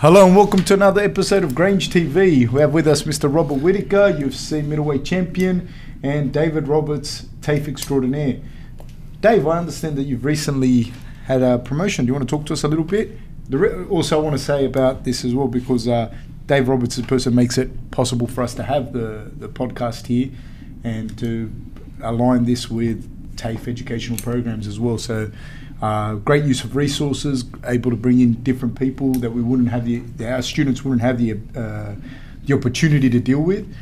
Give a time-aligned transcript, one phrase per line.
[0.00, 2.48] Hello and welcome to another episode of Grange TV.
[2.48, 3.30] We have with us Mr.
[3.30, 5.68] Robert Whittaker, UFC middleweight champion,
[6.02, 8.40] and David Roberts, TAFE extraordinaire.
[9.20, 10.94] Dave, I understand that you've recently
[11.26, 12.06] had a promotion.
[12.06, 13.10] Do you want to talk to us a little bit?
[13.90, 16.10] Also, I want to say about this as well because uh,
[16.46, 20.06] Dave Roberts is the person makes it possible for us to have the, the podcast
[20.06, 20.30] here
[20.82, 21.52] and to
[22.02, 24.96] align this with TAFE educational programs as well.
[24.96, 25.30] So,
[25.82, 29.86] uh, great use of resources, able to bring in different people that we wouldn't have
[29.86, 31.94] the our students wouldn't have the uh,
[32.44, 33.72] the opportunity to deal with.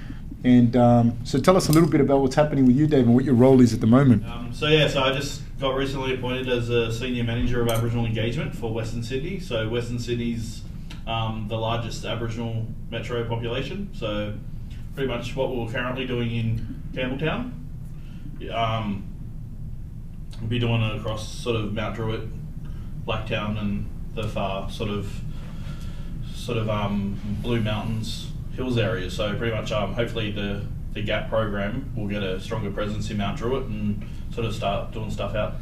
[0.45, 3.15] And um, so, tell us a little bit about what's happening with you, Dave, and
[3.15, 4.25] what your role is at the moment.
[4.25, 8.07] Um, so yeah, so I just got recently appointed as a senior manager of Aboriginal
[8.07, 9.41] engagement for Western Sydney.
[9.41, 10.63] So Western Sydney's
[11.09, 13.91] um, the largest Aboriginal metro population.
[13.95, 14.35] So
[14.95, 17.53] pretty much what we're currently doing in Campbelltown.
[18.53, 19.08] Um,
[20.41, 22.29] we'll be doing it across sort of Mount Druitt,
[23.07, 25.21] Blacktown, and the far sort of
[26.35, 29.11] sort of um, Blue Mountains hills area.
[29.11, 33.19] So pretty much, um, hopefully the the GAP program will get a stronger presence in
[33.19, 35.55] Mount Druitt and sort of start doing stuff out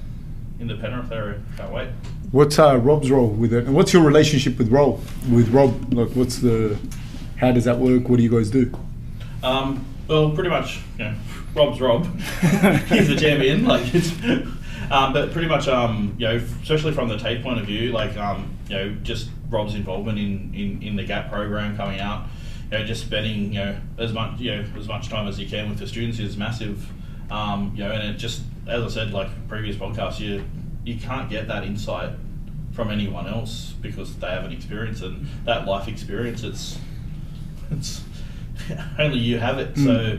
[0.61, 1.41] in the Penrith area.
[1.57, 1.89] Can't wait.
[2.31, 5.01] What's uh, Rob's role with it, and what's your relationship with Rob?
[5.31, 6.79] With Rob, like, what's the,
[7.37, 8.09] how does that work?
[8.09, 8.73] What do you guys do?
[9.43, 11.15] Um, well, pretty much, you know,
[11.55, 12.07] Rob's Rob.
[12.89, 13.65] He's the champion.
[13.65, 14.11] Like it's,
[14.91, 18.17] um, but pretty much, um, you know, especially from the TAFE point of view, like,
[18.17, 22.27] um, you know, just Rob's involvement in, in, in the GAP program coming out,
[22.71, 25.47] you know, just spending, you know, as much, you know, as much time as you
[25.47, 26.91] can with the students is massive.
[27.31, 30.45] Um, you know, and it just, as I said, like previous podcasts, you
[30.85, 32.11] you can't get that insight
[32.73, 35.03] from anyone else because they haven't experienced.
[35.03, 36.45] And that life experience.
[36.45, 36.79] It's
[37.71, 38.05] it's
[38.99, 39.77] only you have it.
[39.77, 40.19] So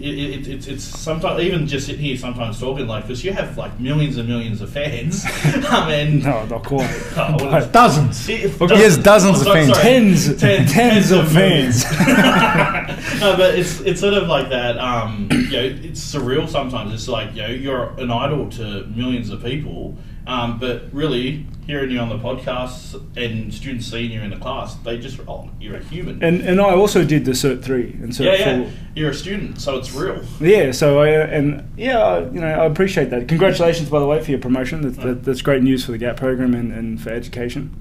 [0.00, 3.56] it, it, it's it's sometimes even just sitting here sometimes talking like because you have
[3.58, 5.24] like millions and millions of fans.
[5.70, 6.88] um, and No, not quite.
[7.16, 8.28] Oh, well, Dozens.
[8.28, 9.68] it- He has dozens oh, of fans.
[9.72, 9.82] sorry.
[9.82, 11.84] Tens, Ten- tens of millions.
[11.84, 13.20] fans.
[13.20, 14.78] no, but it's it's sort of like that.
[14.78, 16.92] Um, you know, it's surreal sometimes.
[16.94, 19.96] It's like you know, you're an idol to millions of people,
[20.26, 24.74] um, but really hearing you on the podcast and students seeing you in the class,
[24.76, 26.20] they just oh, you're a human.
[26.24, 28.72] And and I also did the Cert three and Cert yeah, yeah, four.
[28.96, 30.24] you're a student, so it's real.
[30.40, 33.28] Yeah, so I and yeah, you know, I appreciate that.
[33.28, 34.80] Congratulations, by the way, for your promotion.
[34.80, 37.76] That, that, that's great news for the GAP program and, and for education.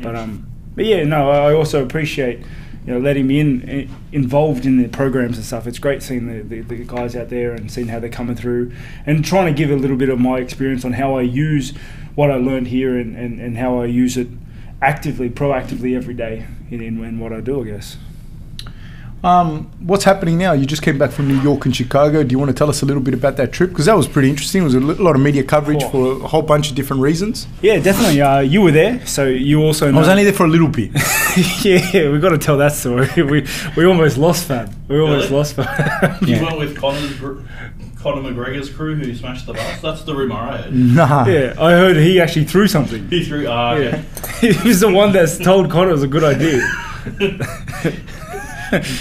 [0.00, 2.40] But um, but yeah, no, I also appreciate
[2.86, 5.66] you know letting me in, in involved in the programs and stuff.
[5.66, 8.72] It's great seeing the, the, the guys out there and seeing how they're coming through
[9.04, 11.74] and trying to give a little bit of my experience on how I use
[12.18, 14.26] what I learned here and, and, and how I use it
[14.82, 17.62] actively, proactively every day in, in, in what I do.
[17.62, 17.96] I guess.
[19.22, 20.52] Um, what's happening now?
[20.52, 22.22] You just came back from New York and Chicago.
[22.24, 23.70] Do you want to tell us a little bit about that trip?
[23.70, 24.62] Because that was pretty interesting.
[24.62, 25.90] It was a lot of media coverage Oh.
[25.90, 27.46] for a whole bunch of different reasons.
[27.62, 28.20] Yeah, definitely.
[28.20, 29.88] Uh, you were there, so you also.
[29.92, 30.90] I was only there for a little bit.
[31.64, 33.08] yeah, we got to tell that story.
[33.16, 33.44] we
[33.76, 34.72] we almost lost Fab.
[34.88, 35.36] We almost Really?
[35.36, 36.22] lost Fab.
[36.22, 36.42] You Yeah.
[36.44, 37.40] went with Conor's, gr-
[38.14, 39.80] Conor McGregor's crew who smashed the bus.
[39.82, 40.74] That's the rumor I heard.
[40.98, 41.26] Nah.
[41.26, 43.08] yeah, I heard he actually threw something.
[43.08, 43.46] He threw.
[43.46, 44.52] Ah, Yeah, okay.
[44.52, 46.60] he was the one that's told Conor it was a good idea.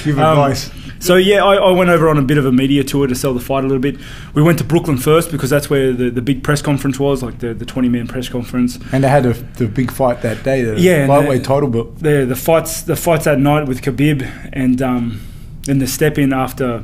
[0.04, 0.72] Give Um, advice.
[1.00, 3.34] So yeah, I, I went over on a bit of a media tour to sell
[3.34, 3.98] the fight a little bit.
[4.34, 7.38] We went to Brooklyn first because that's where the, the big press conference was, like
[7.40, 8.80] the, the twenty man press conference.
[8.92, 12.00] And they had a, the big fight that day, the Yeah, lightweight the- title belt.
[12.00, 15.22] the the fights the fights that night with Khabib and um,
[15.64, 16.84] then the step in after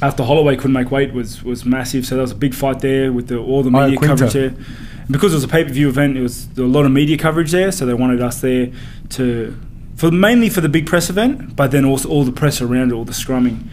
[0.00, 2.06] after Holloway couldn't make weight was was massive.
[2.06, 4.48] So there was a big fight there with the, all the Oh, media coverage there.
[4.48, 7.16] And because it was a pay per view event, it was a lot of media
[7.16, 7.72] coverage there.
[7.72, 8.70] So they wanted us there
[9.10, 9.58] to
[9.96, 12.94] for mainly for the big press event, but then also all the press around it,
[12.94, 13.66] all the scrumming.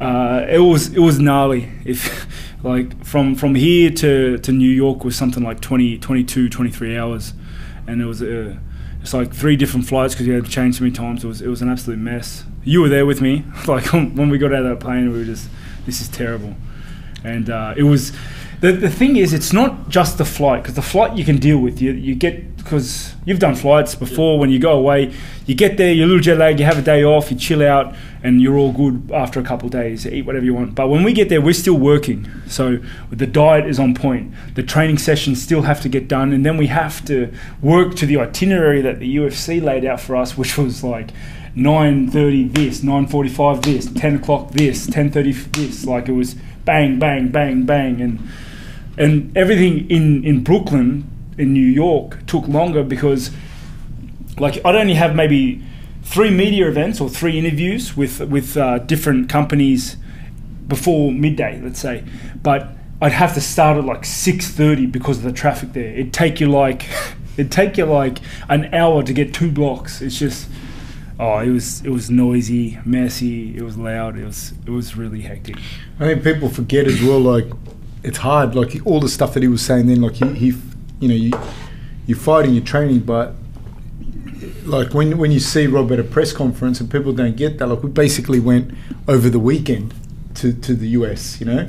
[0.00, 1.68] Uh, it was it was gnarly.
[1.84, 2.26] If
[2.64, 7.34] like from from here to, to New York was something like 20, 22, 23 hours,
[7.86, 8.56] and it was uh,
[9.00, 11.24] it's like three different flights because you had to change so many times.
[11.24, 12.44] It was it was an absolute mess.
[12.64, 13.44] You were there with me.
[13.66, 15.48] Like when we got out of that plane, we were just
[15.86, 16.54] this is terrible,
[17.24, 18.12] and uh, it was.
[18.60, 21.58] The, the thing is, it's not just the flight because the flight you can deal
[21.58, 21.82] with.
[21.82, 24.38] You you get because you've done flights before.
[24.38, 25.12] When you go away,
[25.46, 26.60] you get there, you're a little jet lagged.
[26.60, 29.66] You have a day off, you chill out, and you're all good after a couple
[29.66, 30.04] of days.
[30.04, 30.74] You eat whatever you want.
[30.74, 32.28] But when we get there, we're still working.
[32.46, 32.78] So
[33.10, 34.32] the diet is on point.
[34.54, 38.06] The training sessions still have to get done, and then we have to work to
[38.06, 41.10] the itinerary that the UFC laid out for us, which was like.
[41.56, 45.84] 9.30 this 9.45 this 10 o'clock this 10.30 this.
[45.84, 46.34] Like it was
[46.64, 48.00] bang bang bang bang.
[48.00, 48.20] And
[48.96, 51.08] and everything in in Brooklyn
[51.38, 53.30] in New York took longer because
[54.38, 55.62] like I'd only have maybe
[56.02, 59.96] three media events or three interviews with with uh, different companies
[60.68, 62.04] before midday let's say.
[62.42, 62.68] But
[63.00, 65.92] I'd have to start at like 6:30 because of the traffic there.
[65.92, 66.88] It'd take you like
[67.36, 68.18] It'd take you like
[68.48, 70.02] an hour to get two blocks.
[70.02, 70.48] It's just,
[71.22, 73.56] oh, it was it was noisy, messy.
[73.56, 74.18] It was loud.
[74.18, 75.56] It was it was really hectic.
[76.00, 77.20] I think people forget as well.
[77.20, 77.46] Like
[78.02, 78.54] it's hard.
[78.54, 80.02] Like all the stuff that he was saying then.
[80.02, 80.46] Like he, he
[80.98, 81.32] you know, you
[82.06, 83.34] you're fighting, you're training, but
[84.64, 87.68] like when when you see Rob at a press conference and people don't get that.
[87.68, 88.74] Like we basically went
[89.06, 89.94] over the weekend
[90.36, 91.40] to to the US.
[91.40, 91.68] You know,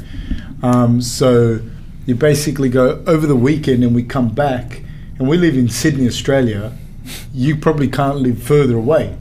[0.63, 1.59] um, so
[2.07, 4.81] you basically go over the weekend and we come back
[5.19, 6.75] and we live in Sydney, Australia.
[7.33, 9.17] You probably can't live further away.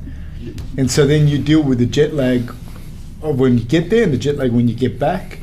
[0.77, 2.53] And so then you deal with the jet lag
[3.23, 5.39] of when you get there and the jet lag when you get back.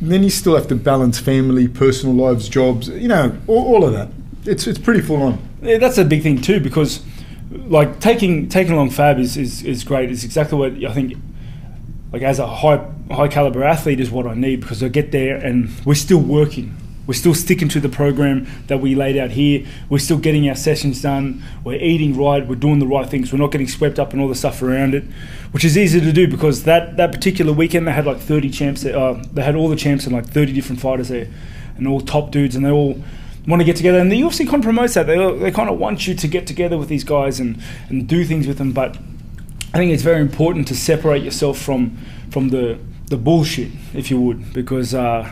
[0.00, 3.84] And then you still have to balance family, personal lives, jobs, you know, all, all
[3.84, 4.08] of that.
[4.44, 5.38] It's it's pretty full on.
[5.62, 7.04] Yeah, that's a big thing too because
[7.50, 10.10] like taking taking along Fab is, is, is great.
[10.10, 11.14] It's exactly what I think
[12.12, 15.36] like as a high high caliber athlete is what I need because I get there
[15.36, 16.76] and we're still working.
[17.06, 19.66] We're still sticking to the program that we laid out here.
[19.88, 21.42] We're still getting our sessions done.
[21.64, 22.46] We're eating right.
[22.46, 23.32] We're doing the right things.
[23.32, 25.04] We're not getting swept up in all the stuff around it,
[25.50, 28.84] which is easy to do because that, that particular weekend they had like 30 champs.
[28.84, 31.28] Uh, they had all the champs and like 30 different fighters there,
[31.76, 33.02] and all top dudes, and they all
[33.48, 33.98] want to get together.
[33.98, 35.08] And the UFC kind of promotes that.
[35.08, 38.24] They, they kind of want you to get together with these guys and, and do
[38.24, 38.72] things with them.
[38.72, 38.96] But
[39.74, 41.98] I think it's very important to separate yourself from
[42.30, 45.30] from the the bullshit, if you would, because uh,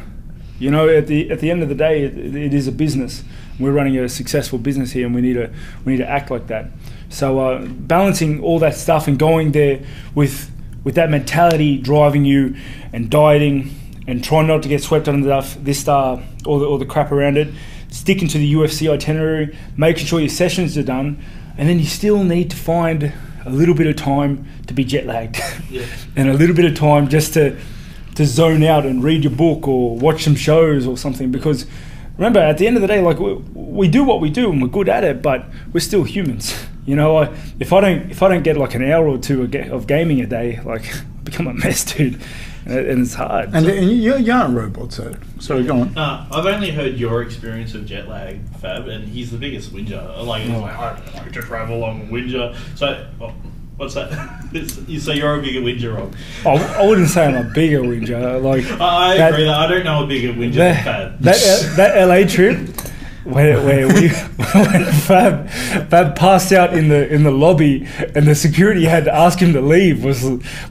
[0.60, 3.24] you know at the at the end of the day, it, it is a business.
[3.58, 5.50] We're running a successful business here, and we need to
[5.84, 6.66] we need to act like that.
[7.08, 9.80] So uh, balancing all that stuff and going there
[10.14, 10.50] with
[10.84, 12.54] with that mentality driving you,
[12.92, 13.74] and dieting
[14.06, 17.10] and trying not to get swept under the, this uh, all the all the crap
[17.10, 17.48] around it.
[17.88, 21.20] Sticking to the UFC itinerary, making sure your sessions are done,
[21.58, 23.12] and then you still need to find
[23.44, 25.86] a little bit of time to be jet lagged Yeah.
[26.16, 27.58] and a little bit of time just to
[28.20, 31.64] to zone out and read your book or watch some shows or something because
[32.18, 34.60] remember at the end of the day like we, we do what we do and
[34.60, 38.22] we're good at it but we're still humans you know I, if i don't if
[38.22, 40.84] i don't get like an hour or two of, gaming a day like
[41.20, 42.20] I become a mess dude
[42.66, 45.96] and, it- and it's hard And, and you, you aren't robots, so sorry, go on.
[45.96, 50.02] Uh, I've only heard your experience of jet lag, Fab, and he's the biggest whinger.
[50.22, 52.54] Like, he's like, I don't like to travel along whinger.
[52.74, 53.34] So, well,
[53.80, 54.10] what's that?
[54.88, 56.12] You say you're a bigger whinger, Rob.
[56.44, 59.66] I, I wouldn't say i'm a bigger whinger like I, I That- agree that I
[59.68, 62.58] don't know a bigger whinger than that, that, that LA trip
[63.24, 64.08] where, where we
[64.54, 69.14] when Fab Fab passed out in the in the lobby and the security had to
[69.14, 70.24] ask him to leave was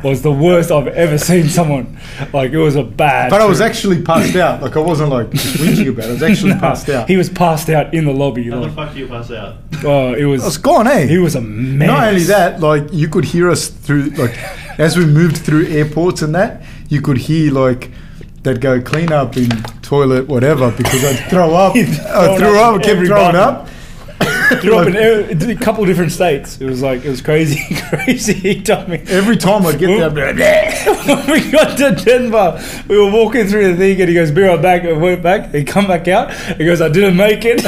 [0.03, 1.97] was the worst I've ever seen someone
[2.33, 3.29] like it was a bad.
[3.29, 4.61] But I was actually passed out.
[4.61, 6.09] Like I wasn't like just whinging about it.
[6.09, 7.07] I was actually No, passed out.
[7.07, 8.49] He was passed out in the lobby.
[8.49, 9.57] How the fuck do you pass out?
[9.83, 11.05] oh, it was I was gone, eh?
[11.05, 11.87] he was a mess.
[11.87, 14.35] Not only that, like you could hear us through, like
[14.79, 17.91] as we moved through airports and that, you could hear like
[18.43, 19.49] they'd go clean up in
[19.89, 21.75] toilet, whatever, because I'd throw up.
[21.75, 23.67] I threw up up, I kept throwing up.
[24.61, 26.59] Threw up in a, a couple of different states.
[26.59, 28.33] It was like it was crazy, crazy.
[28.33, 28.97] He told me.
[29.07, 33.71] every time I'd get there, like, when we got to Denver, we were walking through
[33.71, 35.53] the thing, and he goes, "Be right back." And went back.
[35.53, 36.33] He come back out.
[36.57, 37.63] He goes, "I didn't make it."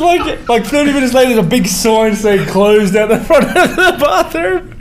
[0.00, 3.76] like like thirty minutes later, there's a big sign saying "closed" out the front of
[3.76, 4.74] the bathroom.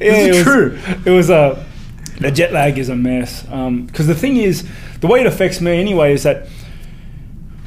[0.00, 0.78] Yeah, Is it was, true?
[1.04, 1.67] It was a
[2.20, 3.46] the jet lag is a mess.
[3.50, 4.68] Um, because the thing is,
[5.00, 6.48] the way it affects me anyway is that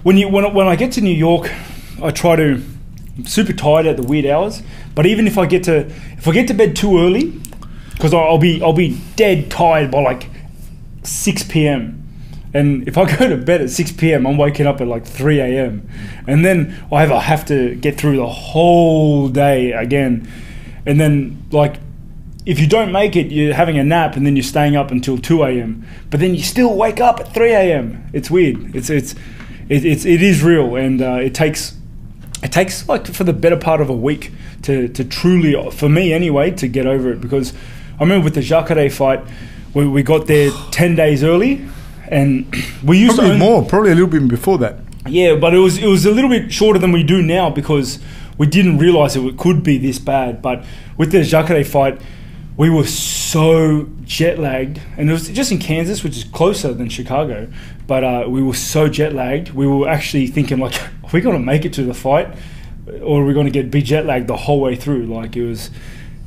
[0.03, 1.51] when you when, when I get to New York,
[2.01, 2.61] I try to
[3.17, 4.61] I'm super tired at the weird hours.
[4.95, 7.39] But even if I get to if I get to bed too early,
[7.93, 10.29] because I'll be I'll be dead tired by like
[11.03, 11.97] six p.m.
[12.53, 15.39] And if I go to bed at six p.m., I'm waking up at like three
[15.39, 15.87] a.m.
[16.27, 20.27] And then I have, I have to get through the whole day again.
[20.85, 21.79] And then like
[22.45, 25.17] if you don't make it, you're having a nap and then you're staying up until
[25.17, 25.85] 2 a.m.
[26.09, 28.09] But then you still wake up at 3 a.m.
[28.13, 28.75] It's weird.
[28.75, 29.13] It's it's
[29.69, 31.75] it, it's it is real, and uh, it takes
[32.43, 34.31] it takes like for the better part of a week
[34.63, 37.21] to to truly, for me anyway, to get over it.
[37.21, 37.53] Because
[37.99, 39.23] I remember with the Jacare fight,
[39.73, 41.63] we, we got there 10 days early,
[42.07, 44.79] and we used to probably own- more, probably a little bit before that.
[45.07, 47.99] yeah, but it was it was a little bit shorter than we do now because
[48.39, 50.41] we didn't realize it could be this bad.
[50.41, 50.65] But
[50.97, 52.01] with the Jacare fight,
[52.57, 56.89] we were so jet lagged, and it was just in Kansas, which is closer than
[56.89, 57.51] Chicago.
[57.87, 61.37] But uh, we were so jet lagged, we were actually thinking like, are we going
[61.37, 62.35] to make it to the fight,
[63.01, 65.05] or are we going to get be jet lagged the whole way through?
[65.05, 65.69] Like it was.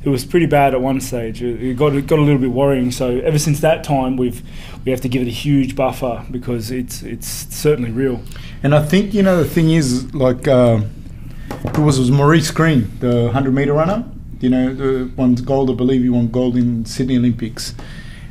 [0.03, 1.41] It was pretty bad at one stage.
[1.41, 2.91] It got it got a little bit worrying.
[2.91, 4.43] So ever since that time, we've
[4.85, 8.21] we have to give it a huge buffer because it's it's certainly real.
[8.61, 10.81] And I think you know the thing is like uh,
[11.49, 14.05] it was, it was Maurice Greene, the hundred meter runner.
[14.39, 15.69] You know, the won gold.
[15.69, 17.73] I believe he won gold in Sydney Olympics,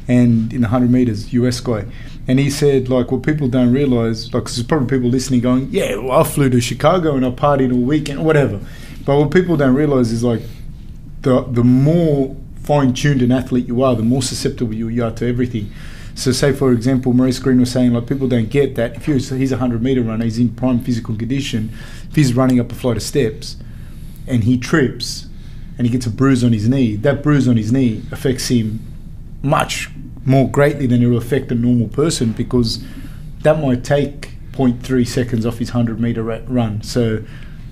[0.08, 1.86] and in the hundred meters, US guy.
[2.26, 5.96] And he said, like, what people don't realize, like, there's probably people listening going, yeah,
[5.96, 8.60] well, I flew to Chicago and I partied all weekend, whatever.
[9.04, 10.40] But what people don't realize is, like,
[11.20, 15.28] the, the more fine tuned an athlete you are, the more susceptible you, are to
[15.28, 15.70] everything.
[16.14, 19.18] So, say, for example, Maurice Greene was saying, like, people don't get that if you're,
[19.18, 21.70] he's a 100 meter runner, he's in prime physical condition,
[22.08, 23.56] if he's running up a flight of steps
[24.26, 25.26] and he trips
[25.76, 28.80] and he gets a bruise on his knee, that bruise on his knee affects him
[29.42, 29.90] much
[30.24, 32.84] more greatly than it will affect a normal person because
[33.42, 36.82] that might take 0.3 seconds off his 100 meter run.
[36.82, 37.24] So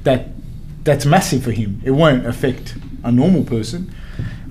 [0.02, 0.28] that
[0.84, 1.80] that's massive for him.
[1.84, 3.94] It won't affect a normal person.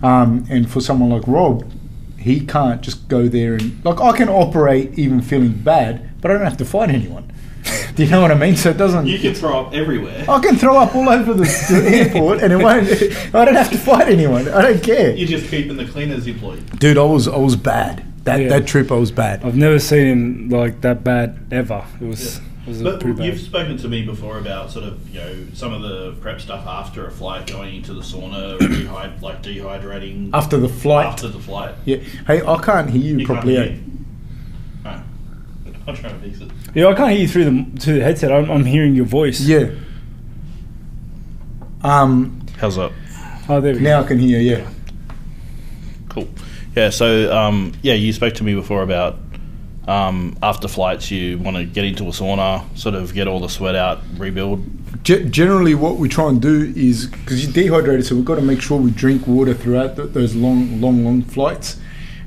[0.02, 1.70] Um, and for someone like Rob,
[2.18, 6.36] he can't just go there and like I can operate even feeling bad, but I
[6.36, 7.31] don't have to fight anyone.
[7.96, 8.56] Do you know what I mean?
[8.56, 9.08] So it doesn't.
[9.08, 10.26] You can throw up everywhere.
[10.30, 12.88] I can throw up all over the, the airport, and it won't.
[13.36, 14.48] I don't have to fight anyone.
[14.50, 15.16] I don't care.
[15.16, 16.80] You're just keeping the cleaners employed.
[16.80, 18.06] Dude, I was I was bad.
[18.26, 18.50] That Yeah.
[18.50, 19.44] that trip I was bad.
[19.44, 21.84] I've never seen him like that bad ever.
[22.00, 25.20] It was, it was But pretty you've spoken to me before about sort of you
[25.20, 29.42] know some of the prep stuff after a flight, going into the sauna, rehyd- like
[29.42, 31.08] dehydrating After the flight.
[31.08, 31.74] after the flight.
[31.86, 31.98] Yeah.
[32.28, 33.56] Hey, I can't hear you, You can't properly.
[33.56, 33.70] hear me?
[33.72, 33.82] Right.
[35.92, 36.52] I'm trying to fix it.
[36.74, 38.32] Yeah, I can't hear you through the through the headset.
[38.32, 39.42] I'm, I'm hearing your voice.
[39.42, 39.72] Yeah.
[41.84, 42.46] Um.
[42.58, 42.92] How's that?
[43.50, 43.84] Oh, there we go.
[43.84, 44.40] Now I can hear.
[44.40, 44.70] Yeah.
[46.10, 46.28] Cool.
[46.76, 46.90] Yeah.
[46.90, 49.18] So um, yeah, you spoke to me before about
[49.88, 53.50] um, after flights, you want to get into a sauna, sort of get all the
[53.50, 54.64] sweat out, rebuild.
[55.04, 58.42] Ge- generally, what we try and do is because you're dehydrated, so we've got to
[58.42, 61.80] make sure we drink water throughout th- those long, long, long flights.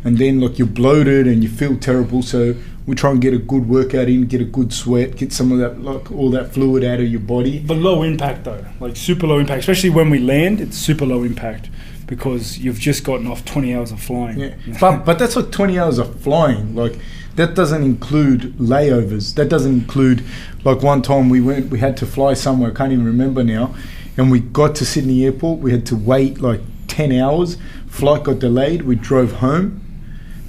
[0.02, 2.54] And then, like, you're bloated and you feel terrible, so
[2.86, 5.58] we try and get a good workout in, get a good sweat, get some of
[5.58, 7.60] that, like, all that fluid out of your body.
[7.60, 9.60] But low impact though, like super low impact.
[9.60, 11.70] Especially when we land, it's super low impact
[12.06, 14.38] because you've just gotten off 20 hours of flying.
[14.38, 16.74] Yeah, but but that's like 20 hours of flying.
[16.74, 16.98] Like
[17.36, 19.34] that doesn't include layovers.
[19.34, 20.22] That doesn't include
[20.64, 22.70] like one time we went, we had to fly somewhere.
[22.70, 23.74] I can't even remember now,
[24.18, 25.60] and we got to Sydney Airport.
[25.60, 27.56] We had to wait like 10 hours.
[27.88, 28.82] Flight got delayed.
[28.82, 29.80] We drove home.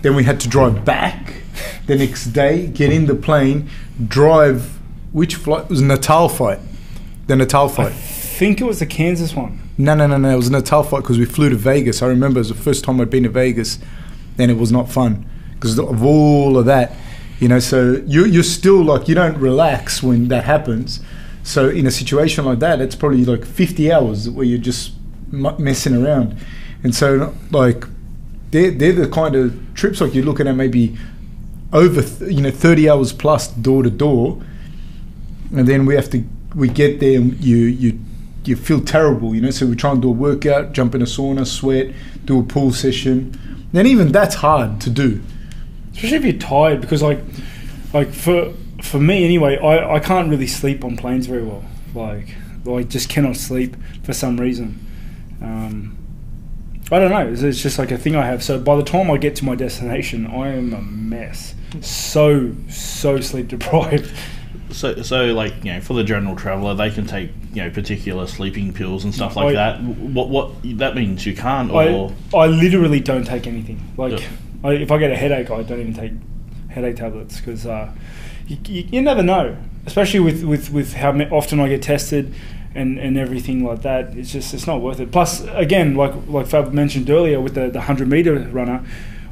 [0.02, 1.45] Then we had to drive back
[1.88, 2.68] the next day.
[2.68, 3.70] Get in the plane,
[4.08, 4.80] drive.
[5.12, 6.60] Which flight it was Natal flight?
[7.28, 7.88] The Natal fight.
[7.88, 9.62] I think it was the Kansas one.
[9.78, 10.30] No, no, no, no.
[10.30, 12.02] It was a Natal flight because we flew to Vegas.
[12.02, 13.80] I remember it was the first time I'd been to Vegas,
[14.38, 16.94] and it was not fun because of all of that.
[17.40, 21.02] You know, so you, you're still like you don't relax when that happens.
[21.44, 24.94] So in a situation like that, it's probably like 50 hours where you're just
[25.32, 26.38] m- messing around,
[26.84, 27.86] and so like
[28.52, 30.98] they're they're the kind of trips like you're looking at maybe
[31.76, 34.42] over you know 30 hours plus door to door
[35.56, 36.24] and then we have to
[36.56, 38.00] we get there and you you
[38.46, 41.06] you feel terrible you know so we try and do a workout jump in a
[41.06, 41.94] sauna sweat
[42.26, 43.68] do a pool session.
[43.74, 45.22] And even that's hard to do.
[45.94, 47.20] Especially if you're tired because like
[47.94, 51.64] like for for me anyway I, I can't really sleep on planes very well.
[51.94, 52.36] Like
[52.68, 54.80] I just cannot sleep for some reason.
[55.42, 55.95] Um,
[56.92, 57.28] I don't know.
[57.28, 58.44] It's, it's just like a thing I have.
[58.44, 61.56] So by the time I get to my destination I am a mess.
[61.82, 64.12] So so sleep deprived.
[64.72, 68.26] So, so like you know, for the general traveller, they can take you know particular
[68.26, 69.82] sleeping pills and stuff like I- that.
[69.84, 72.12] What what that means you can't, I, or?
[72.34, 73.80] I literally don't take anything.
[73.96, 74.28] Like Yeah.
[74.64, 76.12] I, if I get a headache I don't even take
[76.70, 77.92] headache tablets because uh,
[78.48, 79.56] you, you, you never know.
[79.86, 82.34] Especially with, with, with how often I get tested
[82.76, 86.46] and, and everything like that it's just it's not worth it plus again like like
[86.48, 88.86] Fab mentioned earlier with the, the 100 meter runner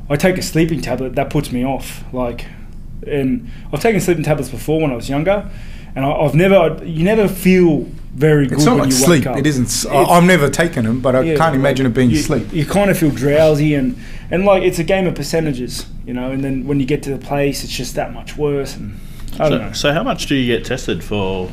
[0.09, 2.45] I take a sleeping tablet that puts me off like
[3.05, 5.49] and I've taken sleeping tablets before when I was younger
[5.95, 7.81] and I, I've never you never feel
[8.13, 10.23] very good it's not when like you sleep wake up it isn't It's- I, i've
[10.23, 12.91] never taken them but i yeah, can't like, imagine it being you, sleep You kind
[12.91, 13.97] of feel drowsy and
[14.33, 16.31] and like it's a game of percentages, you know.
[16.31, 18.75] And then when you get to the place, it's just that much worse.
[18.75, 18.99] And
[19.33, 19.73] I don't so, know.
[19.73, 21.51] so how much do you get tested for?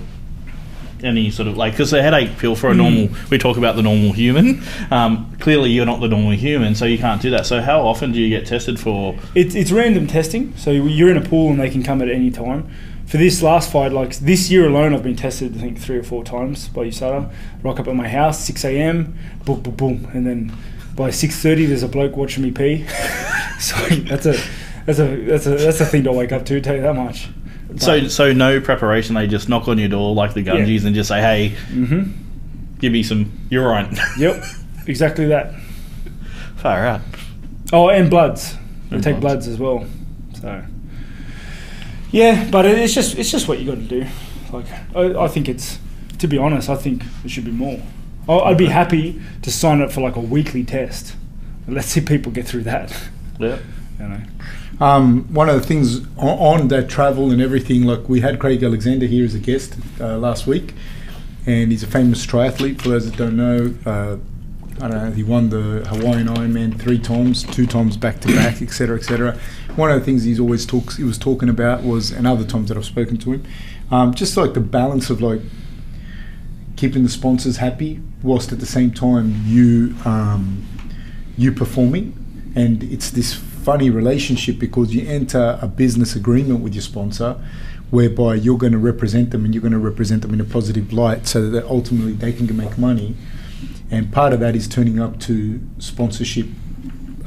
[1.02, 3.83] Any sort of like because a headache pill for a normal we talk about the
[3.83, 4.62] normal human.
[4.90, 7.47] Um, clearly, you're not the normal human, so you can't do that.
[7.47, 9.16] So how often do you get tested for?
[9.35, 12.30] It's it's random testing, so you're in a pool and they can come at any
[12.30, 12.71] time.
[13.07, 16.04] For this last fight, like this year alone, I've been tested I think three or
[16.04, 17.33] four times by USADA.
[17.62, 19.19] Rock up at my house, six a.m.
[19.45, 20.52] Boom, boom, boom, and then
[20.95, 22.87] by six thirty, there's a bloke watching me pee.
[23.59, 23.75] so
[24.07, 24.37] that's a
[24.87, 26.61] that's a that's a that's a thing to wake up to.
[26.61, 27.28] Tell you that much.
[27.77, 29.15] So so no preparation.
[29.15, 32.11] They just knock on your door like the Gungies and just say, "Hey, hmm
[32.79, 34.43] give me some urine." Yep,
[34.87, 35.55] exactly that.
[36.57, 37.00] Far out.
[37.73, 38.57] Oh, and bloods.
[38.91, 39.47] We And take bloods.
[39.47, 39.87] bloods as well.
[40.41, 40.65] So
[42.11, 44.07] yeah, but it's just it's just what you got to do.
[44.53, 45.79] Like I, I think it's
[46.19, 47.81] to be honest, I think it should be more.
[48.29, 51.15] I- I'd be happy to sign up for like a weekly test.
[51.69, 52.97] Let's see people get through that.
[53.39, 53.59] Yeah.
[54.00, 54.21] You know.
[54.81, 58.63] Um, one of the things on, on, that travel and everything, like we had Craig
[58.63, 60.73] Alexander here as a guest uh, last week,
[61.47, 62.81] and he's a famous triathlete.
[62.81, 64.17] For those that don't know, uh,
[64.83, 68.63] I don't know, he won the Hawaiian Ironman three times, two times back to back,
[68.63, 69.39] etc., etc.
[69.77, 72.69] One of the things he's always talks, he was talking about was, and other times
[72.69, 73.45] that I've spoken to him,
[73.91, 75.43] um, just like the balance of like
[76.77, 80.67] keeping the sponsors happy whilst at the same time you um,
[81.37, 86.83] you performing, and it's this funny relationship because you enter a business agreement with your
[86.83, 87.43] sponsor
[87.90, 90.93] whereby you're going to represent them and you're going to represent them in a positive
[90.93, 93.17] light so that ultimately they can make money
[93.90, 96.47] and part of that is turning up to sponsorship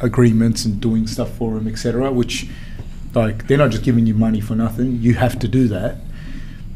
[0.01, 2.11] agreements and doing stuff for them, etc.
[2.11, 2.47] Which,
[3.13, 5.01] like, they're not just giving you money for nothing.
[5.01, 5.97] You have to do that.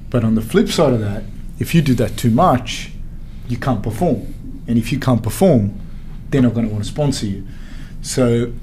[0.10, 1.24] But on the flip side of that,
[1.60, 2.92] if you do that too much,
[3.48, 4.34] you can't perform.
[4.68, 5.80] And if you can't perform,
[6.30, 7.48] they're not going to want to sponsor you.
[8.02, 8.54] So,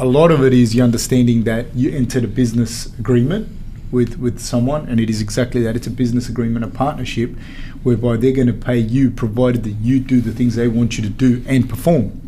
[0.00, 3.48] a lot of it is you understanding that you entered a business agreement
[3.92, 5.76] with with someone, and it is exactly that.
[5.76, 7.36] It's a business agreement, a partnership,
[7.82, 11.02] whereby they're going to pay you provided that you do the things they want you
[11.04, 12.18] to do and perform,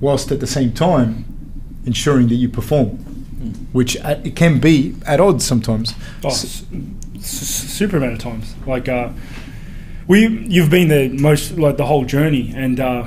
[0.00, 1.24] whilst at the same time
[1.86, 2.90] ensuring that you perform,
[3.72, 5.94] which at, it can be at odds sometimes.
[6.22, 6.64] Oh, s-
[7.20, 8.54] super amount of times.
[8.66, 9.10] Like uh,
[10.06, 12.78] we, you've been there most like the whole journey, and.
[12.80, 13.06] Uh,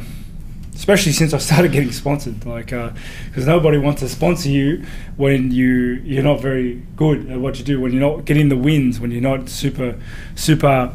[0.78, 2.46] especially since I started getting sponsored.
[2.46, 4.86] Like, because uh, nobody wants to sponsor you
[5.18, 8.56] when you you're not very good at what you do, when you're not getting the
[8.56, 10.00] wins, when you're not super
[10.36, 10.94] super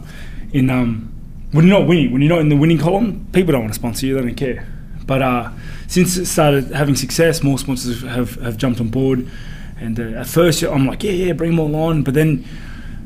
[0.52, 1.08] in um
[1.50, 3.26] when you're not winning, when you're not in the winning column.
[3.32, 4.66] People don't want to sponsor you; they don't care.
[5.04, 5.50] But uh,
[5.88, 9.28] since it started having success, more sponsors have, have jumped on board.
[9.78, 12.04] And uh, at first, I'm like, yeah, yeah, bring them all on.
[12.04, 12.44] But then,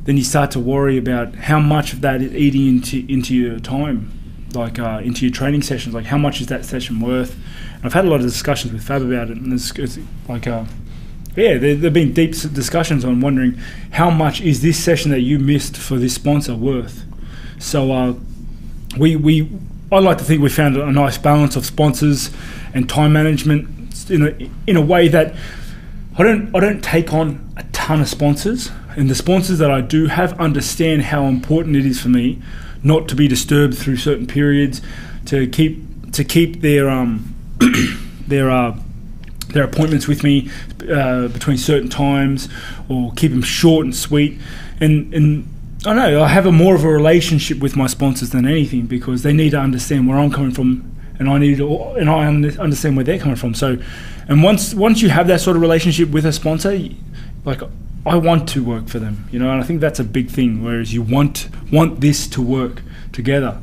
[0.04, 3.58] then you start to worry about how much of that is eating into into your
[3.58, 4.25] time
[4.56, 5.94] like uh, into your training sessions.
[5.94, 7.36] Like, how much is that session worth?
[7.76, 9.98] And I've had a lot of discussions with Fab about it, and it's, it's
[10.28, 10.64] like, uh,
[11.36, 13.60] yeah, there have been deep discussions on wondering
[13.92, 17.04] how much is this session that you missed for this sponsor worth.
[17.58, 18.14] So uh,
[18.98, 19.50] we we
[19.92, 22.30] I like to think we found a nice balance of sponsors
[22.74, 25.34] and time management in a in a way that
[26.18, 29.82] I don't I don't take on a ton of sponsors, and the sponsors that I
[29.82, 32.40] do have understand how important it is for me
[32.82, 34.80] not to be disturbed through certain periods,
[35.26, 37.34] to keep to keep their um,
[38.26, 38.76] their uh,
[39.48, 40.50] their appointments with me
[40.90, 42.48] uh, between certain times,
[42.88, 44.38] or keep them short and sweet,
[44.80, 45.52] and and.
[45.84, 49.22] I know I have a more of a relationship with my sponsors than anything because
[49.22, 52.96] they need to understand where I'm coming from, and I need to, and I understand
[52.96, 53.54] where they're coming from.
[53.54, 53.78] So,
[54.26, 56.76] and once once you have that sort of relationship with a sponsor,
[57.44, 57.60] like
[58.06, 60.62] I want to work for them, you know, and I think that's a big thing.
[60.62, 63.60] Whereas you want want this to work together,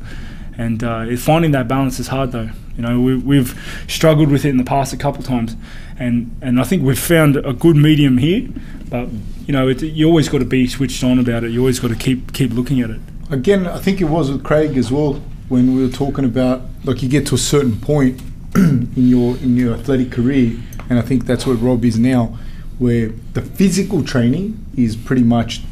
[0.58, 2.50] and uh, finding that balance is hard though.
[2.76, 5.56] You know, we, we've struggled with it in the past a couple of times,
[5.98, 8.48] and and I think we've found a good medium here.
[8.90, 9.08] But
[9.46, 11.50] you know, it, you always got to be switched on about it.
[11.50, 13.00] You always got to keep keep looking at it.
[13.30, 17.02] Again, I think it was with Craig as well when we were talking about like
[17.02, 18.20] you get to a certain point
[18.54, 20.58] in your in your athletic career,
[20.90, 22.38] and I think that's where Rob is now
[22.78, 25.62] where the physical training is pretty much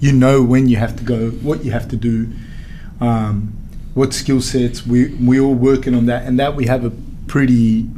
[0.00, 2.28] you know when you have to go, what you have to do,
[3.00, 3.52] um,
[3.94, 4.86] what skill sets.
[4.86, 6.92] We we all working on that, and that we have a
[7.26, 7.88] pretty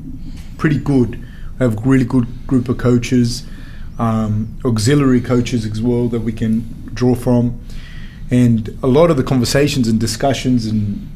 [0.56, 1.20] pretty good.
[1.58, 3.46] We have a really good group of coaches,
[3.98, 7.60] um, auxiliary coaches as well that we can draw from,
[8.30, 11.06] and a lot of the conversations and discussions and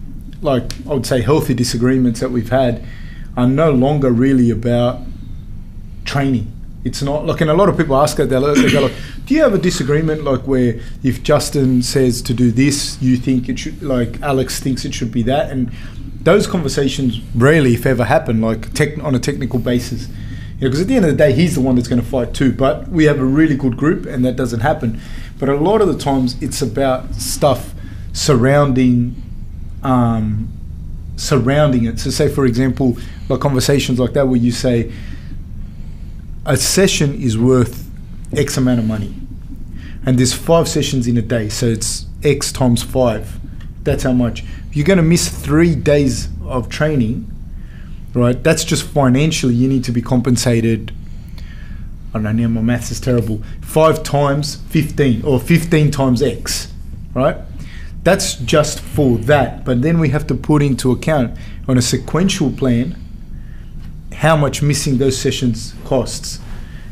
[0.43, 2.85] like I would say healthy disagreements that we've had
[3.35, 5.01] are no longer really about
[6.05, 6.54] training
[6.85, 8.29] it's not like, and a lot of people ask it.
[8.29, 8.93] They go like,
[9.25, 13.49] "Do you have a disagreement like where if Justin says to do this, you think
[13.49, 15.73] it should like Alex thinks it should be that?" And
[16.21, 20.09] those conversations rarely, if ever, happen like tech, on a technical basis.
[20.59, 22.07] You know, because at the end of the day, he's the one that's going to
[22.07, 22.53] fight too.
[22.53, 25.01] But we have a really good group, and that doesn't happen.
[25.39, 27.75] But a lot of the times, it's about stuff
[28.13, 29.21] surrounding.
[29.83, 30.49] Um,
[31.17, 32.01] surrounding it.
[32.01, 34.93] So, say for example, like conversations like that, where you say,
[36.47, 37.89] a session is worth
[38.37, 39.15] X amount of money.
[40.07, 43.41] And there's five sessions in a day, so it's X times five.
[43.85, 44.45] That's how much.
[44.73, 47.31] You're going to miss three days of training,
[48.13, 48.43] right?
[48.43, 49.55] That's just financially.
[49.55, 50.93] You need to be compensated.
[52.11, 53.43] I don't know, now my maths is terrible.
[53.61, 56.73] Five times 15, or 15 times X,
[57.15, 57.37] right?
[58.03, 59.65] That's just for that.
[59.65, 63.04] But then we have to put into account on a sequential plan
[64.15, 66.39] how much missing those sessions costs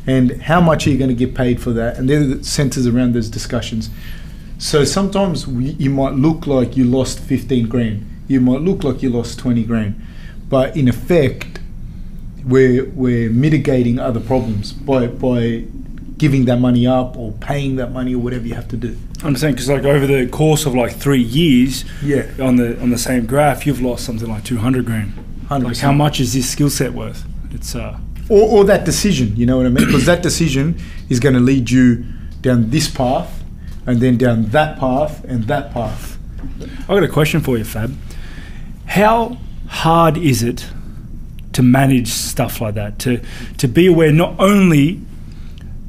[0.06, 3.14] and how much are you going to get paid for that and they're centers around
[3.14, 3.88] those discussions
[4.58, 9.02] so sometimes we, you might look like you lost 15 grand you might look like
[9.02, 10.00] you lost 20 grand
[10.48, 11.60] but in effect
[12.44, 15.64] we're we're mitigating other problems by by
[16.18, 18.96] giving that money up or paying that money or whatever you have to do.
[19.24, 22.26] I'm saying because like over the course of like three years, Yeah.
[22.40, 25.12] on the on the same graph, you've lost something like 200 grand.
[25.60, 25.64] 100%.
[25.64, 27.24] Like how much is this skill set worth?
[27.50, 29.86] It's uh, or, or that decision, you know what I mean?
[29.86, 32.04] Because that decision is going to lead you
[32.40, 33.42] down this path,
[33.86, 36.18] and then down that path, and that path.
[36.88, 37.94] I got a question for you, Fab.
[38.86, 39.38] How
[39.68, 40.66] hard is it
[41.52, 42.98] to manage stuff like that?
[43.00, 43.20] To
[43.58, 45.00] to be aware not only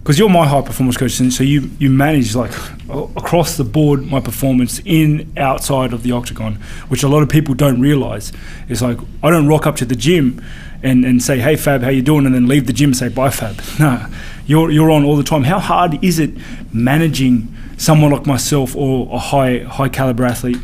[0.03, 2.51] because you're my high performance coach, and so you you manage like
[2.89, 6.55] across the board my performance in outside of the octagon,
[6.89, 8.33] which a lot of people don't realize.
[8.67, 10.43] It's like I don't rock up to the gym
[10.83, 13.07] and, and say, "Hey Fab, how you doing?" and then leave the gym and say,
[13.07, 14.05] "Bye Fab." No,
[14.45, 15.45] you're you're on all the time.
[15.45, 16.31] How hard is it
[16.73, 20.57] managing someone like myself or a high high caliber athlete,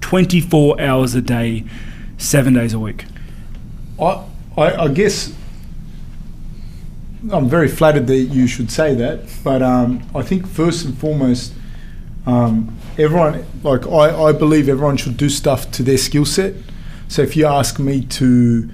[0.00, 1.64] 24 hours a day,
[2.16, 3.06] seven days a week?
[4.00, 4.24] I,
[4.56, 5.34] I, I guess
[7.30, 11.52] I'm very flattered that you should say that, but um, I think first and foremost,
[12.26, 16.54] um, everyone like I, I believe everyone should do stuff to their skill set.
[17.08, 18.68] So if you ask me to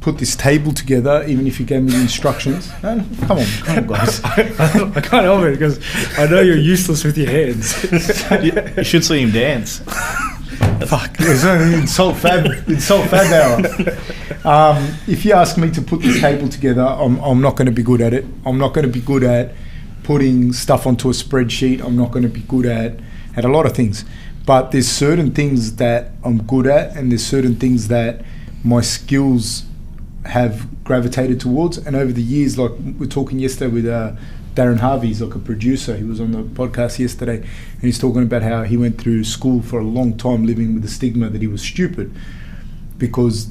[0.00, 3.46] put this table together, even if you gave me the instructions, no, no, come on,
[3.62, 4.20] come on, guys.
[4.24, 5.80] I can't help it because
[6.18, 7.82] I know you're useless with your hands.
[8.42, 9.80] You should see him dance.
[10.86, 13.96] Fuck, insult fab, insult fab hour.
[14.44, 17.72] Um, if you ask me to put this table together, I'm, I'm not going to
[17.72, 18.26] be good at it.
[18.44, 19.54] I'm not going to be good at
[20.02, 21.82] putting stuff onto a spreadsheet.
[21.82, 23.00] I'm not going to be good at
[23.36, 24.04] at a lot of things.
[24.46, 28.24] But there's certain things that I'm good at, and there's certain things that
[28.62, 29.64] my skills
[30.26, 31.78] have gravitated towards.
[31.78, 34.12] And over the years, like we are talking yesterday with uh,
[34.54, 35.96] Darren Harvey, he's like a producer.
[35.96, 39.62] He was on the podcast yesterday, and he's talking about how he went through school
[39.62, 42.14] for a long time, living with the stigma that he was stupid,
[42.98, 43.48] because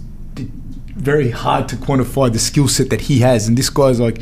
[0.96, 3.48] very hard to quantify the skill set that he has.
[3.48, 4.22] And this guy's like,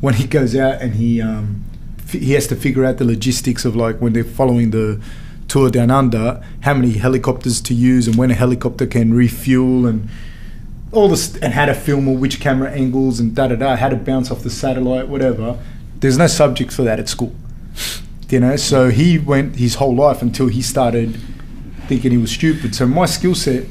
[0.00, 1.64] when he goes out and he um,
[1.98, 5.00] f- he has to figure out the logistics of like when they're following the
[5.48, 10.08] tour down under, how many helicopters to use and when a helicopter can refuel and
[10.92, 13.88] all this and how to film or which camera angles and da da da, how
[13.88, 15.58] to bounce off the satellite, whatever.
[16.00, 17.34] There's no subject for that at school,
[18.28, 18.56] you know.
[18.56, 21.18] So he went his whole life until he started
[21.86, 22.74] thinking he was stupid.
[22.74, 23.66] So my skill set,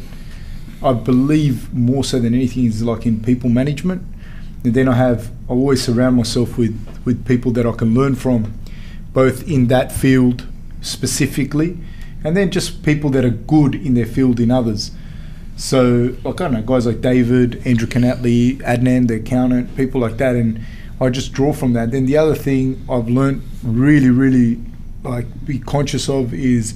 [0.83, 4.01] I believe more so than anything, is like in people management.
[4.63, 8.15] And then I have I always surround myself with with people that I can learn
[8.15, 8.53] from,
[9.13, 10.45] both in that field
[10.81, 11.77] specifically,
[12.23, 14.91] and then just people that are good in their field in others.
[15.55, 20.17] So, like, I don't know, guys like David, Andrew Canatli, Adnan, the accountant, people like
[20.17, 20.35] that.
[20.35, 20.63] And
[20.99, 21.91] I just draw from that.
[21.91, 24.59] Then the other thing I've learned really, really
[25.03, 26.75] like be conscious of is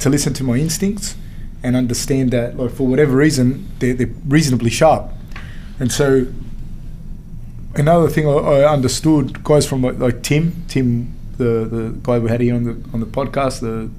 [0.00, 1.16] to listen to my instincts
[1.62, 5.10] and understand that, like, for whatever reason, they're, they're reasonably sharp.
[5.78, 6.26] And so,
[7.74, 12.30] another thing I, I understood, guys from like, like Tim, Tim, the, the guy we
[12.30, 13.90] had here on the on the podcast, the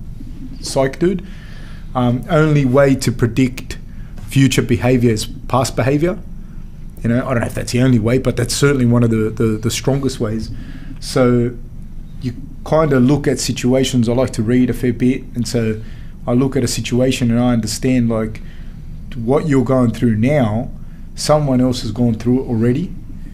[0.64, 1.26] psych dude.
[1.94, 3.78] Um, only way to predict
[4.28, 6.18] future behavior is past behavior.
[7.04, 9.10] You know, I don't know if that's the only way, but that's certainly one of
[9.10, 10.52] the, the, the strongest ways.
[11.00, 11.58] So
[12.22, 12.34] you
[12.64, 14.08] kind of look at situations.
[14.08, 15.82] I like to read a fair bit, and so
[16.28, 18.42] I look at a situation and I understand like
[19.16, 20.70] what you're going through now.
[21.16, 22.94] Someone else has gone through it already,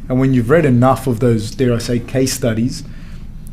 [0.10, 2.84] and when you've read enough of those, dare I say, case studies,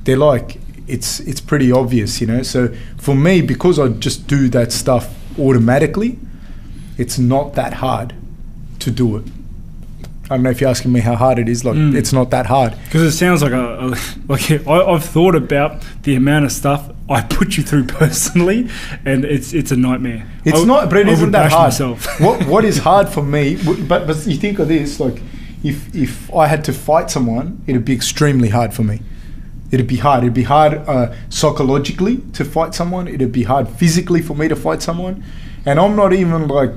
[0.04, 2.42] they're like it's it's pretty obvious, you know.
[2.42, 6.18] So for me, because I just do that stuff automatically,
[6.96, 8.14] it's not that hard
[8.80, 9.24] to do it.
[10.24, 11.64] I don't know if you're asking me how hard it is.
[11.64, 11.94] Like Mm.
[11.94, 12.74] it's not that hard.
[12.84, 13.86] Because it sounds like a, a
[14.26, 18.68] like I, I've thought about the amount of stuff I put you through personally,
[19.04, 20.26] and it's it's a nightmare.
[20.44, 21.66] It's I- not, but it isn't that hard.
[21.72, 22.20] Myself.
[22.20, 23.56] what what is hard for me?
[23.88, 25.20] But but you think of this like,
[25.62, 29.00] if if I had to fight someone, it'd be extremely hard for me.
[29.70, 30.22] It'd be hard.
[30.24, 33.08] It'd be hard uh, psychologically to fight someone.
[33.08, 35.22] It'd be hard physically for me to fight someone,
[35.66, 36.70] and I'm not even like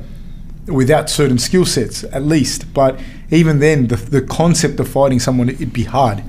[0.67, 2.73] without certain skill sets at least.
[2.73, 2.99] But
[3.31, 6.23] even then, the the concept of fighting someone, it'd be hard.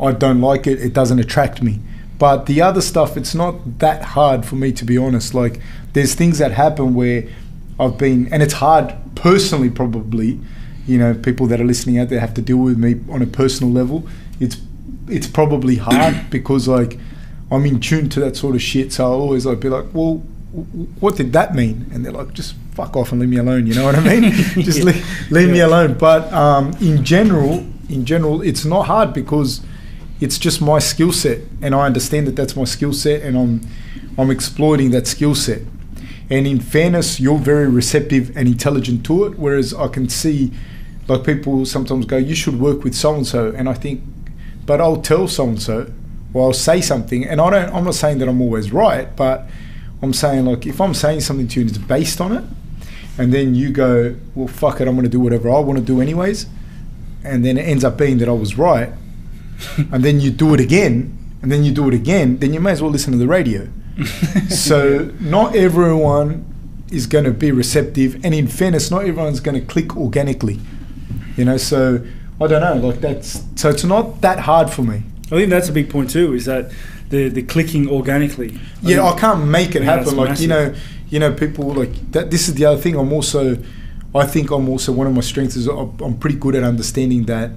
[0.00, 0.80] I don't like it.
[0.80, 1.80] It doesn't attract me.
[2.18, 5.34] But the other stuff, it's not that hard for me to be honest.
[5.34, 5.60] Like
[5.92, 7.24] there's things that happen where
[7.78, 10.40] I've been, and it's hard personally, probably.
[10.86, 13.26] You know, people that are listening out there have to deal with me on a
[13.26, 14.08] personal level.
[14.40, 14.56] It's
[15.08, 16.98] it's probably hard because like
[17.50, 18.92] I'm in tune to that sort of shit.
[18.92, 21.86] So I'll always like be like, well, w- what did that mean?
[21.92, 23.66] And they're like, just fuck off and leave me alone.
[23.66, 24.30] You know what I mean?
[24.68, 25.94] just leave, leave me alone.
[25.94, 29.60] But um, in general, in general, it's not hard because
[30.20, 33.60] it's just my skill set, and I understand that that's my skill set, and I'm
[34.16, 35.62] I'm exploiting that skill set.
[36.30, 39.38] And in fairness, you're very receptive and intelligent to it.
[39.38, 40.52] Whereas I can see,
[41.08, 44.02] like people sometimes go, "You should work with so and so," and I think,
[44.66, 45.90] but I'll tell so and so,
[46.32, 47.74] or I'll say something, and I don't.
[47.74, 49.48] I'm not saying that I'm always right, but
[50.00, 52.44] I'm saying like if I'm saying something to you and it's based on it,
[53.18, 55.84] and then you go, "Well, fuck it, I'm going to do whatever I want to
[55.84, 56.46] do anyways,"
[57.24, 58.90] and then it ends up being that I was right,
[59.92, 62.72] and then you do it again, and then you do it again, then you may
[62.72, 63.68] as well listen to the radio.
[64.48, 66.44] so not everyone
[66.90, 70.60] is going to be receptive, and in fairness, not everyone's going to click organically.
[71.36, 72.04] You know, so
[72.40, 72.88] I don't know.
[72.88, 75.02] Like that's so it's not that hard for me.
[75.26, 76.34] I think that's a big point too.
[76.34, 76.70] Is that
[77.10, 78.58] the the clicking organically?
[78.82, 80.16] Yeah, I can't make it Yeah, happen.
[80.16, 80.82] Like you know, massive.
[81.10, 82.30] You know, people like that.
[82.30, 82.94] This is the other thing.
[82.96, 83.56] I'm also,
[84.14, 87.50] I think I'm also one of my strengths is I'm pretty good at understanding that.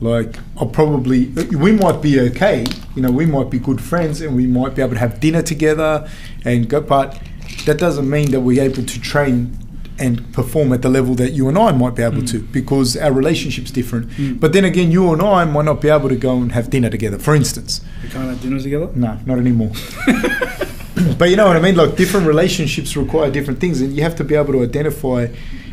[0.00, 2.64] Like I'll probably we might be okay,
[2.96, 5.42] you know, we might be good friends and we might be able to have dinner
[5.42, 6.08] together
[6.44, 6.80] and go.
[6.80, 7.22] But
[7.66, 9.56] that doesn't mean that we're able to train
[10.00, 12.30] and perform at the level that you and I might be able Mm.
[12.32, 14.08] to because our relationship's different.
[14.18, 14.40] Mm.
[14.40, 16.90] But then again, you and I might not be able to go and have dinner
[16.90, 17.80] together, for instance.
[18.02, 18.88] We can't have dinner together.
[18.96, 19.70] No, not anymore.
[21.18, 21.76] but you know what I mean?
[21.76, 25.28] Like different relationships require different things, and you have to be able to identify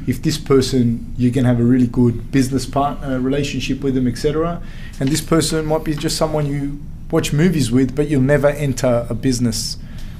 [0.08, 4.62] if this person you can have a really good business partner relationship with them, etc.
[5.00, 9.06] And this person might be just someone you watch movies with, but you'll never enter
[9.10, 9.78] a business.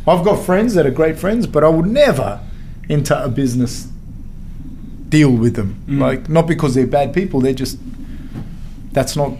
[0.08, 2.42] I've got friends that are great friends, but I would never
[2.90, 3.88] enter a business
[5.10, 5.84] deal with them.
[5.88, 6.00] Mm.
[6.00, 7.78] Like not because they're bad people, they're just
[8.92, 9.34] that's not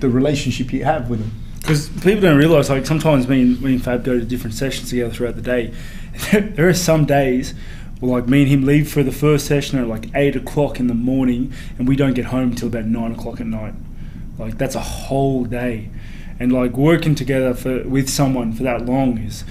[0.00, 1.32] the relationship you have with them.
[1.66, 4.88] Because people don't realise, like sometimes me and, me and Fab go to different sessions
[4.90, 5.74] together throughout the day.
[6.30, 7.54] there are some days
[7.98, 10.86] where like me and him leave for the first session at like eight o'clock in
[10.86, 13.74] the morning, and we don't get home till about nine o'clock at night.
[14.38, 15.90] Like that's a whole day,
[16.38, 19.42] and like working together for with someone for that long is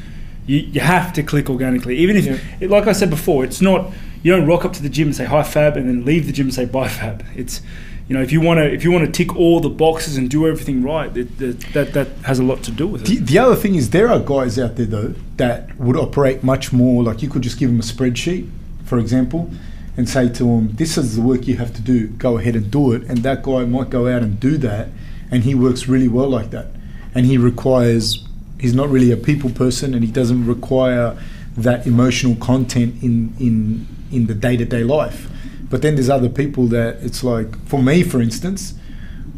[0.48, 1.98] you, you have to click organically.
[1.98, 2.38] Even if, Yeah.
[2.62, 3.92] it, like I said before, it's not
[4.24, 6.32] you don't rock up to the gym and say hi Fab, and then leave the
[6.32, 7.26] gym and say bye Fab.
[7.36, 7.62] It's
[8.08, 10.30] you know if you want to if you want to tick all the boxes and
[10.30, 13.28] do everything right, it, that that that has a lot to do with The, it.
[13.28, 17.04] the other thing is there are guys out there though that would operate much more
[17.04, 18.50] like you could just give them a spreadsheet,
[18.86, 19.50] for example,
[19.98, 22.08] and say to them, "This is the work you have to do.
[22.08, 24.90] Go ahead and do it." And that guy might go out and do that,
[25.32, 26.68] and he works really well like that.
[27.16, 28.26] And he requires
[28.60, 31.18] he's not really a people person, and he doesn't require
[31.58, 35.30] that emotional content in in in the day to day life.
[35.70, 38.76] But then there's other people that it's like for me, for instance,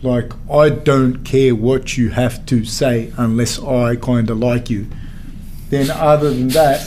[0.03, 4.87] like I don't care what you have to say unless I kind of like you.
[5.69, 6.81] Then other than that,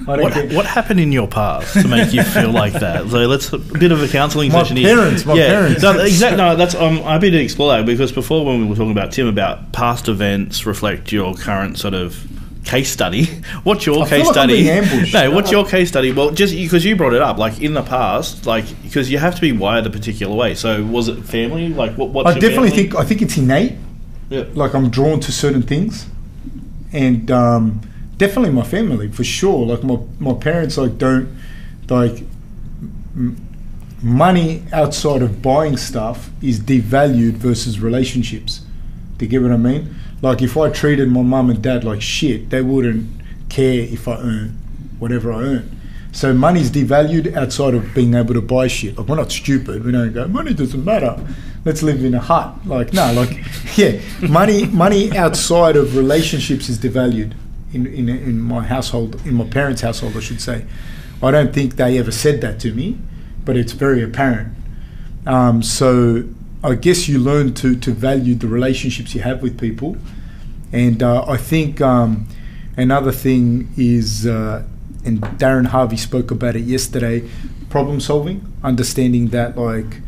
[0.08, 3.08] I don't What, what happened in your past to make you feel like that?
[3.08, 4.96] So let's a bit of a counselling session here.
[4.96, 5.82] parents, my parents.
[5.82, 6.38] No, exactly.
[6.38, 9.12] No, that's um, I'm happy to explore that because before when we were talking about
[9.12, 12.26] Tim about past events reflect your current sort of
[12.64, 13.24] case study.
[13.64, 14.70] What's your I case like study?
[14.70, 15.14] ambushed.
[15.14, 16.12] No, what's your case study?
[16.12, 19.34] Well, just because you brought it up, like in the past, like because you have
[19.34, 20.54] to be wired a particular way.
[20.54, 21.68] So was it family?
[21.68, 22.10] Like what?
[22.10, 22.88] What's I definitely family?
[22.88, 23.74] think I think it's innate.
[24.28, 24.44] Yeah.
[24.54, 26.06] Like I'm drawn to certain things,
[26.92, 27.80] and um,
[28.18, 29.66] definitely my family for sure.
[29.66, 31.36] Like my my parents like don't
[31.88, 32.22] like
[33.16, 33.36] m-
[34.02, 38.62] money outside of buying stuff is devalued versus relationships.
[39.18, 39.94] Do you get what I mean?
[40.22, 43.08] Like if I treated my mum and dad like shit, they wouldn't
[43.48, 44.58] care if I earn
[44.98, 45.80] whatever I earn.
[46.12, 48.98] So money's devalued outside of being able to buy shit.
[48.98, 49.84] Like we're not stupid.
[49.84, 51.16] We don't go money doesn't matter.
[51.64, 52.66] Let's live in a hut.
[52.66, 53.38] Like no, like
[53.76, 57.32] yeah, money money outside of relationships is devalued
[57.72, 60.64] in, in in my household, in my parents' household, I should say.
[61.22, 62.98] I don't think they ever said that to me,
[63.44, 64.54] but it's very apparent.
[65.26, 66.24] Um, so
[66.62, 69.96] I guess you learn to to value the relationships you have with people,
[70.72, 72.28] and uh, I think um,
[72.76, 74.64] another thing is, uh,
[75.04, 77.28] and Darren Harvey spoke about it yesterday,
[77.70, 80.02] problem solving, understanding that like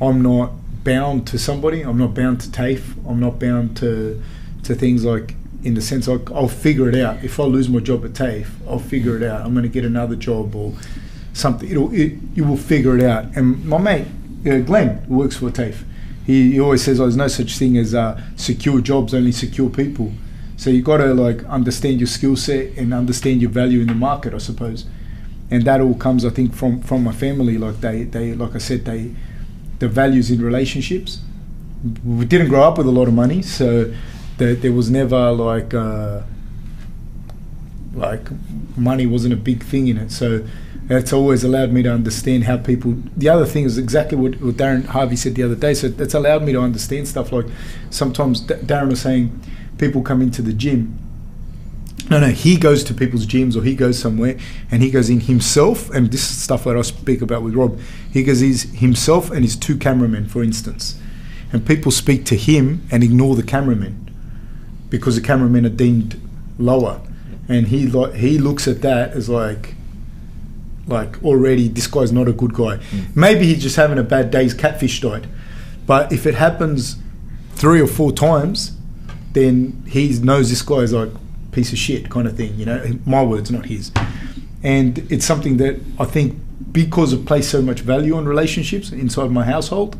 [0.00, 4.20] I'm not bound to somebody, I'm not bound to TAFE, I'm not bound to
[4.64, 7.22] to things like in the sense like I'll figure it out.
[7.22, 9.42] If I lose my job at TAFE, I'll figure it out.
[9.42, 10.74] I'm going to get another job or
[11.32, 11.70] something.
[11.70, 13.36] It'll it, you will figure it out.
[13.36, 14.08] And my mate
[14.46, 15.84] uh, Glenn works for TAFE.
[16.24, 19.68] He, he always says, "Oh, there's no such thing as uh, secure jobs, only secure
[19.68, 20.12] people."
[20.56, 23.94] So you got to like understand your skill set and understand your value in the
[23.94, 24.86] market, I suppose.
[25.50, 27.58] And that all comes, I think, from from my family.
[27.58, 29.14] Like they, they, like I said, they,
[29.80, 31.20] the values in relationships.
[32.04, 33.92] We didn't grow up with a lot of money, so
[34.38, 36.22] there, there was never like uh,
[37.94, 38.28] like
[38.76, 40.12] money wasn't a big thing in it.
[40.12, 40.46] So
[40.88, 42.96] that's always allowed me to understand how people.
[43.16, 45.74] The other thing is exactly what, what Darren Harvey said the other day.
[45.74, 47.46] So that's allowed me to understand stuff like
[47.90, 49.40] sometimes D- Darren was saying
[49.78, 50.98] people come into the gym
[52.10, 54.36] No, no, he goes to people's gyms or he goes somewhere
[54.70, 55.88] and he goes in himself.
[55.90, 57.78] And this is stuff that I speak about with Rob.
[58.12, 60.98] He goes, he's himself and his two cameramen, for instance.
[61.52, 64.10] And people speak to him and ignore the cameramen
[64.90, 66.20] because the cameramen are deemed
[66.58, 67.00] lower.
[67.48, 69.74] And he like he looks at that as like,
[70.86, 72.80] like already this guy's not a good guy.
[73.14, 74.44] Maybe he's just having a bad day.
[74.44, 75.28] His catfish died.
[75.86, 76.96] But if it happens
[77.54, 78.76] three or four times,
[79.32, 81.10] then he knows this guy is like
[81.52, 82.54] piece of shit kind of thing.
[82.56, 83.92] You know, my words, not his.
[84.62, 86.38] And it's something that I think
[86.72, 89.96] because I place so much value on relationships inside my household,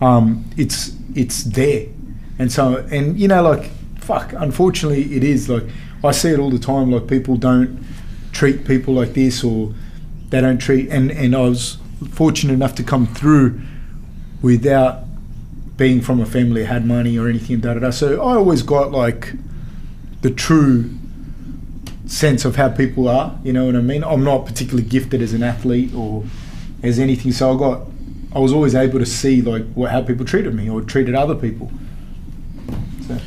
[0.00, 1.86] um, it's it's there.
[2.38, 4.32] And so, and you know, like fuck.
[4.32, 5.64] Unfortunately, it is like
[6.02, 6.90] I see it all the time.
[6.90, 7.84] Like people don't
[8.32, 9.74] treat people like this, or
[10.30, 10.88] they don't treat.
[10.88, 11.78] And and I was
[12.12, 13.60] fortunate enough to come through
[14.42, 15.04] without
[15.76, 17.60] being from a family that had money or anything.
[17.60, 17.90] Da da da.
[17.90, 19.34] So I always got like
[20.22, 20.90] the true
[22.06, 23.38] sense of how people are.
[23.42, 24.04] You know what I mean?
[24.04, 26.24] I'm not particularly gifted as an athlete or
[26.82, 27.86] as anything, so I got.
[28.32, 31.34] I was always able to see like what, how people treated me or treated other
[31.34, 31.72] people.
[33.08, 33.18] So.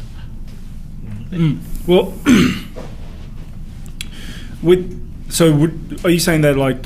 [1.32, 1.60] Mm.
[1.86, 2.14] Well,
[4.64, 6.86] with so would, are you saying that like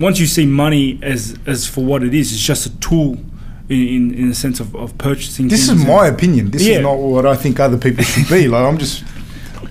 [0.00, 3.18] once you see money as as for what it is, it's just a tool
[3.68, 5.48] in in, the sense of, of purchasing.
[5.48, 6.50] This is my opinion.
[6.50, 6.76] This Yeah.
[6.76, 8.48] is not what I think other people should be.
[8.48, 9.04] Like I'm just.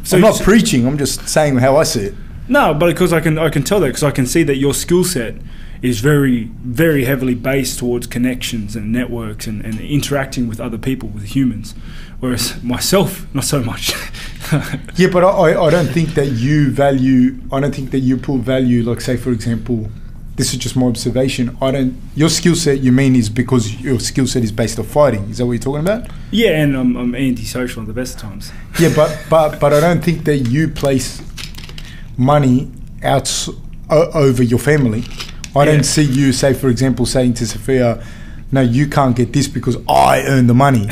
[0.03, 0.85] So I'm not preaching.
[0.85, 2.13] I'm just saying how I see it.
[2.47, 4.73] No, but because I can I can tell that because I can see that your
[4.75, 5.33] skill set
[5.81, 11.09] is very very heavily based towards connections and networks and, and interacting with other people
[11.09, 11.73] with humans,
[12.19, 13.93] whereas myself not so much.
[14.95, 17.39] Yeah, but I, I- I don't think that you value.
[17.51, 18.83] I don't think that you put value.
[18.83, 19.89] Like, say, for example,
[20.35, 21.57] this is just my observation.
[21.61, 21.97] I don't.
[22.15, 25.29] Your skill set, you mean, is because your skill set is based on fighting.
[25.29, 26.09] Is that what you're talking about?
[26.31, 28.51] yeah, and I'm, I'm antisocial at the best of times.
[28.79, 31.21] Yeah, but but but I don't think that you place
[32.17, 32.71] money
[33.03, 33.47] out
[33.89, 35.03] over your family.
[35.55, 35.71] I Yeah.
[35.71, 38.03] don't see you, say, for example, saying to Sophia,
[38.51, 40.89] "No, you can't get this because I earn the money."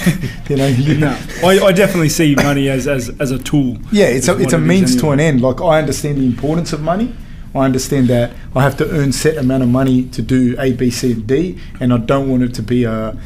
[0.48, 0.66] you know.
[0.68, 3.76] You, No, I, I definitely see money as, as, as a tool.
[3.92, 5.40] Yeah, it's a, it's a what it is means to an end.
[5.42, 7.14] Like I understand the importance of money.
[7.56, 10.90] I understand that I have to earn set amount of money to do A, B,
[10.90, 13.16] C, and D, and I don't want it to be a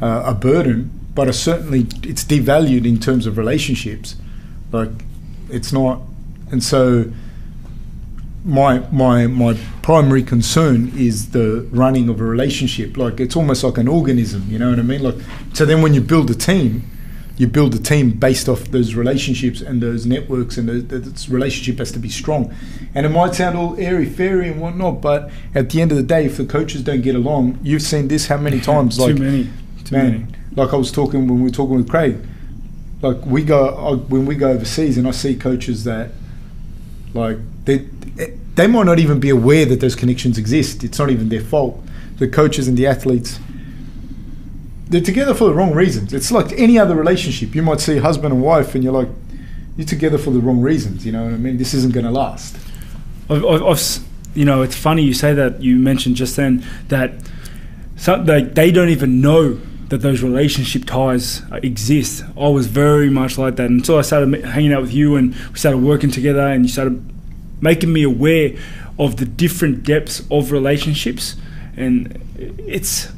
[0.00, 0.90] a, burden.
[1.14, 4.16] But certainly it's devalued in terms of relationships.
[4.70, 4.90] Like
[5.48, 6.00] it's not,
[6.50, 7.10] and so
[8.44, 12.96] my my my primary concern is the running of a relationship.
[12.96, 14.46] Like it's almost like an organism.
[14.48, 15.02] You know what I mean?
[15.02, 15.16] Like
[15.54, 16.88] so then when you build a team
[17.38, 21.78] you build a team based off those relationships and those networks, and the, the, relationship
[21.78, 22.52] has to be strong.
[22.96, 26.02] And it might sound all airy fairy and whatnot, but at the end of the
[26.02, 28.96] day, if the coaches don't get along, you've seen this how many times?
[28.96, 29.48] Too like, many.
[29.84, 30.26] Too man, many.
[30.56, 32.18] like I was talking when we were talking with Craig.
[33.02, 36.10] Like we go I, when we go overseas, and I see coaches that,
[37.14, 37.86] like they
[38.56, 40.82] they might not even be aware that those connections exist.
[40.82, 41.80] It's not even their fault.
[42.16, 43.38] The coaches and the athletes
[44.88, 46.12] they're together for the wrong reasons.
[46.14, 47.54] It's like any other relationship.
[47.54, 49.08] You might see husband and wife, and you're like,
[49.76, 51.04] you're together for the wrong reasons.
[51.04, 51.58] You know what I mean?
[51.58, 52.56] This isn't going to last.
[53.28, 53.98] I've, I've, I've
[54.34, 55.62] you know, it's funny you say that.
[55.62, 57.12] You mentioned just then that
[57.96, 62.24] some, they, they don't even know that those relationship ties exist.
[62.36, 65.58] I was very much like that until I started hanging out with you and we
[65.58, 67.02] started working together and you started
[67.60, 68.54] making me aware
[68.98, 71.36] of the different depths of relationships.
[71.76, 73.08] And it's,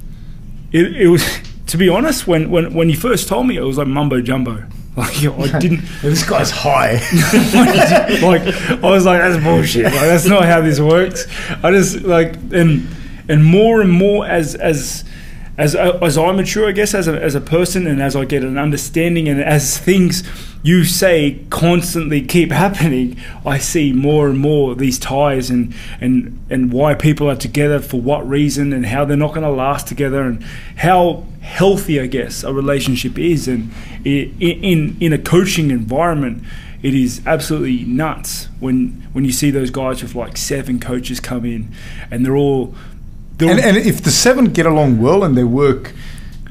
[0.73, 1.25] it, it was,
[1.71, 4.65] to be honest, when, when, when you first told me, it was like mumbo jumbo.
[4.97, 6.95] Like I didn't, this guy's high.
[8.23, 9.85] like I was like, that's bullshit.
[9.85, 11.27] Like that's not how this works.
[11.63, 12.87] I just like and
[13.29, 15.05] and more and more as as
[15.57, 18.25] as uh, as I mature, I guess, as a as a person, and as I
[18.25, 20.29] get an understanding, and as things
[20.63, 26.73] you say constantly keep happening, I see more and more these ties and and and
[26.73, 30.23] why people are together for what reason, and how they're not going to last together,
[30.23, 30.43] and
[30.77, 33.71] how healthy, I guess, a relationship is, and
[34.05, 36.43] i- i- in in a coaching environment
[36.83, 41.45] it is absolutely nuts when when you see those guys with like seven coaches come
[41.45, 41.69] in
[42.11, 42.75] and they're all
[43.37, 45.93] they're and, and if the seven get along well and they work,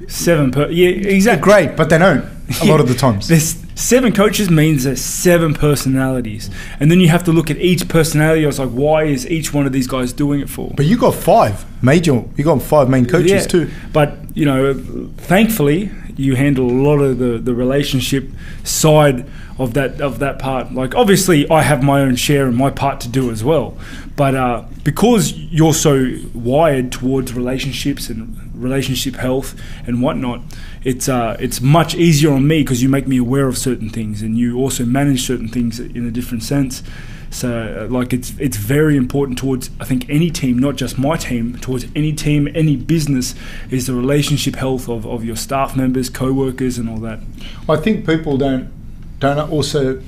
[0.08, 2.26] seven per yeah exactly great, but they don't
[2.62, 3.28] a lot of the times.
[3.28, 6.50] there's seven coaches means there's seven personalities
[6.80, 9.54] and then you have to look at each personality I was like why is each
[9.54, 12.24] one of these guys doing it for But you got five major.
[12.36, 13.72] You got five main coaches Yeah, too.
[13.94, 14.74] But you know,
[15.18, 18.30] thankfully, you handle a lot of the, the relationship
[18.64, 19.26] side
[19.58, 20.74] of that of that part.
[20.74, 23.78] Like obviously, I have my own share and my part to do as well.
[24.16, 30.42] But uh, because you're so wired towards relationships and relationship health and whatnot,
[30.84, 34.22] it's uh, it's much easier on me because you make me aware of certain things
[34.22, 36.84] and you also manage certain things in a different sense.
[37.32, 41.16] So, uh, like, it's it's very important towards I think any team, not just my
[41.18, 43.36] team, towards any team, any business,
[43.70, 47.20] is the relationship health of, of your staff members, co-workers, and all that.
[47.68, 48.72] I think people don't
[49.20, 50.02] don't also.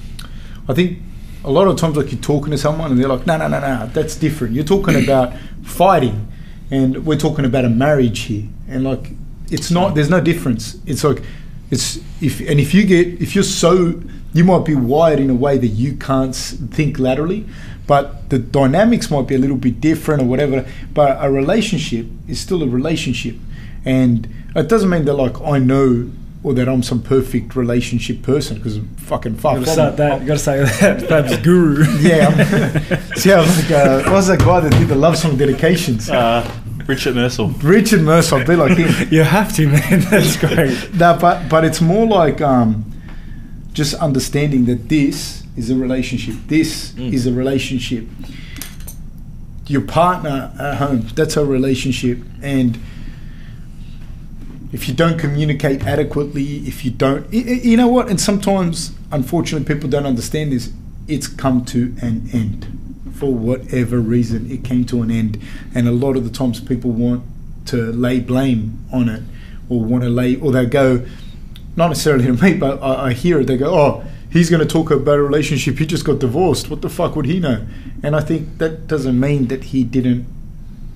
[0.68, 1.00] I think
[1.44, 3.60] a lot of times, like you're talking to someone and they're like, "No, no, no,
[3.60, 6.28] no, that's different." You're talking about fighting,
[6.72, 9.12] and we're talking about a marriage here, and like
[9.52, 9.96] it's not.
[9.96, 10.78] There's no difference.
[10.86, 11.22] It's like
[11.70, 14.02] it's if and if you get if you're so
[14.34, 17.46] you might be wired in a way that you can't think laterally,
[17.86, 20.66] but the dynamics might be a little bit different or whatever.
[20.94, 23.36] But a relationship is still a relationship,
[23.84, 26.12] and it doesn't mean that like I know
[26.44, 30.22] or that I'm some perfect relationship person because I'm fucking far You gotta start that.
[30.22, 31.04] You gotta say that.
[31.04, 31.86] Fab's guru.
[32.00, 35.38] Yeah, I'm, see, I'm like, uh, what was that guy that did the love song
[35.38, 36.10] dedications?
[36.10, 36.50] Uh,
[36.92, 37.54] Richard Mersel.
[37.64, 39.08] Richard Mercer, I'll be like him.
[39.12, 40.00] you have to, man.
[40.12, 40.94] That's great.
[40.94, 42.86] No, but but it's more like um,
[43.74, 46.36] just understanding that this is a relationship.
[46.48, 47.14] This Mm.
[47.14, 48.06] is a relationship.
[49.68, 52.78] Your partner at home, that's a relationship, and
[54.74, 58.10] if you don't communicate adequately, if you don't, you know what?
[58.10, 60.72] And sometimes, unfortunately, people don't understand this.
[61.08, 62.68] It's come to an end
[63.22, 64.50] for whatever reason.
[64.50, 65.40] It came to an end,
[65.76, 67.24] and a lot of the times people want
[67.68, 69.22] to lay blame on it,
[69.70, 71.06] or want to lay, or they go,
[71.76, 73.46] not necessarily to me, but I, I hear it.
[73.46, 75.78] They go, "Oh, he's going to talk about a relationship.
[75.78, 76.72] He just got divorced.
[76.72, 77.64] What the fuck would he know?"
[78.02, 80.26] And I think that doesn't mean that he didn't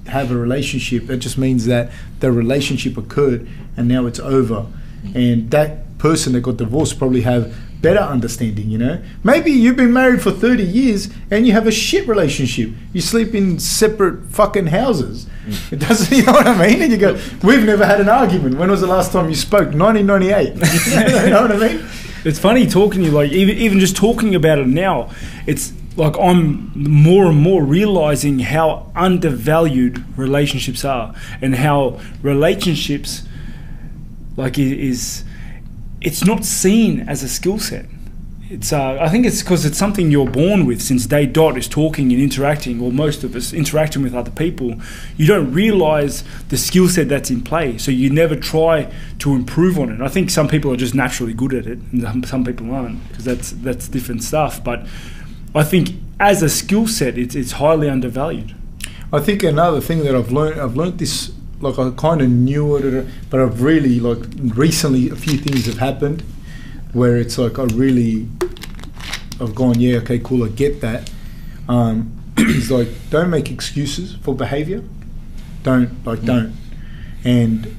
[0.08, 1.08] have a relationship.
[1.12, 3.48] It just means that the relationship occurred
[3.78, 4.66] and now it's over.
[4.66, 5.18] Mm-hmm.
[5.18, 7.56] And that person that got divorced probably have
[7.86, 9.00] better understanding, you know?
[9.24, 12.72] Maybe you've been married for 30 years and you have a shit relationship.
[12.94, 15.28] You sleep in separate fucking houses.
[15.46, 15.74] Mm.
[15.74, 16.82] It doesn't, you know what I mean?
[16.82, 17.14] And you go,
[17.44, 18.58] we've never had an argument.
[18.58, 19.72] When was the last time you spoke?
[19.72, 20.56] 1998.
[21.26, 21.86] you know what I mean?
[22.24, 25.12] It's funny talking to you, like even even just talking about it now.
[25.46, 33.28] It's like I'm more and more realizing how undervalued relationships are, and how relationships,
[34.38, 35.24] like, is
[36.06, 37.86] it's not seen as a skill set.
[38.48, 41.68] It's uh, I think it's because it's something you're born with since day dot is
[41.68, 44.76] talking and interacting, or most of us interacting with other people.
[45.18, 49.80] You don't realize the skill set that's in play, so you never try to improve
[49.80, 50.00] on it.
[50.00, 53.26] I think some people are just naturally good at it, and some- people aren't, because
[53.26, 54.64] that's that's different stuff.
[54.64, 54.86] But
[55.56, 55.90] I think
[56.20, 58.54] as a skill set, it's it's highly undervalued.
[59.12, 61.32] I think another thing that I've learned, I've learned this,
[61.66, 64.20] like I kind of knew it, but I've really, like,
[64.56, 66.22] recently a few things have happened
[66.94, 68.28] where it's like I really,
[69.42, 71.12] I've gone, yeah, okay, cool, I get that.
[71.68, 74.84] Um, it's like, don't make excuses for behavior.
[75.64, 76.54] Don't, like, don't.
[77.24, 77.76] And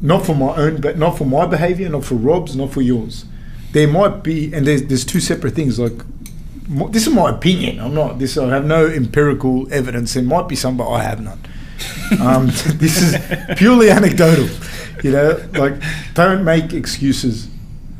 [0.00, 3.24] not for my own, but not for my behavior, not for Rob's, not for yours.
[3.72, 6.04] There might be, and there's, there's two separate things, like,
[6.90, 7.80] this is my opinion.
[7.80, 8.38] I'm not this.
[8.38, 10.14] I have no empirical evidence.
[10.14, 11.40] There might be some, but I have none.
[12.20, 13.16] Um, this is
[13.56, 14.48] purely anecdotal.
[15.02, 15.74] You know, like
[16.14, 17.48] don't make excuses.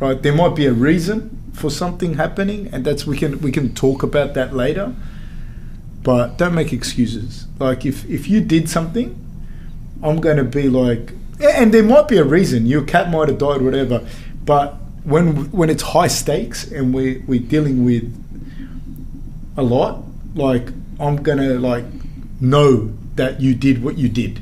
[0.00, 0.20] Right?
[0.20, 4.02] There might be a reason for something happening, and that's we can we can talk
[4.02, 4.94] about that later.
[6.02, 7.46] But don't make excuses.
[7.58, 9.16] Like if if you did something,
[10.02, 12.66] I'm going to be like, and there might be a reason.
[12.66, 14.06] Your cat might have died, whatever.
[14.44, 14.74] But
[15.04, 18.12] when when it's high stakes and we we're dealing with
[19.56, 20.02] a lot,
[20.34, 20.68] like
[20.98, 21.84] I'm gonna like
[22.40, 24.40] know that you did what you did,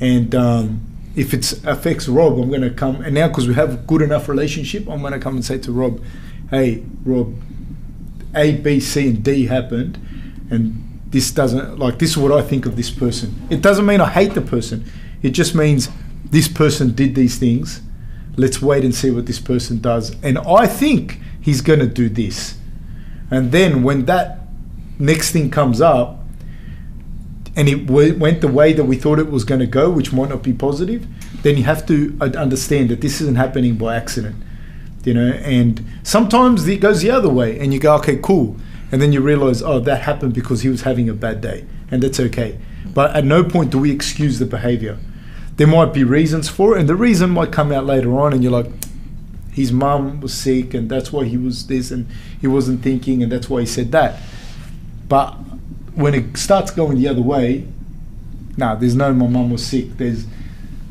[0.00, 0.80] and um,
[1.14, 4.28] if it affects Rob, I'm gonna come and now because we have a good enough
[4.28, 6.00] relationship, I'm gonna come and say to Rob,
[6.50, 7.34] "Hey, Rob,
[8.34, 9.98] A, B, C, and D happened,
[10.50, 13.34] and this doesn't like this is what I think of this person.
[13.48, 14.84] It doesn't mean I hate the person.
[15.22, 15.88] It just means
[16.30, 17.80] this person did these things.
[18.36, 22.56] Let's wait and see what this person does, and I think he's gonna do this."
[23.30, 24.40] And then when that
[24.98, 26.15] next thing comes up,
[27.56, 30.12] and it w- went the way that we thought it was going to go, which
[30.12, 31.06] might not be positive,
[31.42, 34.36] then you have to uh, understand that this isn't happening by accident,
[35.04, 35.32] you know.
[35.32, 38.56] And sometimes it goes the other way, and you go, okay, cool,
[38.92, 42.02] and then you realize, oh, that happened because he was having a bad day, and
[42.02, 42.60] that's okay.
[42.92, 44.98] But at no point do we excuse the behavior.
[45.56, 48.42] There might be reasons for it, and the reason might come out later on, and
[48.42, 48.70] you're like,
[49.50, 52.06] his mum was sick, and that's why he was this, and
[52.38, 54.20] he wasn't thinking, and that's why he said that.
[55.08, 55.38] But
[55.96, 57.66] when it starts going the other way,
[58.56, 59.96] nah, there's no my mum was sick.
[59.96, 60.26] There's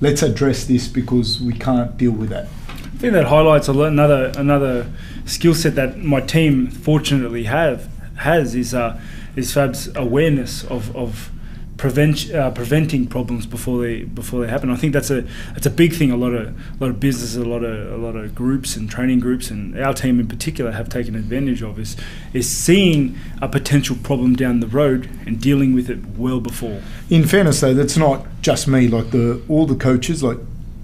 [0.01, 2.47] let's address this because we can't deal with that.
[2.67, 4.91] I think that highlights another another
[5.25, 8.99] skill set that my team fortunately have has is uh,
[9.35, 11.29] is Fab's awareness of, of
[11.77, 14.69] prevent uh, preventing problems before they before they happen.
[14.69, 15.21] I think that's a
[15.53, 16.11] that's a big thing.
[16.11, 18.89] A lot of a lot of businesses, a lot of a lot of groups and
[18.89, 21.97] training groups, and our team in particular have taken advantage of is
[22.33, 26.81] is seeing a potential problem down the road and dealing with it well before.
[27.09, 28.87] In fairness, though, that's not just me.
[28.87, 30.37] Like the all the coaches, like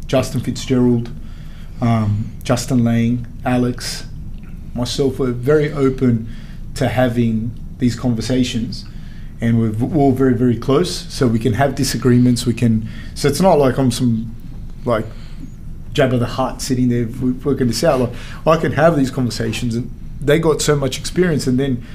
[0.07, 1.09] Justin Fitzgerald,
[1.79, 4.05] um, Justin Lang, Alex,
[4.73, 6.27] myself, were very open
[6.75, 8.85] to having these conversations
[9.41, 13.41] and we're all very very close so we can have disagreements we can so it's
[13.41, 14.33] not like i'm some
[14.85, 15.05] like
[15.93, 17.05] Jabba the Hutt sitting there
[17.43, 17.99] working this out.
[17.99, 18.13] Like
[18.45, 21.85] i can have these conversations and they got so much experience and then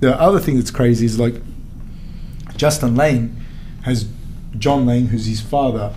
[0.00, 1.36] the other thing that's crazy is like
[2.56, 3.36] justin lane
[3.82, 4.06] has
[4.58, 5.94] john lane who's his father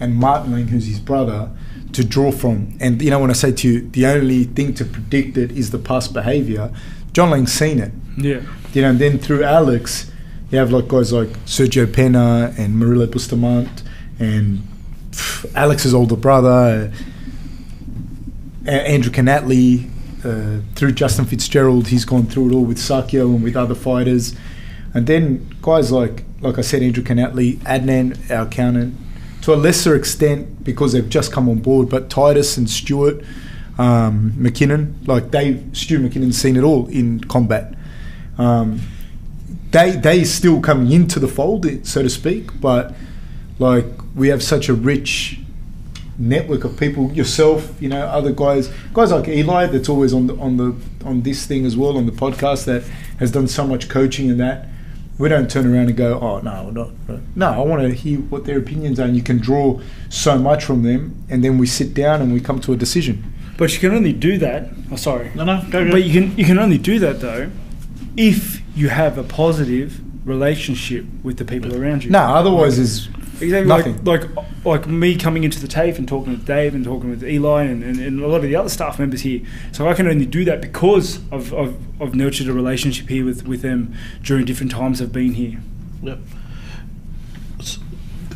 [0.00, 1.50] and martin lane who's his brother
[1.92, 2.76] to draw from.
[2.80, 5.70] And you know when i say to you the only thing to predict it is
[5.70, 6.72] the past behavior
[7.12, 7.92] john lane's seen it.
[8.16, 8.42] Yeah.
[8.72, 10.09] you know, and then through Alex,
[10.50, 13.84] you have like guys like Sergio Pena and Murilo Bustamante
[14.18, 14.62] and
[15.10, 16.92] pff, Alex's older brother,
[18.66, 19.88] uh, Andrew Canatley,
[20.22, 24.34] Uh, through Justin Fitzgerald, he's gone through it all with Sakio and with other fighters,
[24.92, 28.92] and then guys like, like I said, Andrew Canatley, Adnan, our accountant,
[29.40, 33.24] to a lesser extent because they've just come on board, but Titus and Stuart
[33.78, 37.72] um, McKinnon, like they, Stu McKinnon's seen it all in combat.
[38.36, 38.80] Um,
[39.70, 42.60] they they still coming into the fold, so to speak.
[42.60, 42.94] But
[43.58, 45.38] like we have such a rich
[46.18, 47.12] network of people.
[47.12, 51.22] Yourself, you know, other guys, guys like Eli, that's always on the on the on
[51.22, 52.82] this thing as well on the podcast that
[53.18, 54.66] has done so much coaching and that.
[55.18, 56.90] We don't turn around and go, oh no, not.
[57.36, 60.64] No, I want to hear what their opinions are, and you can draw so much
[60.64, 63.34] from them, and then we sit down and we come to a decision.
[63.58, 64.70] But you can only do that.
[64.90, 65.30] Oh, sorry.
[65.34, 65.90] No, no, go, go.
[65.90, 67.50] But you can you can only do that though
[68.16, 72.10] if you have a positive relationship with the people around you.
[72.10, 73.08] No, otherwise is
[73.40, 74.04] Exactly Nothing.
[74.04, 77.24] like like like me coming into the TAFE and talking with Dave and talking with
[77.24, 79.40] Eli and, and, and a lot of the other staff members here.
[79.72, 83.46] So I can only do that because I've, I've, I've nurtured a relationship here with,
[83.46, 85.58] with them during different times I've been here.
[86.02, 86.18] Yep.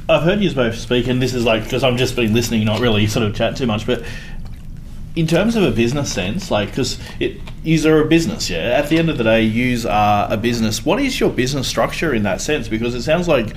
[0.09, 2.81] I've heard you both speak, and this is like because I've just been listening, not
[2.81, 3.87] really sort of chat too much.
[3.87, 4.05] But
[5.17, 8.59] in terms of a business sense, like because it, yous are a business, yeah.
[8.59, 10.85] At the end of the day, yous are a business.
[10.85, 12.69] What is your business structure in that sense?
[12.69, 13.55] Because it sounds like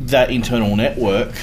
[0.00, 1.34] that internal network.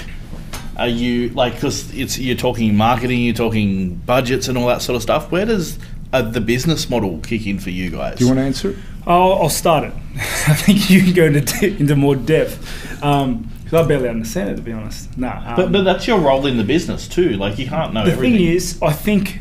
[0.77, 4.95] Are you like because it's you're talking marketing, you're talking budgets and all that sort
[4.95, 5.31] of stuff.
[5.31, 5.79] Where does
[6.11, 8.17] uh, the business model kick in for you guys?
[8.17, 8.77] Do you want to answer it?
[9.07, 9.93] I'll, I'll start it.
[10.15, 13.03] I think you can go into, into more depth.
[13.03, 15.17] Um, 'cause I barely understand it, to be honest.
[15.17, 15.37] Nah.
[15.49, 17.31] Um, But, but that's your role in the business too.
[17.31, 18.37] Like you can't know the everything.
[18.37, 19.39] thing is, I think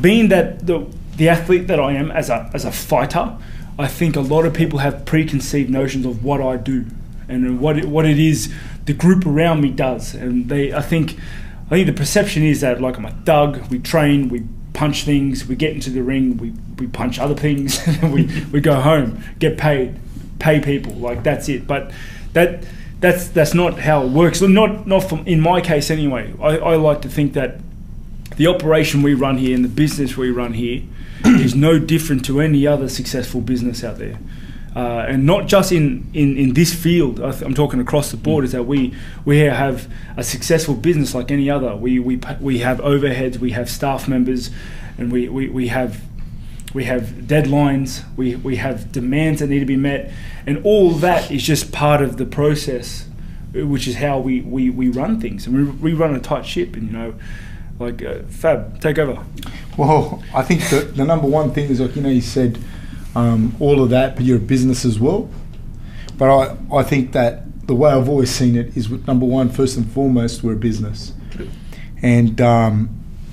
[0.00, 3.32] being that the the athlete that I am as a as a fighter,
[3.78, 6.84] I think a lot of people have preconceived notions of what I do
[7.28, 8.52] and what it, what it is
[8.84, 11.16] the group around me does, and they I think
[11.66, 14.42] I think the perception is that like I'm a thug, we train, we
[14.72, 18.28] punch things, we get into the ring, we, we punch other things, and then we,
[18.52, 19.96] we go home, get paid,
[20.38, 21.66] pay people, like that's it.
[21.66, 21.90] But
[22.32, 22.64] that
[23.02, 24.40] that's that's not how it works.
[24.40, 26.32] Not not from in my case anyway.
[26.40, 27.58] I, I like to think that
[28.36, 30.82] the operation we run here and the business we run here
[31.24, 34.18] is no different to any other successful business out there.
[34.74, 38.42] Uh, and not just in, in, in this field, I I'm talking across the board,
[38.44, 38.94] is that we,
[39.26, 41.76] we have a successful business like any other.
[41.76, 44.50] We, we, we have overheads, we have staff members,
[44.96, 46.00] and we, we, we have
[46.74, 50.10] we have deadlines, we, we have demands that need to be met,
[50.46, 53.08] and all that is just part of the process,
[53.56, 55.46] uh, which is how we, we, we run things.
[55.46, 57.14] And we, we run a tight ship, and you know,
[57.78, 59.22] like uh, Fab, take over.
[59.76, 62.58] Well, I think the, the number one thing is like you know you said
[63.14, 65.28] um, all of that, but you're a business as well.
[66.16, 69.76] But I, I think that the way I've always seen it is number one, first
[69.76, 71.12] and foremost, we're a business,
[72.02, 72.90] and um,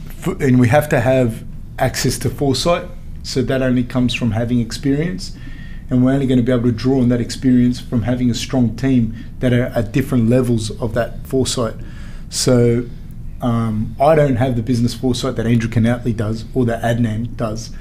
[0.10, 1.44] f- and we have to have
[1.78, 2.86] access to foresight.
[3.24, 5.36] So that only comes from having experience,
[5.90, 8.34] and we're only going to be able to draw on that experience from having a
[8.34, 11.76] strong team that are at different levels of that foresight.
[12.30, 12.86] So
[13.42, 17.72] um, I don't have the business foresight that Andrew Canoutley does or that Adnan does.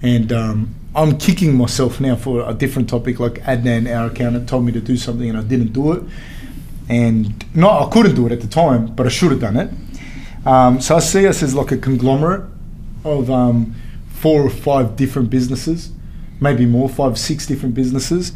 [0.00, 3.18] And um, I'm kicking myself now for a different topic.
[3.18, 6.02] Like Adnan, our accountant, told me to do something and I didn't do it.
[6.88, 9.70] And no, I couldn't do it at the time, but I should have done it.
[10.46, 12.44] Um, so I see us as like a conglomerate
[13.04, 13.74] of um,
[14.20, 15.90] four or five different businesses,
[16.40, 18.32] maybe more, five, six different businesses,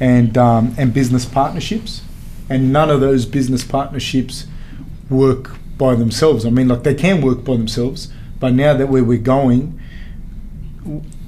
[0.00, 2.02] and um, and business partnerships.
[2.48, 4.46] And none of those business partnerships
[5.08, 6.44] work by themselves.
[6.44, 9.80] I mean, like they can work by themselves, but now that where we're going,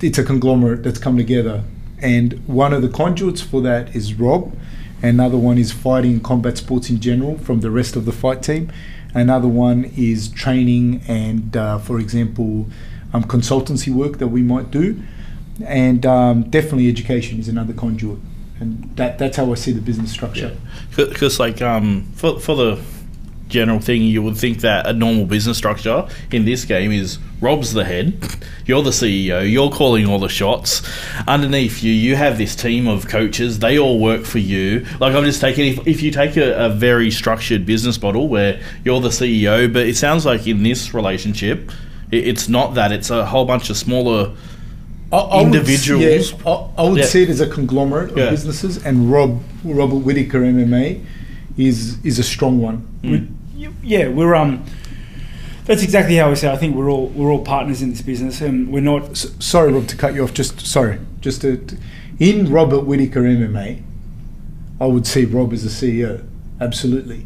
[0.01, 1.65] it's a conglomerate that's come together.
[2.01, 4.55] And one of the conduits for that is Rob,
[5.05, 8.73] Another one is fighting combat sports in general from the rest of the fight team.
[9.13, 12.67] Another one is training and, uh, for example,
[13.15, 15.01] um, consultancy work that we might do.
[15.65, 18.19] And um, definitely education is another conduit.
[18.61, 20.57] And that, that's how I see the business structure.
[20.97, 22.83] Because, like, um, for, for the
[23.49, 27.73] general thing, you would think that a normal business structure in this game is Rob's
[27.73, 28.21] the head,
[28.67, 30.83] you're the CEO, you're calling all the shots.
[31.29, 34.87] Underneath you, you have this team of coaches, they all work for you.
[34.99, 38.61] Like, I'm just taking, if, if you take a, a very structured business model where
[38.85, 41.71] you're the CEO, but it sounds like in this relationship,
[42.11, 44.31] it's not that, it's a whole bunch of smaller
[45.13, 46.33] I- I would- individuals.
[46.33, 47.05] yeah, I, I would Yeah.
[47.07, 48.31] see it as a conglomerate of Yeah.
[48.31, 51.01] businesses, and Rob Robert Whittaker MMA
[51.57, 52.83] is is a strong one.
[53.03, 53.29] We-
[53.83, 54.63] yeah, we're um.
[55.67, 56.51] That's exactly how we say.
[56.51, 59.11] I think we're all we're all partners in this business, and we're not.
[59.13, 60.35] S- sorry, Rob, to cut you off.
[60.35, 61.77] Just sorry, just to, to-
[62.19, 63.81] in Robert Whittaker MMA,
[64.81, 66.21] I would see Rob as the CEO.
[66.61, 67.25] Absolutely.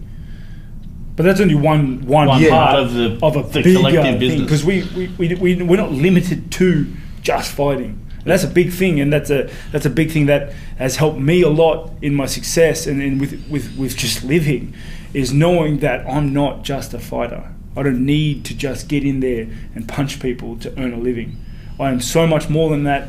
[1.19, 2.51] But that's only one one, One Yeah.
[2.51, 4.43] part of the- of a the bigger collective thing business.
[4.43, 6.87] because we we, we we we're not limited to
[7.23, 7.99] just fighting.
[8.19, 11.19] And that's a big thing, and that's a that's a big thing that has helped
[11.19, 14.73] me a lot in my success and, and with, with with just living,
[15.13, 17.43] is knowing that I'm not just a fighter.
[17.77, 21.37] I don't need to just get in there and punch people to earn a living.
[21.81, 23.09] I am so much more than that,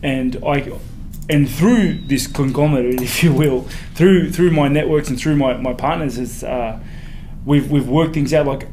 [0.00, 0.70] and I
[1.28, 3.62] and through this conglomerate, if you will,
[3.96, 6.78] through through my networks and through my, my partners, is uh,
[7.44, 8.46] we've we've worked things out.
[8.46, 8.68] Like,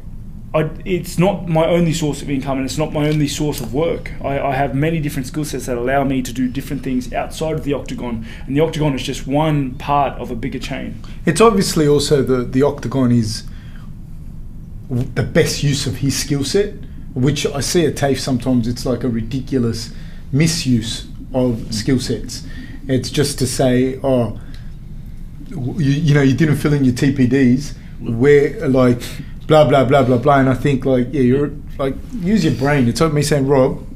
[0.52, 3.72] I, it's not my only source of income, and it's not my only source of
[3.72, 4.12] work.
[4.22, 7.54] I, I have many different skill sets that allow me to do different things outside
[7.54, 11.02] of the octagon, and the octagon is just one part of a bigger chain.
[11.26, 13.44] It's obviously also the the octagon is
[14.90, 16.74] the best use of his skill set,
[17.14, 18.66] which I see at TAFE sometimes.
[18.66, 19.92] It's like a ridiculous
[20.32, 22.44] misuse of skill sets.
[22.88, 24.40] It's just to say, oh,
[25.48, 29.00] you, you know, you didn't fill in your TPDs, where like
[29.46, 30.38] blah blah blah blah blah.
[30.38, 32.88] And I think like, yeah, you're like use your brain.
[32.88, 33.86] It's like me saying, Rob,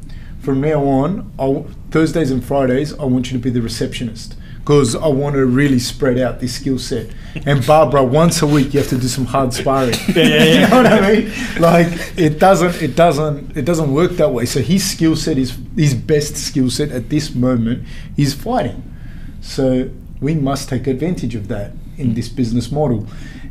[0.41, 4.97] from now on, I'll, Thursdays and Fridays, I want you to be the receptionist because
[4.97, 7.09] I want to really spread out this skill set.
[7.45, 9.95] And Barbara, once a week, you have to do some hard sparring.
[10.09, 10.45] yeah, yeah.
[10.55, 11.33] you know what I mean?
[11.61, 14.47] Like it doesn't, it doesn't, it doesn't work that way.
[14.47, 17.87] So his skill set is his best skill set at this moment
[18.17, 18.83] is fighting.
[19.43, 19.91] So
[20.21, 23.07] we must take advantage of that in this business model.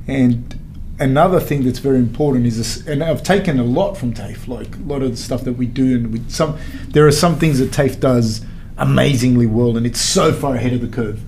[0.08, 0.60] And
[0.99, 4.76] another thing that's very important is this, and I've taken a lot from TAFE, like
[4.76, 6.58] a lot of the stuff that we do, and we, some
[6.89, 8.45] there are some things that TAFE does
[8.78, 11.22] amazingly well, and it's so far ahead of the curve.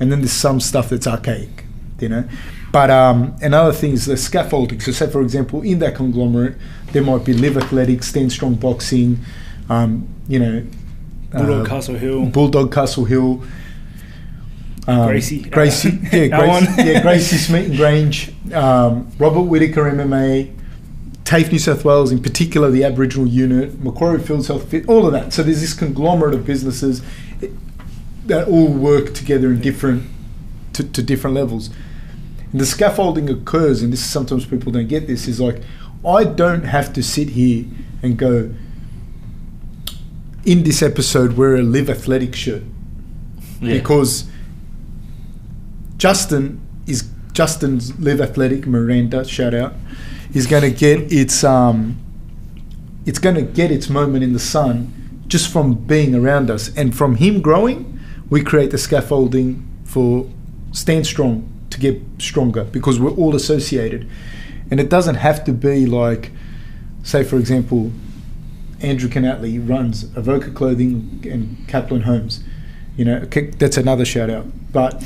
[0.00, 1.64] And then there's some stuff that's archaic,
[2.00, 2.28] you know.
[2.72, 4.80] But um, another thing is the scaffolding.
[4.80, 6.56] So, say for example, in that conglomerate,
[6.92, 9.18] there might be live athletics, stand strong boxing,
[9.68, 10.66] um, you know,
[11.32, 12.26] Bulldog uh, Castle Hill.
[12.26, 13.42] Bulldog Castle Hill.
[14.88, 15.42] Um, Gracie.
[15.42, 20.52] Gracie, yeah, Gracie, yeah, Gracie Smeaton Grange, um, Robert Whittaker MMA,
[21.24, 25.12] TAFE New South Wales, in particular the Aboriginal unit, Macquarie Fields Health Fit, all of
[25.12, 25.32] that.
[25.32, 27.00] So there's this conglomerate of businesses
[28.26, 30.04] that all work together in different
[30.72, 31.70] to, to different levels.
[32.50, 35.62] And the scaffolding occurs, and this is sometimes people don't get this, is like
[36.04, 37.66] I don't have to sit here
[38.02, 38.52] and go
[40.44, 42.64] in this episode wear a live athletic shirt
[43.60, 43.74] Yeah.
[43.74, 44.24] because
[46.02, 49.72] Justin is Justin's Live Athletic Miranda shout out
[50.34, 51.96] is going to get its um
[53.06, 56.76] it's going to get its moment in the sun just from being around us.
[56.76, 60.28] And from him growing we create the scaffolding for
[60.72, 64.10] stand strong to get stronger because we're all associated.
[64.72, 66.32] And it doesn't have to be like
[67.04, 67.92] say for example
[68.80, 72.42] Andrew Canatley runs Avoca Clothing and Kaplan Homes.
[72.96, 74.46] You know that's another shout out.
[74.72, 75.00] But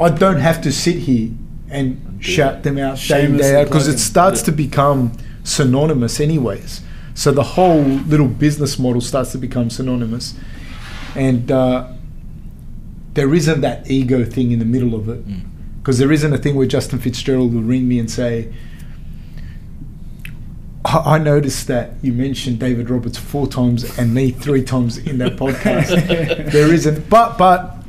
[0.00, 1.30] I don't have to sit here
[1.70, 5.12] and shout them out day in day out because it starts to become
[5.44, 6.82] synonymous anyways.
[7.14, 10.34] So the whole little business model starts to become synonymous.
[11.14, 11.88] And uh,
[13.14, 15.26] there isn't that ego thing in the middle of it.
[15.26, 15.42] Mm.
[15.78, 18.52] because there isn't a thing where Justin Fitzgerald will ring me and say
[20.84, 25.18] I I noticed that you mentioned David Roberts four times and me three times in
[25.18, 25.88] that podcast.
[26.52, 27.81] there isn't, but but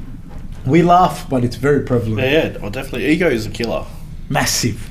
[0.66, 3.07] we laugh, but it's very prevalent, Yeah, yeah, well, definitely.
[3.07, 3.86] Ego is a killer.
[4.30, 4.89] massive.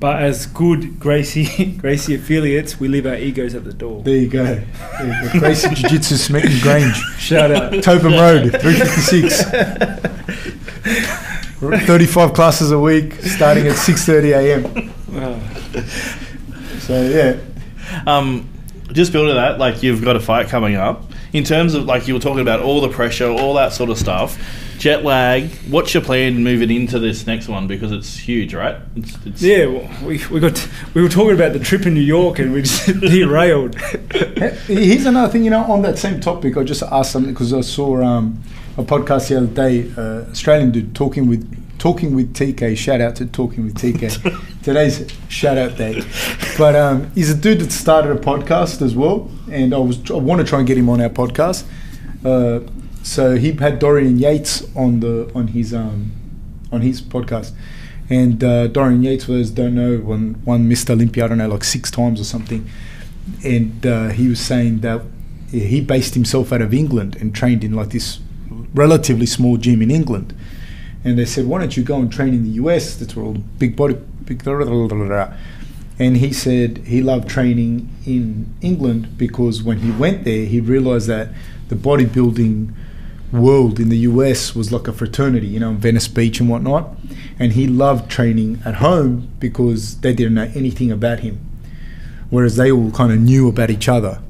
[0.00, 4.02] But as good Gracie Gracie affiliates, we leave our egos at the door.
[4.02, 4.44] There you go.
[4.44, 5.38] There you go.
[5.38, 7.72] Gracie Jiu Jitsu Smeaton Grange, Shout out.
[7.82, 9.42] Tobin Road, three fifty six.
[11.86, 14.92] Thirty five classes a week, starting at six thirty a.m.
[15.12, 15.38] Uh,
[16.80, 17.36] So yeah,
[18.06, 18.46] Um,
[18.92, 21.04] just building that, like you've got a fight coming up.
[21.32, 23.96] in terms of like you were talking about all the pressure, all that sort of
[23.96, 24.36] stuff,
[24.78, 25.50] jet lag.
[25.68, 28.76] What's your plan moving into this next one because it's huge, right?
[28.96, 32.00] It's, it's Yeah, well, we, we got we were talking about the trip in New
[32.00, 33.78] York and we just derailed.
[34.66, 37.60] Here's another thing, you know, on that same topic, I just asked something because I
[37.60, 38.42] saw um,
[38.76, 42.76] a podcast the other day, uh, Australian dude talking with talking with TK.
[42.76, 44.42] Shout out to talking with TK.
[44.62, 46.02] Today's shout out day,
[46.56, 50.14] but um, he's a dude that started a podcast as well, and I was I
[50.14, 51.64] want to try and get him on our podcast.
[52.24, 52.60] Uh,
[53.04, 56.10] so he had Dorian Yates on the on his um,
[56.72, 57.52] on his podcast.
[58.10, 60.90] And uh, Dorian Yates, for those don't know, won, won Mr.
[60.90, 62.68] Olympia, I don't know, like six times or something
[63.42, 65.02] and uh, he was saying that
[65.50, 68.20] he based himself out of England and trained in like this
[68.74, 70.36] relatively small gym in England.
[71.04, 72.96] And they said, "Why don't you go and train in the US?
[72.96, 75.34] That's where all the big body, big." blah, blah, blah."
[75.98, 81.06] And he said he loved training in England because when he went there, he realized
[81.08, 81.28] that
[81.68, 82.74] the bodybuilding
[83.34, 86.96] world in the US was like a fraternity, you know, in Venice Beach and whatnot.
[87.38, 91.40] And he loved training at home because they didn't know anything about him
[92.34, 94.20] whereas they all kind of knew about each other.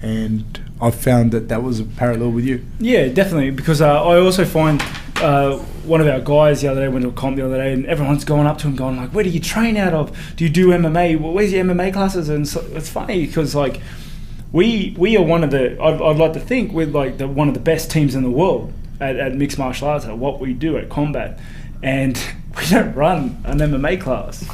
[0.00, 2.64] And I found that that was a parallel with you.
[2.78, 3.50] Yeah, definitely.
[3.50, 4.80] Because uh, I also find
[5.16, 7.72] uh, one of our guys the other day went to a comp the other day,
[7.72, 10.16] and everyone's going up to him, going like, "Where do you train out of?
[10.36, 11.18] Do you do MMA?
[11.18, 13.80] Well, where's your MMA classes?" And so, it's funny because like
[14.52, 17.48] we we are one of the I'd, I'd like to think we're like the one
[17.48, 20.54] of the best teams in the world at, at mixed martial arts at what we
[20.54, 21.38] do at combat,
[21.82, 22.16] and
[22.56, 24.48] we don't run an MMA class.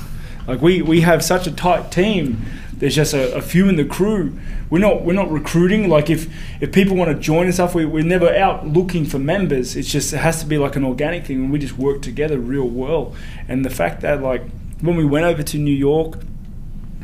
[0.47, 2.45] Like we we have such a tight team.
[2.77, 4.39] There's just a, a few in the crew.
[4.69, 5.89] We're not we're not recruiting.
[5.89, 6.29] Like if
[6.61, 9.77] if people want to join and stuff, we, we're never out looking for members.
[9.77, 12.39] It's just it has to be like an organic thing, and we just work together
[12.39, 13.15] real well.
[13.47, 14.43] And the fact that like
[14.81, 16.19] when we went over to New York,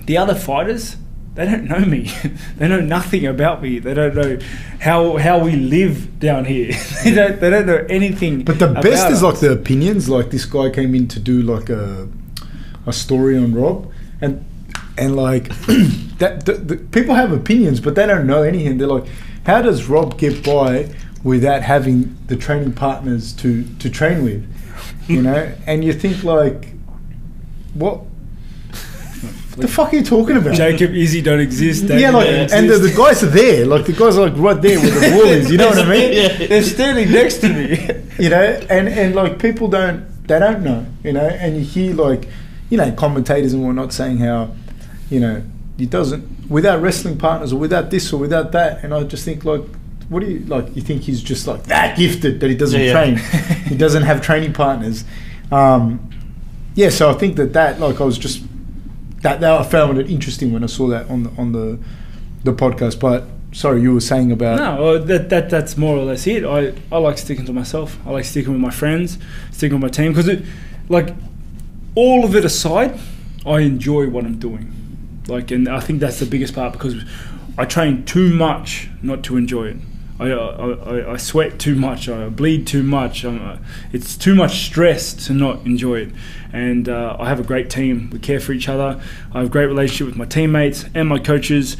[0.04, 0.96] the other fighters
[1.34, 2.10] they don't know me.
[2.56, 3.78] they know nothing about me.
[3.78, 4.38] They don't know
[4.80, 6.72] how how we live down here.
[7.04, 8.44] they don't they don't know anything.
[8.44, 9.22] But the best is us.
[9.22, 10.08] like the opinions.
[10.08, 12.08] Like this guy came in to do like a
[12.86, 14.44] a story on Rob, and
[14.98, 15.48] and like
[16.18, 18.78] that the, the, people have opinions, but they don't know anything.
[18.78, 19.06] They're like,
[19.46, 24.46] how does Rob get by without having the training partners to to train with?
[25.08, 26.74] You know, and you think like,
[27.74, 28.02] what?
[29.56, 30.54] The fuck are you talking about?
[30.54, 31.82] Jacob Izzy don't exist.
[31.86, 33.66] David yeah, like, don't and the, the guys are there.
[33.66, 35.50] Like the guys are like right there where the wall is.
[35.50, 36.12] You know what I mean?
[36.12, 36.46] Yeah.
[36.46, 37.88] They're standing next to me.
[38.22, 41.94] you know, and and like people don't they don't know, you know, and you hear
[41.94, 42.28] like,
[42.70, 44.54] you know, commentators and whatnot saying how,
[45.10, 45.42] you know,
[45.76, 49.44] he doesn't without wrestling partners or without this or without that, and I just think
[49.44, 49.62] like.
[50.08, 50.74] What do you like?
[50.74, 53.14] You think he's just like that gifted that he doesn't Yeah, train?
[53.14, 53.22] yeah.
[53.70, 55.04] he doesn't have training partners.
[55.52, 56.10] Um,
[56.74, 58.42] yeah, so I think that that like I was just
[59.22, 61.78] that, that I found it interesting when I saw that on the on the
[62.44, 63.00] the podcast.
[63.00, 66.44] But sorry, you were saying about No, that, that that's more or less it.
[66.44, 67.98] I, I like sticking to myself.
[68.06, 69.18] I like sticking with my friends,
[69.50, 70.44] sticking with my team because it,
[70.88, 71.14] like,
[71.94, 72.98] all of it aside,
[73.44, 74.72] I enjoy what I'm doing.
[75.28, 77.04] Like, and I think that's the biggest part because
[77.58, 79.76] I train too much not to enjoy it.
[80.20, 82.08] I, I, I, sweat too much.
[82.08, 83.24] I bleed too much.
[83.24, 83.56] Uh,
[83.90, 86.12] it's too much stress to not enjoy it.
[86.52, 88.10] And uh, I have a great team.
[88.12, 89.00] We care for each other.
[89.32, 91.78] I have a great relationship with my teammates and my coaches.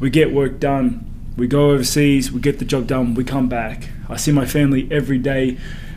[0.00, 1.06] We get work done.
[1.38, 2.30] We go overseas.
[2.30, 3.14] We get the job done.
[3.14, 3.88] We come back.
[4.08, 5.56] I see my family every day.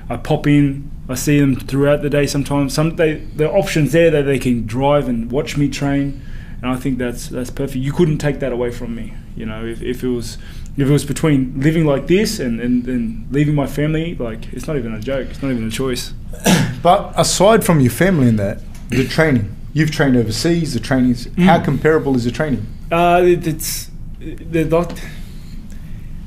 [0.09, 0.89] I pop in.
[1.09, 2.25] I see them throughout the day.
[2.25, 6.21] Sometimes, some they the options there that they can drive and watch me train,
[6.61, 7.77] and I think that's that's perfect.
[7.77, 9.13] You couldn't take that away from me.
[9.35, 10.37] You know, if, if it was
[10.77, 14.67] if it was between living like this and, and, and leaving my family, like it's
[14.67, 15.27] not even a joke.
[15.29, 16.13] It's not even a choice.
[16.81, 18.59] But aside from your family and that,
[18.89, 20.73] the training you've trained overseas.
[20.73, 21.65] The training is how Mm.
[21.65, 22.65] comparable is the training?
[22.91, 24.99] Uh, it, it's the not.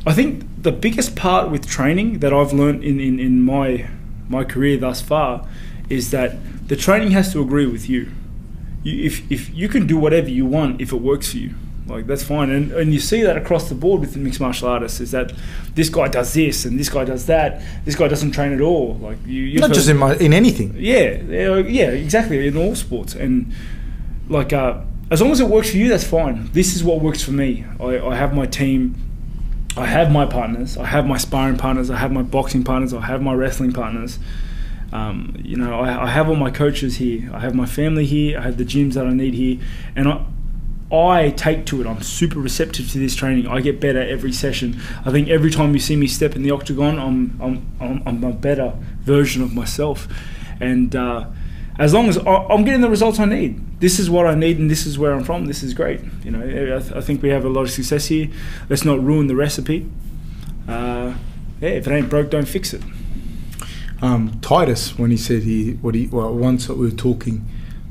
[0.06, 3.86] I think the biggest part with training that I've learned in, in, in my
[4.28, 5.46] my career thus far
[5.90, 6.36] is that
[6.68, 8.10] the training has to agree with you.
[8.82, 11.50] you if, if you can do whatever you want if it works for you,
[11.86, 12.50] like that's fine.
[12.50, 15.32] And, and you see that across the board with the mixed martial artists is that
[15.74, 17.62] this guy does this and this guy does that.
[17.84, 18.96] This guy doesn't train at all.
[18.96, 20.74] Like you, you Not just in my in anything.
[20.78, 22.46] yeah, yeah, yeah, exactly.
[22.46, 23.52] In all sports, and
[24.28, 24.80] like uh,
[25.10, 26.50] as long as it works for you, that's fine.
[26.52, 27.64] This is what works for me.
[27.78, 28.96] I, I have my team.
[29.76, 30.76] I have my partners.
[30.78, 31.90] I have my sparring partners.
[31.90, 32.94] I have my boxing partners.
[32.94, 34.18] I have my wrestling partners.
[34.92, 37.28] Um, you know, I, I have all my coaches here.
[37.34, 38.38] I have my family here.
[38.38, 39.58] I have the gyms that I need here,
[39.96, 40.24] and I.
[40.92, 41.86] I take to it.
[41.86, 43.46] I'm super receptive to this training.
[43.48, 44.80] I get better every session.
[45.04, 48.24] I think every time you see me step in the octagon, I'm I'm I'm, I'm
[48.24, 50.06] a better version of myself,
[50.60, 51.26] and uh,
[51.78, 54.70] as long as I'm getting the results I need, this is what I need, and
[54.70, 55.46] this is where I'm from.
[55.46, 56.00] This is great.
[56.22, 58.28] You know, I, th- I think we have a lot of success here.
[58.68, 59.90] Let's not ruin the recipe.
[60.68, 61.14] Uh,
[61.60, 62.82] yeah, if it ain't broke, don't fix it.
[64.02, 67.46] um, Titus when he said he what he well once we were talking,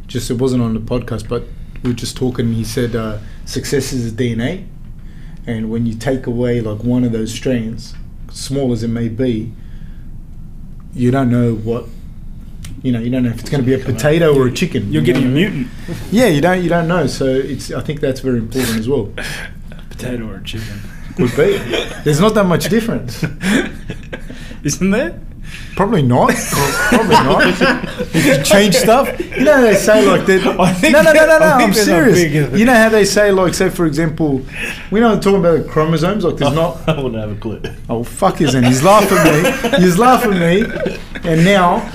[0.08, 1.44] just it wasn't on the podcast, but
[1.84, 2.54] we were just talking.
[2.54, 4.66] He said uh, success is DNA,
[5.46, 7.94] and when you take away like one of those strands,
[8.32, 9.52] small as it may be,
[10.94, 11.86] you don't know what.
[12.82, 14.92] You know, you don't know if it's going to be a potato or a chicken.
[14.92, 15.68] You're you getting a mutant
[16.12, 16.62] Yeah, you don't.
[16.62, 17.08] You don't know.
[17.08, 17.72] So it's.
[17.72, 19.14] I think that's very important as well.
[19.90, 20.80] potato or a chicken,
[21.16, 21.58] Could be.
[22.04, 23.24] There's not that much difference.
[24.64, 25.20] isn't there?
[25.76, 26.32] Probably not.
[26.36, 27.46] Probably not.
[28.14, 29.08] You can change stuff.
[29.20, 30.44] You know how they say like that.
[30.94, 31.46] No, no, no, no, no.
[31.46, 32.54] I think I'm serious.
[32.60, 34.46] You know how they say like, say for example,
[34.92, 36.24] we know talking about chromosomes.
[36.26, 36.88] Like there's not.
[36.88, 37.60] I wouldn't have a clue.
[37.90, 39.80] Oh fuck, isn't he's laughing at me?
[39.84, 41.90] He's laughing at me, and now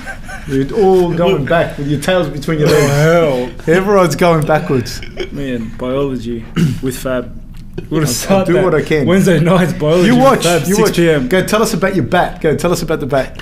[0.48, 2.90] you're all going back with your tails between your legs.
[2.90, 5.00] Hell, Everyone's going backwards.
[5.30, 6.44] man, biology
[6.82, 7.37] with Fab.
[7.90, 8.64] We're gonna I'll start do that.
[8.64, 9.06] what I can.
[9.06, 10.06] Wednesday nights biology.
[10.08, 10.42] You watch.
[10.44, 10.96] Fab, You 6 watch.
[10.96, 11.28] p.m.
[11.28, 12.40] Go tell us about your bat.
[12.40, 13.40] Go tell us about the bat.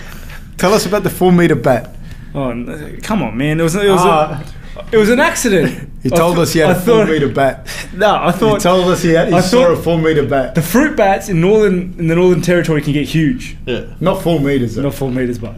[0.59, 1.95] Tell us about the four meter bat.
[2.35, 3.59] Oh, n- come on, man!
[3.61, 4.45] It was it was Ah.
[4.77, 5.91] a, it was an accident.
[6.07, 7.67] He I told th- us he had I a four thought- meter bat.
[7.95, 8.35] No, I thought.
[8.35, 9.29] He thought told us he had.
[9.29, 10.55] He I saw thought- a four meter bat.
[10.55, 13.57] the fruit bats in northern in the northern territory can get huge.
[13.67, 13.87] Yeah.
[14.01, 14.77] Not four meters.
[14.77, 14.83] Though.
[14.83, 15.55] Not four meters, but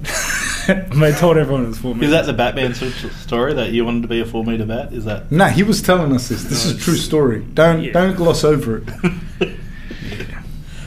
[1.03, 2.09] I told everyone it was four meters.
[2.09, 4.93] Is that the Batman s- story that you wanted to be a four meter bat?
[4.93, 5.31] Is that?
[5.33, 6.45] No, he was telling us this.
[6.45, 7.45] This is a true story.
[7.55, 7.93] Don't Yeah.
[7.93, 9.55] don't gloss over it.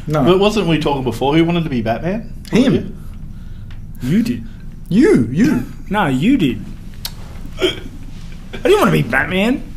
[0.07, 1.35] No, But wasn't we talking before?
[1.37, 2.33] Who wanted to be Batman?
[2.51, 2.97] him,
[4.01, 4.43] you did?
[4.89, 5.63] you, you.
[5.91, 6.59] No, you did.
[7.59, 7.69] I
[8.63, 9.73] didn't want to be Batman.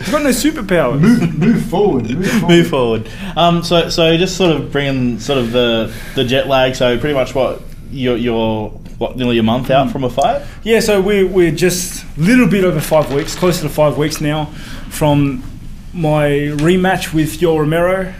[0.00, 1.00] I've got no superpowers.
[1.00, 2.08] Move, move forward.
[2.08, 2.48] Move forward.
[2.48, 3.10] Move forward.
[3.36, 6.74] Um, so, so just sort of bringing sort of the the jet lag.
[6.74, 7.60] So pretty much what
[7.90, 8.70] you're, you're
[9.00, 10.46] what nearly a month out from a fight.
[10.62, 14.20] Yeah, so we're, we're just a little bit over five weeks, closer to five weeks
[14.20, 14.44] now
[14.90, 15.42] from
[15.94, 18.12] my rematch with Yoel Romero.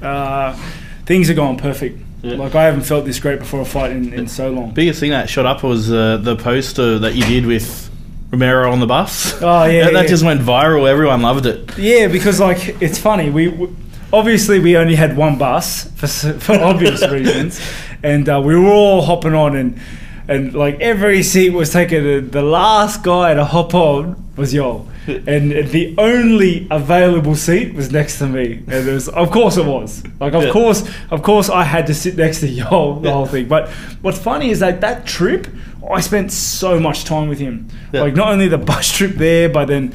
[0.00, 0.56] Uh,
[1.04, 1.98] things are going perfect.
[2.22, 2.36] Yeah.
[2.36, 4.72] Like, I haven't felt this great before a fight in, in so long.
[4.72, 7.90] Biggest thing that shot up was uh, the poster that you did with
[8.30, 9.34] Romero on the bus.
[9.42, 10.08] Oh, yeah, that, that yeah.
[10.08, 10.88] just went viral.
[10.88, 11.76] Everyone loved it.
[11.76, 13.30] Yeah, because, like, it's funny.
[13.30, 13.68] We, we
[14.12, 16.06] Obviously, we only had one bus for,
[16.40, 17.60] for obvious reasons.
[18.02, 19.80] And uh, we were all hopping on, and,
[20.30, 22.06] and like, every seat was taken.
[22.06, 24.86] and The last guy to hop on was Yoel.
[25.06, 28.62] and the only available seat was next to me.
[28.68, 30.02] And it was, of course, it was.
[30.20, 30.50] Like, of Yeah.
[30.52, 33.14] course, of course, I had to sit next to Yoel the Yeah.
[33.14, 33.46] whole thing.
[33.48, 33.68] But
[34.02, 35.46] what's funny is that that trip,
[35.90, 37.66] I spent so much time with him.
[37.92, 38.02] Yeah.
[38.02, 39.92] Like, not only the bus trip there, but then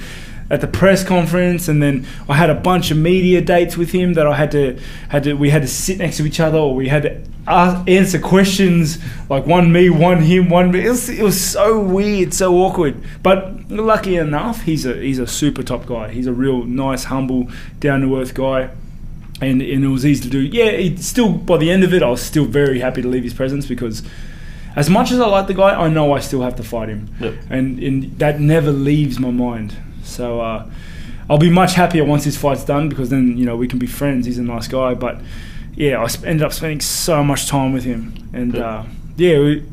[0.49, 4.13] at the press conference, and then I had a bunch of media dates with him
[4.13, 4.79] that I had to
[5.09, 7.87] had to we had to sit next to each other, or we had to ask,
[7.89, 10.85] answer questions like one me, one him, one me.
[10.85, 12.95] It was, it was so weird, so awkward.
[13.23, 16.09] But lucky enough, he's a he's a super top guy.
[16.11, 18.69] He's a real nice, humble, down to earth guy.
[19.41, 20.39] And, and it was easy to do.
[20.39, 23.23] Yeah, it still by the end of it, I was still very happy to leave
[23.23, 24.01] his presence because,
[24.77, 27.09] as much as I like the guy, I know I still have to fight him
[27.19, 27.33] Yep.
[27.49, 29.75] and, and that never leaves my mind.
[30.05, 30.69] So uh,
[31.29, 33.87] I'll be much happier once his fight's done because then you know we can be
[33.87, 34.25] friends.
[34.25, 35.19] He's a nice guy, but
[35.75, 38.83] yeah, I sp- ended up spending so much time with him, and uh,
[39.17, 39.65] yeah, we,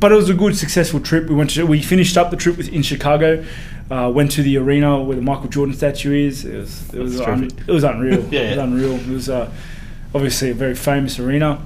[0.00, 1.28] but it was a good, successful trip.
[1.28, 3.44] We went to we finished up the trip with in Chicago.
[3.90, 6.44] Uh, went to the arena where the Michael Jordan statue is.
[6.46, 8.24] It was it was un- it was unreal.
[8.30, 8.92] Yeah, It was unreal.
[8.94, 9.50] It was uh,
[10.14, 11.60] obviously a very famous arena.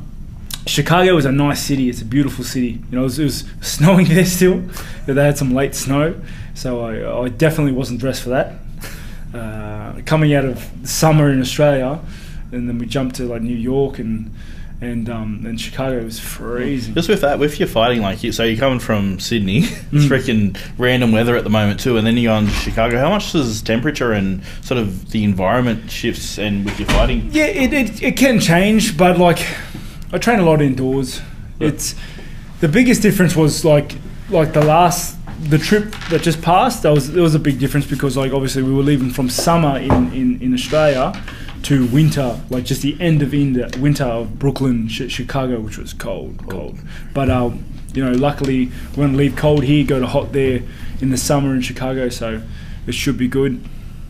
[0.68, 1.88] Chicago is a nice city.
[1.88, 2.80] It's a beautiful city.
[2.90, 4.62] You know, it was, it was snowing there still.
[5.06, 6.20] They had some late snow,
[6.54, 8.54] so I, I definitely wasn't dressed for that.
[9.34, 12.00] Uh, coming out of summer in Australia,
[12.52, 14.34] and then we jumped to like New York and
[14.80, 16.02] and um, and Chicago.
[16.02, 16.94] Was freezing.
[16.94, 20.08] Just with that, with your fighting, like you, so you're coming from Sydney, it's Mm.
[20.08, 22.98] freaking random weather at the moment too, and then you go on to Chicago.
[22.98, 27.28] How much does temperature and sort of the environment shifts and with your fighting?
[27.32, 29.44] Yeah, it, it, it can change, but like
[30.12, 31.20] I train a lot indoors.
[31.58, 31.68] Yeah.
[31.68, 31.94] It's
[32.60, 33.96] the biggest difference was like
[34.30, 35.16] like the last
[35.50, 36.82] the trip that just passed.
[36.82, 39.78] That was there was a big difference because like obviously we were leaving from summer
[39.78, 41.12] in, in, in Australia
[41.64, 45.92] to winter, like just the end of in winter of Brooklyn, Ch- Chicago, which was
[45.92, 46.78] cold, cold.
[47.12, 50.62] But um, you know, luckily we're going to leave cold here, go to hot there
[51.00, 52.42] in the summer in Chicago, so
[52.86, 53.64] it should be good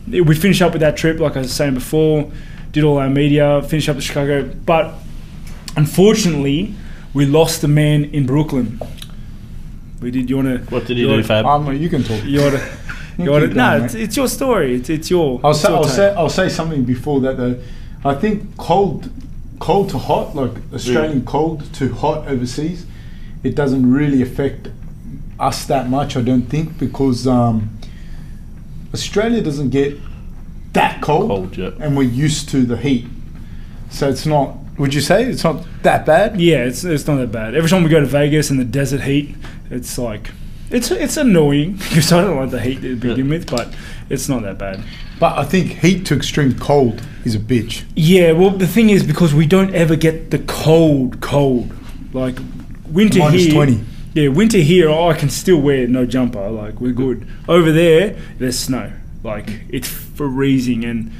[0.09, 2.31] we finished up with that trip, like I was saying before,
[2.71, 4.93] did all our media, finished up with Chicago, but
[5.75, 6.75] unfortunately,
[7.13, 8.79] we lost a man in Brooklyn.
[10.01, 10.29] We did.
[10.29, 10.73] You want to?
[10.73, 11.45] What did he do, Fab?
[11.45, 12.23] Um, you can talk.
[12.23, 12.77] You want to?
[13.19, 13.57] You You want keep to?
[13.57, 14.75] No, it's, it's your story.
[14.75, 15.41] It's, it's your.
[15.43, 17.59] I'll it's say, your I'll say I'll say something before that though.
[18.05, 19.11] I think cold,
[19.59, 22.85] cold to hot, like Australian cold to hot overseas,
[23.43, 24.69] it doesn't really affect
[25.37, 26.15] us that much.
[26.15, 27.77] I don't think because um,
[28.93, 29.97] Australia doesn't get
[30.71, 31.71] that cold, Cold, yeah.
[31.81, 33.05] and we're used to the heat.
[33.89, 34.55] So it's not.
[34.79, 36.39] Would you say it's not that bad?
[36.41, 37.53] Yeah, it's it's not that bad.
[37.53, 39.35] Every time we go to Vegas in the desert heat,
[39.69, 40.31] it's like
[40.71, 43.29] it's it's annoying because I don't like the heat to begin Yeah.
[43.37, 43.73] with, but
[44.09, 44.81] it's not that bad.
[45.19, 47.83] But I think heat to extreme cold is a bitch.
[47.95, 51.73] Yeah, well, the thing is because we don't ever get the cold, cold
[52.13, 52.37] like
[52.87, 53.53] winter Minus here.
[53.53, 53.83] 20.
[54.13, 56.49] Yeah, winter here, oh, I can still wear no jumper.
[56.49, 57.27] Like we're good.
[57.49, 58.93] Over there, there's snow.
[59.23, 61.11] Like it's freezing and.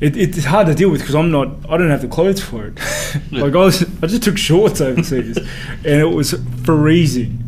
[0.00, 1.48] It, it's hard to deal with because I'm not.
[1.68, 2.74] I don't have the clothes for it.
[3.32, 5.36] like I was, I just took shorts overseas,
[5.68, 6.34] and it was
[6.64, 7.40] freezing.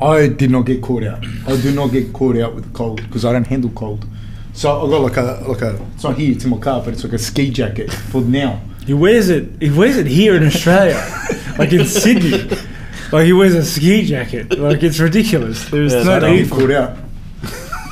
[0.00, 1.24] I did not get caught out.
[1.46, 4.06] I do not get caught out with the cold because I don't handle cold.
[4.52, 5.82] So I got like a like a.
[5.94, 6.32] It's not here.
[6.32, 8.60] It's in my car, but it's like a ski jacket for now.
[8.86, 9.60] He wears it.
[9.60, 10.96] He wears it here in Australia,
[11.58, 12.48] like in Sydney.
[13.12, 14.58] Like he wears a ski jacket.
[14.58, 15.68] Like it's ridiculous.
[15.68, 16.76] There's Yeah, no I don't need for caught it.
[16.76, 16.96] out.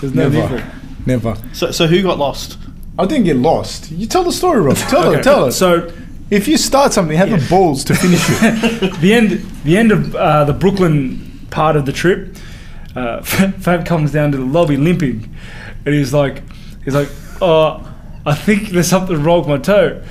[0.01, 0.73] There's no Never.
[1.07, 1.37] Never.
[1.53, 2.59] So, so who got lost?
[2.99, 3.91] I didn't get lost.
[3.91, 4.77] You tell the story, Rob.
[4.77, 5.23] Tell Okay, it.
[5.25, 5.53] Tell it.
[5.53, 5.93] So
[6.31, 8.95] if you start something, have the balls to finish it.
[9.01, 9.31] the end,
[9.65, 12.37] the end of uh, the Brooklyn part of the trip,
[12.95, 15.35] uh, Fab comes down to the lobby limping,
[15.85, 16.43] and he's like,
[16.85, 17.09] he's like,
[17.41, 17.93] oh,
[18.25, 20.03] I think there's something wrong with my toe.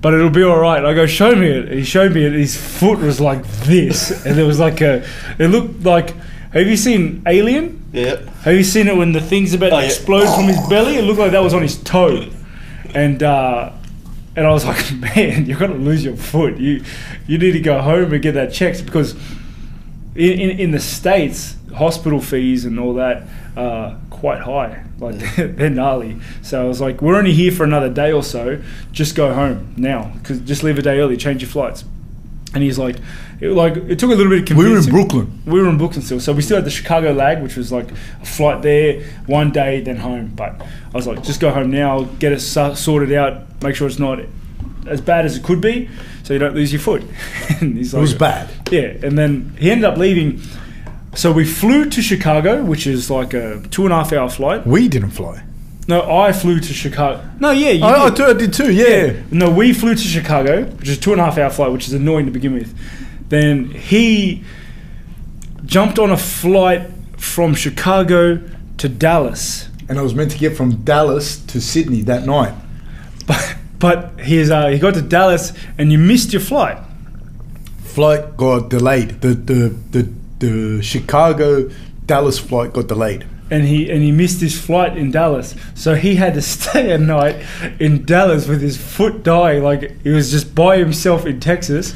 [0.00, 0.78] But it'll be all right.
[0.78, 1.70] And I go, show me it.
[1.70, 2.32] He showed me it.
[2.32, 5.06] His foot was like this, and there was like a.
[5.38, 6.14] It looked like.
[6.52, 7.82] Have you seen Alien?
[7.92, 8.16] Yeah.
[8.42, 9.88] Have you seen it when the thing's about Oh, to yeah.
[9.88, 10.96] explode from his belly?
[10.96, 12.28] It looked like that was on his toe,
[12.94, 13.72] and uh,
[14.36, 16.58] and I was like, man, you're gonna lose your foot.
[16.58, 16.82] You
[17.26, 19.14] you need to go home and get that checked because
[20.14, 23.26] in in, in the states, hospital fees and all that
[23.56, 24.84] are quite high.
[24.98, 26.18] Like they're, they're gnarly.
[26.42, 28.62] So I was like, we're only here for another day or so.
[28.92, 31.84] Just go home now, because just leave a day early, change your flights.
[32.54, 32.96] And he's like,
[33.40, 34.70] it, like it took a little bit of confusion.
[34.70, 34.90] We were in.
[34.90, 35.42] Brooklyn.
[35.46, 37.90] We were in Brooklyn still, so we still had the Chicago lag, which was like
[37.90, 40.32] a flight there, one day, then home.
[40.34, 43.98] But I was like, just go home now, get it sorted out, make sure it's
[43.98, 44.20] not
[44.86, 45.88] as bad as it could be,
[46.24, 47.02] so you don't lose your foot.
[47.60, 48.50] and he's It was bad.
[48.70, 50.40] Yeah, and then he ended up leaving.
[51.14, 54.66] So we flew to Chicago, which is like a two and a half hour flight.
[54.66, 55.42] We didn't fly.
[55.88, 57.28] No, I flew to Chicago.
[57.40, 58.16] No, yeah, you I, I, did.
[58.16, 58.72] too, I did too.
[58.72, 59.20] Yeah.
[59.30, 61.88] No, we flew to Chicago, which is a two and a half hour flight, which
[61.88, 62.76] is annoying to begin with.
[63.28, 64.44] Then he
[65.64, 68.40] jumped on a flight from Chicago
[68.78, 72.54] to Dallas, And I was meant to get from Dallas to Sydney that night.
[73.26, 76.78] but but he's uh, he got to Dallas and you missed your flight.
[77.82, 79.20] Flight got delayed.
[79.20, 81.70] The the the, the Chicago
[82.06, 83.26] Dallas flight got delayed.
[83.52, 86.98] And he and he missed his flight in Dallas, so he had to stay a
[86.98, 87.36] night
[87.78, 89.62] in Dallas with his foot dying.
[89.62, 91.94] Like he was just by himself in Texas,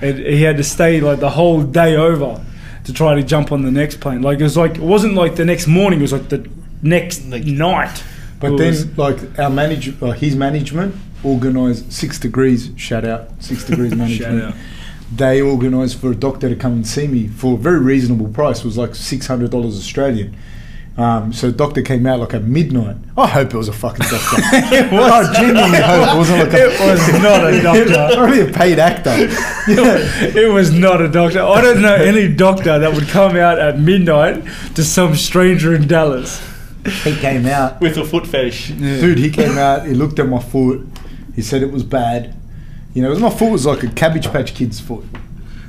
[0.00, 2.44] and he had to stay like the whole day over
[2.84, 4.22] to try to jump on the next plane.
[4.22, 6.48] Like it was like it wasn't like the next morning; it was like the
[6.82, 8.04] next Next- night.
[8.40, 10.94] But It then, like our manage, uh, his management
[11.24, 12.70] organised six degrees.
[12.76, 14.54] Shout out, six degrees management.
[15.14, 18.60] They organised for a doctor to come and see me for a very reasonable price.
[18.60, 20.34] It was like six hundred dollars Australian.
[20.96, 22.96] Um, so the doctor came out like at midnight.
[23.16, 24.36] I hope it was a fucking doctor.
[24.42, 25.28] it was.
[25.28, 26.66] I genuinely hope it wasn't like a.
[26.66, 28.16] It was not a doctor.
[28.16, 29.10] Probably a paid actor.
[29.68, 31.40] it was not a doctor.
[31.42, 35.86] I don't know any doctor that would come out at midnight to some stranger in
[35.86, 36.42] Dallas.
[37.04, 37.80] he came out.
[37.80, 38.68] With a foot fetish.
[38.68, 39.86] Dude, he came out.
[39.86, 40.86] He looked at my foot.
[41.34, 42.34] He said it was bad.
[42.92, 45.04] You know, it was my foot was like a Cabbage Patch Kid's foot.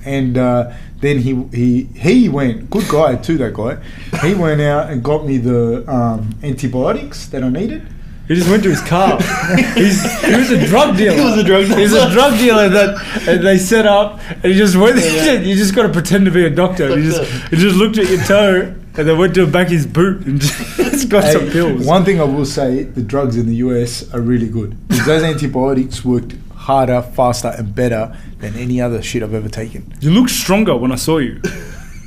[0.06, 2.70] And uh, then he he he went.
[2.70, 3.38] Good guy too.
[3.38, 3.78] That guy.
[4.26, 7.88] He went out and got me the um, antibiotics that I needed.
[8.28, 9.18] He just went to his car.
[9.76, 11.18] He's, he was a drug dealer.
[11.18, 11.80] He was a drug dealer.
[11.80, 12.12] He's a dealer.
[12.12, 14.96] drug dealer that and they set up, and he just went.
[15.46, 16.98] You just got to pretend to be a doctor.
[16.98, 20.26] He just he just looked at your toe, and then went to back his boot
[20.26, 21.86] and just got some pills.
[21.86, 24.76] One thing I will say, the drugs in the US are really good.
[24.88, 29.94] Because those antibiotics worked harder, faster, and better than any other shit I've ever taken.
[30.02, 31.42] You looked stronger when I saw you.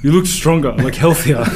[0.02, 1.44] You looked stronger, like healthier.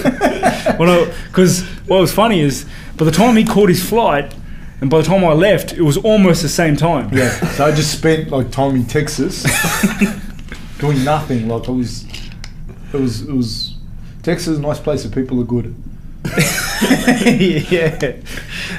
[1.28, 2.64] because what was funny is,
[2.96, 4.34] by the time he caught his flight,
[4.80, 7.12] and by the time I left, it was almost the same time.
[7.12, 7.30] Yeah.
[7.56, 9.42] So I just spent like time in Texas
[10.78, 11.48] doing nothing.
[11.48, 12.06] Like I was,
[12.92, 13.76] it was, it was.
[14.22, 15.02] Texas is a nice place.
[15.02, 15.74] The people are good.
[16.24, 18.16] yeah.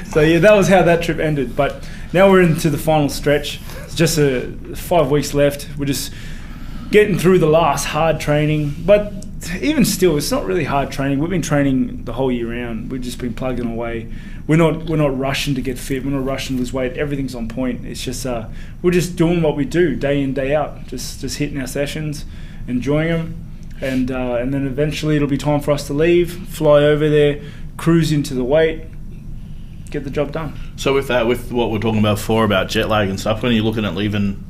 [0.06, 1.54] So yeah, that was how that trip ended.
[1.54, 3.60] But now we're into the final stretch.
[3.84, 5.68] It's just a five weeks left.
[5.78, 6.12] We're just
[6.90, 8.74] getting through the last hard training.
[8.84, 9.12] But
[9.60, 11.18] even still, it's not really hard training.
[11.18, 12.90] We've been training the whole year round.
[12.90, 14.12] We've just been plugging away.
[14.46, 16.04] We're not we're not rushing to get fit.
[16.04, 16.94] We're not rushing to lose weight.
[16.94, 17.86] Everything's on point.
[17.86, 18.48] It's just uh,
[18.82, 20.86] we're just doing what we do day in day out.
[20.88, 22.24] Just just hitting our sessions,
[22.66, 23.46] enjoying them.
[23.80, 27.40] and uh, and then eventually it'll be time for us to leave, fly over there,
[27.76, 28.82] cruise into the weight,
[29.90, 30.58] get the job done.
[30.76, 33.52] So with that, with what we're talking about before about jet lag and stuff, when
[33.52, 34.44] are you looking at leaving?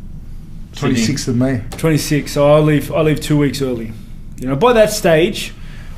[0.73, 1.63] 26th of May.
[1.73, 2.33] 26.
[2.33, 2.93] So I leave.
[2.93, 3.93] I leave two weeks early.
[4.39, 5.53] You know, by that stage,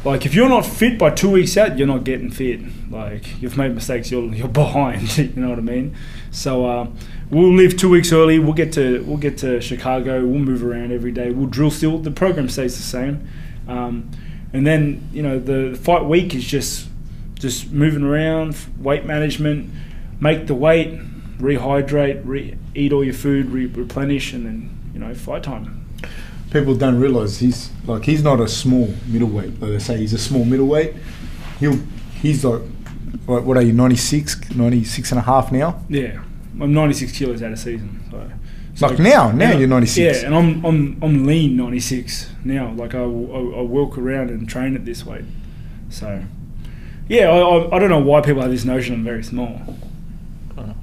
[0.05, 2.61] like if you're not fit by two weeks out, you're not getting fit.
[2.90, 5.18] Like you've made mistakes, you're you're behind.
[5.18, 5.97] you know what I mean?
[6.30, 6.86] So uh,
[7.30, 8.38] we'll leave two weeks early.
[8.38, 10.24] We'll get to we'll get to Chicago.
[10.24, 11.30] We'll move around every day.
[11.30, 11.99] We'll drill still.
[11.99, 13.28] The program stays the same.
[13.68, 14.11] Um,
[14.53, 16.88] and then you know the, the fight week is just
[17.43, 19.68] just moving around, weight management,
[20.20, 20.97] make the weight,
[21.38, 25.84] rehydrate, re- eat all your food, re- replenish, and then you know fight time.
[26.53, 29.61] People don't realise he's like he's not a small middleweight.
[29.61, 30.95] Like they say, he's a small middleweight.
[31.59, 31.78] He'll
[32.14, 32.62] he's like
[33.26, 35.82] what, what are you 96, 96 and a half now?
[35.88, 36.22] Yeah,
[36.61, 38.05] I'm 96 kilos out of season.
[38.11, 38.30] So,
[38.74, 40.22] so Like now, now you're 96.
[40.22, 42.72] Yeah, and I'm I'm I'm lean 96 now.
[42.72, 45.24] Like I, I, I walk around and train at this weight.
[45.90, 46.22] So
[47.12, 49.60] yeah, I, I, I don't know why people have this notion I'm very small.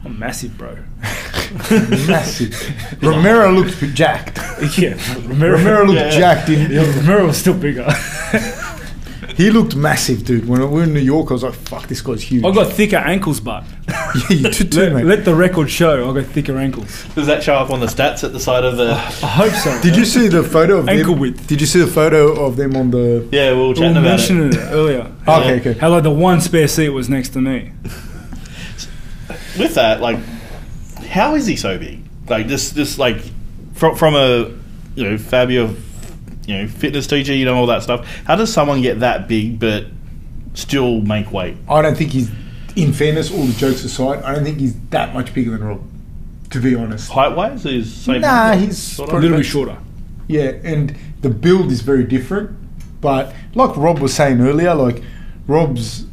[0.06, 0.78] I'm massive, bro.
[2.08, 2.54] Massive.
[3.04, 4.38] Romero looked jacked.
[4.78, 4.96] yeah,
[5.28, 6.10] Romero, Romero looked Yeah.
[6.10, 6.50] jacked.
[6.50, 7.86] In, yeah, Romero was still bigger.
[9.40, 10.48] He looked massive, dude.
[10.50, 12.74] When we were in New York, I was like, "Fuck, this guy's huge." I've got
[12.74, 15.06] thicker ankles, but yeah, you did too, let, mate.
[15.06, 17.06] let the record show I've got thicker ankles.
[17.16, 18.92] Does that show up on the stats at the side of the?
[18.92, 19.82] I hope so.
[19.82, 21.22] Did you see the photo of Ankle them?
[21.22, 21.48] width.
[21.48, 23.28] Did you see the photo of them on the?
[23.32, 24.56] Yeah, we were We chatting were about it.
[24.56, 25.12] it earlier.
[25.30, 25.74] Okay, okay.
[25.80, 27.72] How like the one spare seat was next to me.
[29.58, 30.20] With that, like,
[31.08, 32.02] how is he so big?
[32.28, 33.18] Like, this, this, like,
[33.74, 34.52] from from a,
[34.96, 35.76] you know, Fabio,
[36.50, 38.06] you know, fitness teacher, you know, all that stuff.
[38.26, 39.86] How does someone get that big but
[40.56, 41.56] still make weight?
[41.70, 42.32] I don't think he's.
[42.76, 45.82] In fairness, all the jokes aside, I don't think he's that much bigger than Rob.
[46.52, 47.12] To be honest.
[47.12, 48.22] Height wise, is same.
[48.22, 49.78] Nah, he's sort A little bit shorter.
[50.28, 52.58] Yeah, and the build is very different.
[53.02, 55.04] But like Rob was saying earlier, like
[55.48, 56.06] Rob's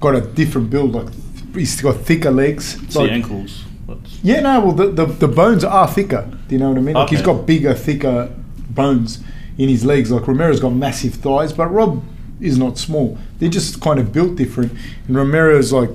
[0.00, 0.92] got a different build.
[0.92, 1.08] Like
[1.54, 2.82] he's got thicker legs.
[2.82, 3.64] It's the ankles.
[3.86, 6.28] What's- yeah, no, well the, the the bones are thicker.
[6.48, 6.94] Do you know what I mean?
[6.94, 8.30] Like he's got bigger, thicker
[8.70, 9.22] bones
[9.58, 10.10] in his legs.
[10.10, 12.02] Like Romero's got massive thighs, but Rob
[12.40, 13.18] is not small.
[13.38, 14.72] They're just kind of built different.
[15.06, 15.90] And Romero's like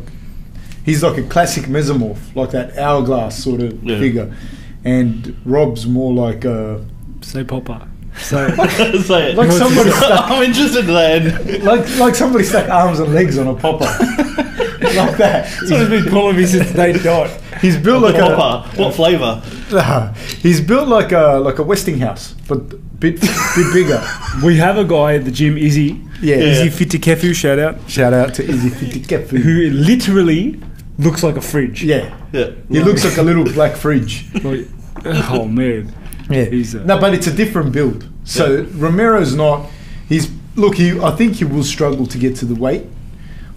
[0.86, 4.00] he's like a classic mesomorph, like that hourglass sort of Yeah.
[4.00, 4.36] figure.
[4.86, 6.86] And Rob's more like a
[7.22, 7.88] Say Popeye.
[8.20, 8.48] So
[9.02, 9.36] Say it.
[9.38, 11.64] Like somebody stuck- I'm interested then.
[11.66, 15.48] like like somebody stuck arms and legs on a popper, like that.
[15.68, 17.30] Someone's been calling me since day dot.
[17.62, 18.82] He's built like a Popper.
[18.82, 19.42] What flavour?
[19.72, 22.62] Nah, he's built like a like a Westinghouse, but
[23.00, 24.02] bit bit bigger.
[24.44, 26.02] We have a guy at the gym, Izzy.
[26.22, 26.38] Yeah.
[26.38, 27.78] Izzy Fitikefu, shout out.
[27.90, 29.38] Shout out to Izzy Fitikefu.
[29.40, 30.60] Who literally
[31.00, 31.84] looks like a fridge.
[31.84, 32.52] Yeah, Yeah.
[32.70, 34.26] he looks like a little black fridge.
[34.44, 34.68] Like,
[35.06, 35.94] oh man.
[36.30, 38.08] Yeah, He's a- no, but it's a different build.
[38.24, 39.70] So Romero's not.
[40.10, 40.76] He's look.
[40.76, 42.84] He I think he will struggle to get to the weight.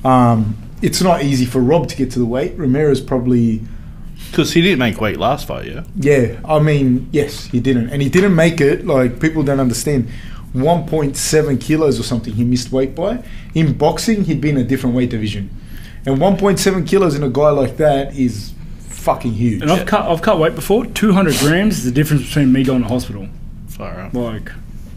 [0.05, 2.57] Um, it's not easy for Rob to get to the weight.
[2.57, 3.63] Romero's probably
[4.31, 5.85] Because he didn't make weight last fight, yeah.
[5.97, 8.87] Yeah, I mean, yes, he didn't, and he didn't make it.
[8.87, 10.09] Like people don't understand,
[10.53, 12.33] one point seven kilos or something.
[12.33, 13.25] He missed weight by.
[13.55, 15.51] In boxing, he'd be in a different weight division,
[16.07, 19.63] and one point seven kilos in a guy like that is fucking huge.
[19.63, 20.87] And I've cut I've cut weight before.
[20.87, 23.29] Two hundred grams is the difference between me going to hospital.
[23.69, 24.15] Far out.
[24.15, 24.53] Like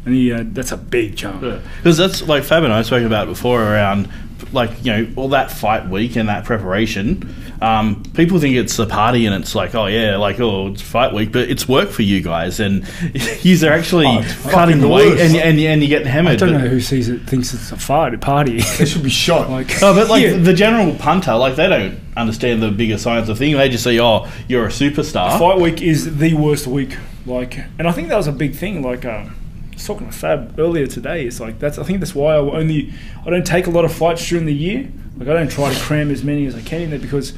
[0.06, 1.42] and he, uh, that's a big jump.
[1.42, 4.10] Because that's like Fab and I spoke about before around
[4.52, 7.34] like you know all that fight week and that preparation.
[7.62, 11.14] Um, people think it's a party and it's like oh yeah like oh it's fight
[11.14, 12.86] week, but it's work for you guys and
[13.42, 16.34] you are actually Oh, cutting the the weight and, and and you get hammered.
[16.34, 18.62] I don't know who sees it thinks it's a fight, a party.
[18.78, 19.50] They should be shot.
[19.50, 20.38] like No, but like Yeah.
[20.38, 23.56] the general punter, like they don't understand the bigger science of thing.
[23.56, 26.98] They just say, "Oh, you're a superstar." Fight week is the worst week.
[27.26, 28.82] Like, and I think that was a big thing.
[28.84, 29.43] Like, um, I
[29.84, 31.26] was talking to Fab earlier today.
[31.26, 31.78] It's like that's.
[31.78, 32.94] I think that's why I only.
[33.26, 34.90] I don't take a lot of fights during the year.
[35.18, 37.34] Like, I don't try to cram as many as I can in there because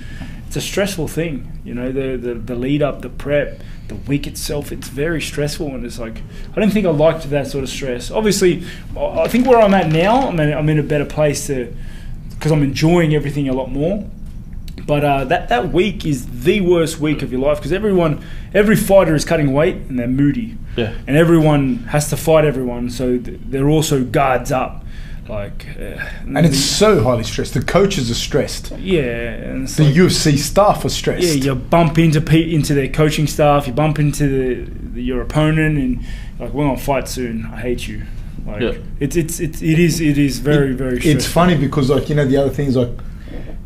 [0.48, 1.60] it's a stressful thing.
[1.66, 4.72] You know, the the, the lead up, the prep, the week itself.
[4.72, 6.22] It's very stressful, and it's like
[6.56, 8.12] I don't think I liked that sort of stress.
[8.12, 8.64] Obviously,
[8.96, 11.76] I I think where I'm at now, I'm in, I'm in a better place to
[12.30, 14.08] because I'm enjoying everything a lot more.
[14.86, 18.24] But uh, that that week is the worst week of your life because everyone,
[18.54, 20.94] every fighter is cutting weight and they're moody, Yeah.
[21.08, 24.84] and everyone has to fight everyone, so th- they're also guards up,
[25.30, 27.54] like, uh, and it's so highly stressed.
[27.54, 28.72] The coaches are stressed.
[28.80, 31.24] yeah, and The like- UFC staff are stressed.
[31.26, 35.22] yeah, you bump into pe- into their coaching staff, you bump into the, the, your
[35.22, 36.00] opponent, and
[36.40, 37.46] like we're gonna fight soon.
[37.54, 38.02] I hate you.
[38.46, 38.74] Like Yeah.
[39.00, 40.98] it's it's it's it is it is very very.
[41.00, 42.92] It's funny because, like, you know, the other things, like,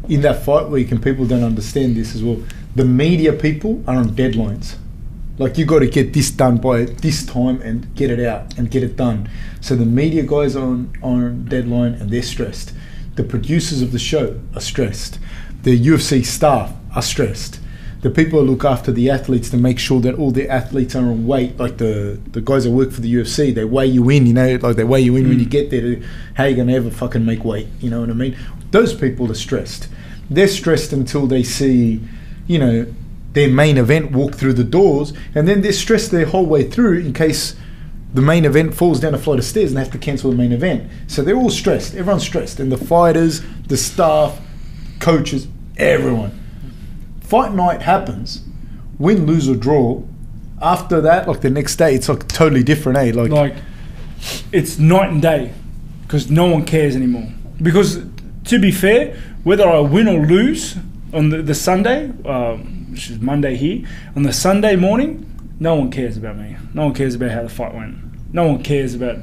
[0.08, 2.38] in that fight week, and people don't understand this as well,
[2.76, 4.76] the media people are on deadlines.
[5.40, 8.70] Like you got to get this done by this time and get it out and
[8.70, 9.30] get it done.
[9.62, 12.74] So the media guys are on, on deadline and they're stressed.
[13.16, 15.18] The producers of the show are stressed.
[15.64, 17.62] The UFC staff are stressed.
[18.02, 21.04] The people who look after the athletes to make sure that all the athletes are
[21.04, 24.26] on weight, like the, the guys that work for the UFC, they weigh you in,
[24.26, 25.52] you know, like they weigh you in when you mm.
[25.52, 28.38] get there to how you gonna ever fucking make weight, you know what I mean?
[28.72, 29.88] Those people are stressed.
[30.30, 32.02] They're stressed until they see,
[32.48, 32.94] you know,
[33.34, 37.00] their main event walk through the doors, and then they're stressed their whole way through
[37.00, 37.56] in case
[38.14, 40.38] the main event falls down a flight of stairs and they have to cancel the
[40.38, 40.90] main event.
[41.08, 41.94] So they're all stressed.
[41.94, 44.40] Everyone's stressed, and the fighters, the staff,
[45.00, 45.48] coaches,
[45.78, 46.38] everyone.
[47.22, 48.44] Fight night happens,
[48.98, 50.04] win, lose or draw.
[50.62, 53.12] After that, like the next day, it's like totally different, eh?
[53.14, 53.56] Like, like
[54.52, 55.54] it's night and day
[56.02, 57.32] because no one cares anymore.
[57.62, 58.04] Because
[58.46, 60.76] to be fair, whether I win or lose
[61.14, 65.26] on the, the Sunday, um, which is Monday here, on the Sunday morning,
[65.60, 66.56] no one cares about me.
[66.74, 67.98] No one cares about how the fight went.
[68.34, 69.18] No one cares about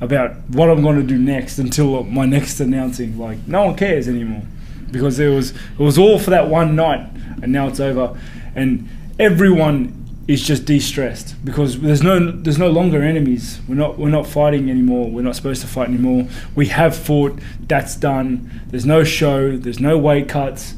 [0.00, 3.18] about what I'm going to do next until my next announcing.
[3.18, 4.42] Like no one cares anymore
[4.90, 7.08] because it was it was all for that one night,
[7.42, 8.18] and now it's over,
[8.54, 8.88] and
[9.18, 9.96] everyone
[10.28, 13.60] is just de-stressed because there's no there's no longer enemies.
[13.68, 15.10] We're not we're not fighting anymore.
[15.10, 16.28] We're not supposed to fight anymore.
[16.54, 17.38] We have fought.
[17.60, 18.60] That's done.
[18.68, 19.56] There's no show.
[19.56, 20.74] There's no weight cuts.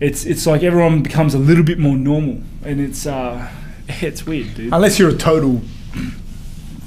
[0.00, 3.50] It's it's like everyone becomes a little bit more normal, and it's uh
[3.88, 4.72] it's weird, dude.
[4.72, 5.62] unless you're a total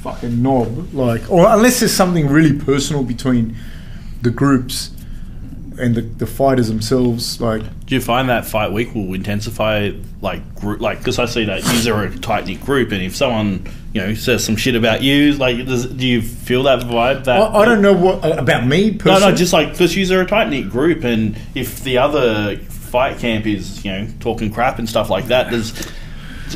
[0.02, 3.56] fucking knob, like, or unless there's something really personal between
[4.22, 4.92] the groups
[5.78, 9.92] and the, the fighters themselves, like, Do you find that fight week will intensify
[10.22, 13.16] like group like because I see that you are a tight knit group, and if
[13.16, 17.24] someone you know says some shit about you, like does, do you feel that vibe?
[17.26, 20.22] That I, I don't know what about me No, no, just like because you are
[20.22, 22.60] a tight knit group, and if the other
[22.90, 25.72] fight camp is you know talking crap and stuff like that, does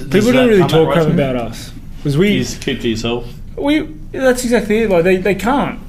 [0.10, 3.32] People don't really talk crap about us because You we just keep to yourself.
[3.58, 3.82] we
[4.12, 4.90] that's exactly it.
[4.90, 5.80] Like they, they can't.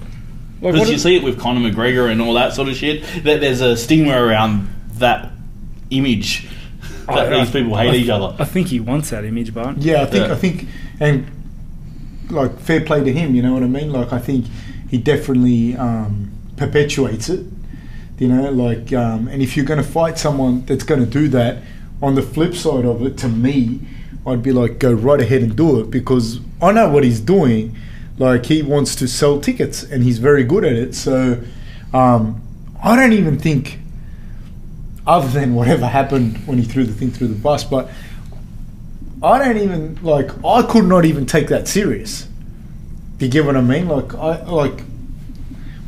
[0.60, 3.02] Like Because what you see it with Conor McGregor and all that sort of shit.
[3.24, 5.30] That there's a stigma around that
[5.90, 6.46] image
[7.06, 8.36] that I- these people hate I- each other.
[8.38, 10.32] I think he wants that image, but yeah, I think Yeah.
[10.32, 10.68] I think,
[11.00, 11.26] and
[12.30, 13.34] like fair play to him.
[13.34, 13.90] You know what I mean?
[13.92, 14.46] Like, I think
[14.90, 17.44] he definitely um, perpetuates it.
[18.18, 21.28] You know, like, um, and if you're going to fight someone that's going to do
[21.28, 21.62] that,
[22.00, 23.80] on the flip side of it, to me,
[24.26, 27.76] I'd be like, go right ahead and do it because I know what he's doing.
[28.18, 30.94] Like, he wants to sell tickets and he's very good at it.
[30.94, 31.42] So,
[31.92, 32.40] um,
[32.82, 33.78] I don't even think,
[35.06, 37.90] other than whatever happened when he threw the thing through the bus, but
[39.22, 40.30] I don't even like.
[40.44, 42.28] I could not even take that serious.
[43.16, 43.88] Do you get what I mean?
[43.88, 44.82] Like I like.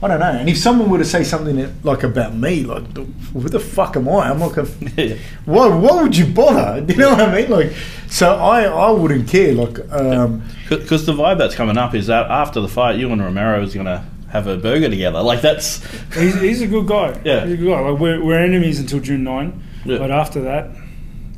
[0.02, 0.26] I don't know.
[0.30, 2.84] And if someone were to say something that, like about me, like
[3.32, 4.28] who the fuck am I?
[4.30, 4.64] I'm like a.
[5.46, 5.68] Why?
[5.68, 6.82] Why would you bother?
[6.82, 7.50] Do you know what I mean?
[7.50, 7.72] Like,
[8.08, 9.54] so I I wouldn't care.
[9.54, 13.22] Like, um, Because the vibe that's coming up is that after the fight, you and
[13.22, 15.22] Romero is going to have a burger together.
[15.22, 15.82] Like that's
[16.14, 17.18] he's, he's a good guy.
[17.24, 17.44] Yeah.
[17.44, 17.80] he's a good guy.
[17.80, 19.96] Like we're, we're enemies until June nine, Yeah.
[19.98, 20.70] but after that,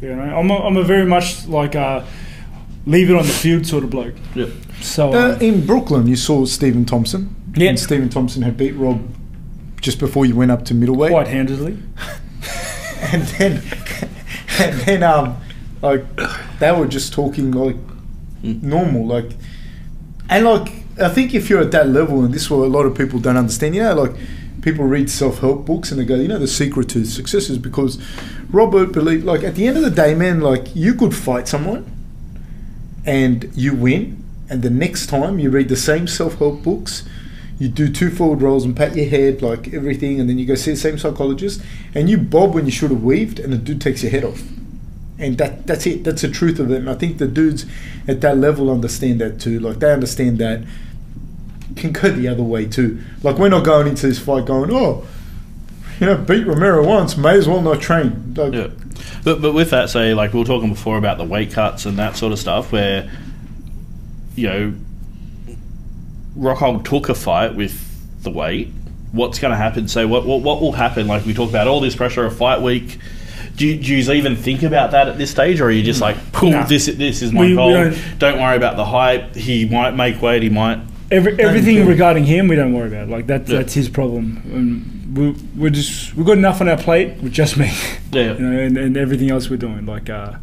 [0.00, 2.04] you know, I'm a, I'm a very much like a
[2.86, 4.14] leave it on the field sort of bloke.
[4.34, 4.46] yeah.
[4.80, 7.36] So uh, um, in Brooklyn, you saw Stephen Thompson.
[7.54, 7.70] Yeah.
[7.70, 9.02] And Stephen Thompson had beat Rob
[9.80, 11.10] just before you went up to middleweight.
[11.10, 11.78] quite handedly.
[13.00, 13.62] and then
[14.58, 15.36] and then um
[15.82, 16.04] like
[16.58, 17.76] they were just talking like
[18.42, 19.32] normal like
[20.28, 20.68] and like
[21.00, 23.20] I think if you're at that level and this is what a lot of people
[23.20, 24.16] don't understand you know like
[24.62, 28.02] people read self-help books and they go you know the secret to success is because
[28.50, 31.86] Robert believed like at the end of the day man like you could fight someone
[33.04, 37.08] and you win and the next time you read the same self-help books
[37.58, 40.54] you do two forward rolls and pat your head like everything and then you go
[40.54, 41.60] see the same psychologist
[41.94, 44.42] and you bob when you should have weaved and the dude takes your head off.
[45.18, 46.04] And that that's it.
[46.04, 46.76] That's the truth of it.
[46.76, 47.66] And i think the dudes
[48.06, 49.58] at that level understand that too.
[49.58, 50.64] Like they understand that
[51.76, 53.02] can go the other way too.
[53.22, 55.06] Like we're not going into this fight going oh
[56.00, 58.34] you know beat romero once may as well not train.
[58.36, 58.68] Like, Yeah.
[59.24, 61.98] But, but with that, say, like we were talking before about the weight cuts and
[61.98, 63.10] that sort of stuff, where,
[64.36, 64.74] you know,
[66.38, 68.68] Rockhold took a fight with the weight.
[69.12, 69.88] What's going to happen?
[69.88, 71.06] So, what, what what will happen?
[71.06, 72.98] Like we talk about all this pressure of fight week.
[73.56, 76.00] Do you, do you even think about that at this stage, or are you just
[76.00, 76.64] like, "Cool, Nah.
[76.64, 77.72] this this is my We- we goal.
[77.72, 79.34] don't- don't, worry about the hype.
[79.34, 80.42] He might make weight.
[80.42, 80.78] He might."
[81.10, 83.08] Every, everything regarding him, we don't worry about.
[83.08, 83.58] Like that, Yeah.
[83.58, 84.42] that's his problem.
[84.52, 87.72] And we, we're just we've got enough on our plate with just me.
[88.12, 88.34] Yeah.
[88.34, 89.86] you know, and, and everything else we're doing.
[89.86, 90.34] Like uh,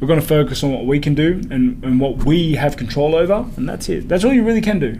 [0.00, 3.14] we're going to focus on what we can do and, and what we have control
[3.16, 4.08] over, and that's it.
[4.08, 4.98] That's all you really can do.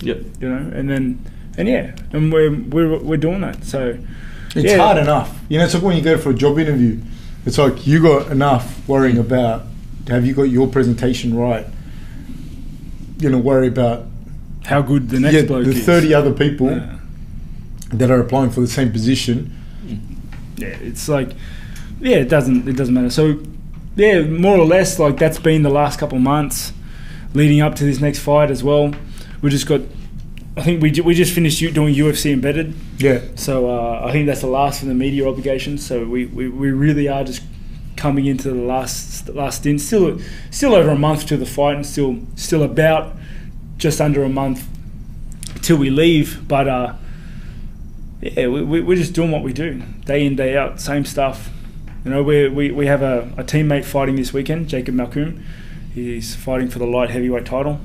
[0.00, 0.18] Yep.
[0.40, 1.18] You know, and then
[1.56, 3.64] and yeah, and we're we're, we're doing that.
[3.64, 3.98] So
[4.54, 4.78] it's Yeah.
[4.78, 6.98] hard enough you know it's like when you go for a job interview
[7.44, 9.64] it's like you got enough worrying about
[10.08, 11.66] have you got your presentation right,
[13.18, 14.06] you know, worry about
[14.64, 15.84] How good the next yeah, bloke the is.
[15.84, 16.96] 30 other people Yeah.
[17.92, 19.50] that are applying for the same position.
[19.86, 19.98] Mm.
[20.56, 21.30] yeah, it's like,
[22.00, 23.10] yeah, it doesn't it doesn't matter.
[23.10, 23.38] So,
[23.96, 26.72] yeah, more or less, like that's been the last couple of months
[27.34, 28.94] leading up to this next fight as well.
[29.40, 29.80] We just got,
[30.56, 33.20] I think we we just finished doing UFC embedded, Yeah.
[33.36, 35.86] so uh, I think that's the last of the media obligations.
[35.86, 37.42] So we, we, we really are just
[37.96, 39.80] coming into the last last stint.
[39.80, 40.18] Still
[40.50, 43.14] still over a month to the fight, and still still about
[43.76, 44.66] just under a month
[45.62, 46.48] till we leave.
[46.48, 46.94] But uh,
[48.20, 51.50] yeah, we, we, we're just doing what we do day in day out, same stuff.
[52.04, 55.44] You know, we we, we have a, a teammate fighting this weekend, Jacob Malcolm.
[55.94, 57.80] He's fighting for the light heavyweight title.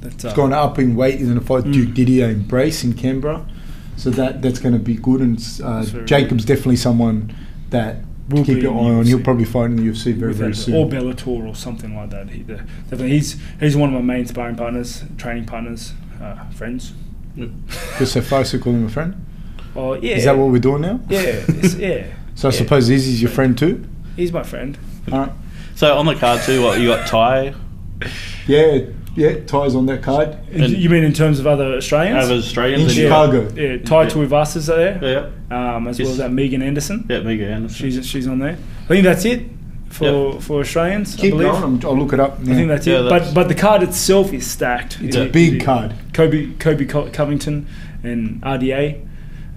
[0.00, 1.18] That's, uh, It's gone up in weight.
[1.18, 1.72] He's going to fight Mm.
[1.72, 3.46] Duke Didier in Brace in Canberra.
[3.96, 5.20] So that that's going to be good.
[5.20, 7.34] And uh, That's very Jacob's definitely someone
[7.70, 7.96] that
[8.30, 9.06] Will keep be your eye the on.
[9.06, 9.24] He'll UFC.
[9.24, 10.74] probably fight in the UFC very, very soon.
[10.76, 12.30] or Bellator or something like that.
[12.30, 16.92] He, definitely, he's he's one of my main sparring partners, training partners, uh, friends.
[17.98, 19.26] Just so far, so call him a friend.
[19.76, 21.00] Oh yeah, Is that what we're doing now?
[21.08, 21.44] Yeah,
[21.76, 22.06] yeah.
[22.36, 22.58] So I Yeah.
[22.58, 23.84] suppose Izzy's your friend too?
[24.16, 24.78] He's my friend.
[25.12, 25.32] All right.
[25.74, 27.54] So on the card too, what you got Tai
[28.46, 28.78] Yeah,
[29.16, 30.36] yeah, Tai's on that card.
[30.52, 32.24] And- you mean in terms of other Australians?
[32.24, 33.44] over Australians In and you Chicago.
[33.48, 34.08] got- Yeah, Tai Yeah.
[34.10, 34.98] Tuivasa there,
[35.50, 36.06] Yeah, um, as Yes.
[36.06, 37.04] well as that Megan Anderson.
[37.08, 37.90] yeah, Megan Anderson.
[37.90, 38.56] She's she's on there.
[38.84, 39.42] I think that's it
[39.88, 41.16] for for Australians.
[41.16, 41.48] I Keep believe.
[41.52, 41.62] going.
[41.62, 42.38] I'm, I'll look it up.
[42.42, 43.02] I think that's Yeah, it.
[43.04, 44.98] that's- but but the card itself is stacked.
[45.02, 45.24] It's Yeah.
[45.24, 45.92] a big card.
[46.12, 47.66] Colby Colby Covington
[48.04, 48.96] and RDA.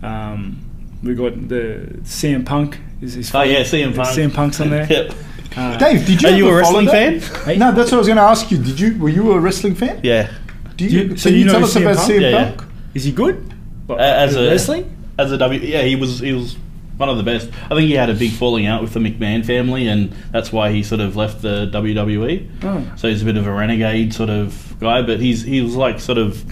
[0.01, 0.57] Um,
[1.03, 2.79] we got the CM Punk.
[3.01, 4.09] Is, is Oh yeah, CM Punk.
[4.09, 4.87] CM Punk's on there.
[4.89, 5.13] Yep.
[5.55, 7.21] Uh, Dave, did you Are you a wrestling that?
[7.21, 7.43] fan?
[7.45, 7.57] Hey?
[7.57, 8.57] No, that's what I was going to ask you.
[8.57, 8.97] Did you?
[8.97, 9.99] Were you a wrestling fan?
[10.03, 10.31] Yeah.
[10.75, 12.11] Do you, You- so you you, tell us CM about Punk?
[12.11, 12.51] CM Yeah, yeah.
[12.55, 12.69] Punk?
[12.95, 13.53] Is he good?
[13.87, 14.95] What, as a- wrestling?
[15.19, 16.57] As a W, yeah, he was he was
[16.97, 17.49] one of the best.
[17.65, 20.71] I think he had a big falling out with the McMahon family, and that's why
[20.71, 22.49] he sort of left the WWE.
[22.63, 22.91] Oh.
[22.97, 25.99] So he's a bit of a renegade sort of guy, but he's he was like
[25.99, 26.43] sort of,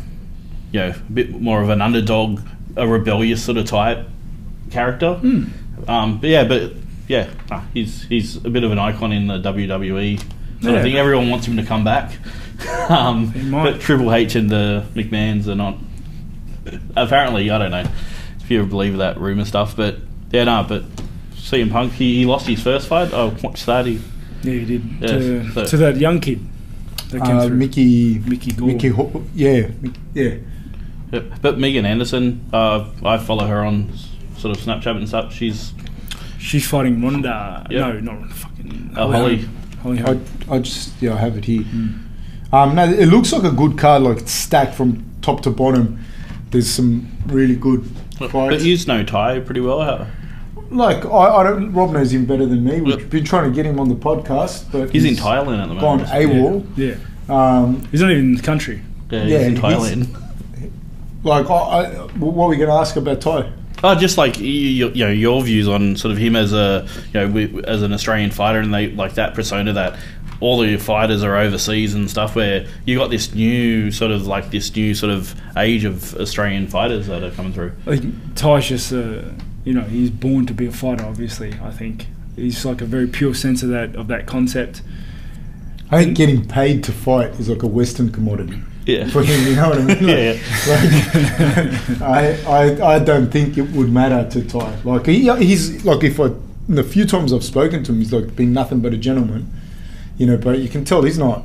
[0.71, 2.39] you know, a bit more of an underdog,
[2.75, 4.07] a rebellious sort of type
[4.69, 5.15] character.
[5.15, 5.45] Hmm.
[5.87, 6.73] Um, but yeah, but
[7.07, 10.19] yeah, nah, he's he's a bit of an icon in the WWE.
[10.61, 10.79] So Yeah.
[10.79, 12.11] I think everyone wants him to come back.
[12.89, 15.77] um, but Triple H and the McMahons are not.
[16.95, 17.85] Apparently, I don't know
[18.39, 19.97] if you believe that rumor stuff, but
[20.31, 20.83] yeah, no, but
[21.33, 23.09] CM Punk he, he lost his first fight.
[23.13, 23.85] Oh, watch that.
[23.85, 23.99] He,
[24.43, 24.83] Yeah, he did.
[24.99, 26.45] Yeah, to, so- to that young kid
[27.09, 27.55] that came Uh, through.
[27.57, 28.19] Mickey.
[28.19, 28.67] Mickey Gall.
[28.67, 28.87] Mickey.
[28.89, 29.63] Ho- yeah.
[29.63, 30.35] Mick- Yeah.
[31.11, 31.25] Yep.
[31.41, 33.91] But Megan Anderson, uh, I follow her on
[34.37, 35.33] sort of Snapchat and stuff.
[35.33, 35.73] She's
[36.41, 37.65] She's fighting Ronda.
[37.69, 37.79] Yep.
[37.79, 38.33] No, not Ronda.
[38.35, 39.45] Fucking Uh, Holly.
[39.83, 40.19] Holly I,
[40.55, 41.61] I just yeah I have it here.
[41.63, 41.87] Hmm.
[42.53, 45.99] Um, no, it looks like a good card, like stacked from top to bottom.
[46.49, 47.85] There's some really good
[48.19, 48.63] but fights.
[48.63, 49.81] you know Tai pretty well.
[49.81, 50.07] How,
[50.69, 51.71] like I, I don't.
[51.73, 52.81] Rob knows him better than me.
[52.81, 53.09] We've Yep.
[53.09, 56.09] been trying to get him on the podcast, but he's, in Thailand at the moment.
[56.09, 56.67] Gone moment.
[56.77, 56.77] AWOL.
[56.77, 56.95] Yeah.
[57.29, 58.81] Um, He's not even in the country.
[59.09, 60.21] Yeah, he's Yeah, in he's- Thailand.
[61.23, 61.85] like I, I,
[62.17, 63.49] what are we going to ask about Tai?
[63.83, 67.27] Oh, just like you, you know your views on sort of him as a you
[67.27, 69.97] know as an Australian fighter, and they like that persona that
[70.39, 72.35] all the fighters are overseas and stuff.
[72.35, 76.67] Where you got this new sort of like this new sort of age of Australian
[76.67, 77.73] fighters that are coming through.
[77.85, 78.01] Like
[78.35, 79.23] Tai's just, uh,
[79.63, 81.05] you know, he's born to be a fighter.
[81.05, 84.83] Obviously, I think he's like a very pure sense of that of that concept.
[85.89, 89.07] I think getting paid to fight is like a Western commodity Yeah.
[89.09, 89.47] for him.
[89.47, 90.07] You know what I mean?
[90.07, 90.33] Yeah,
[90.67, 94.81] Like, I, I, I don't think it would matter to Tai.
[94.83, 96.25] Like he, he's like if I,
[96.67, 99.51] in the few times I've spoken to him, he's like been nothing but a gentleman.
[100.17, 101.43] You know, but you can tell he's not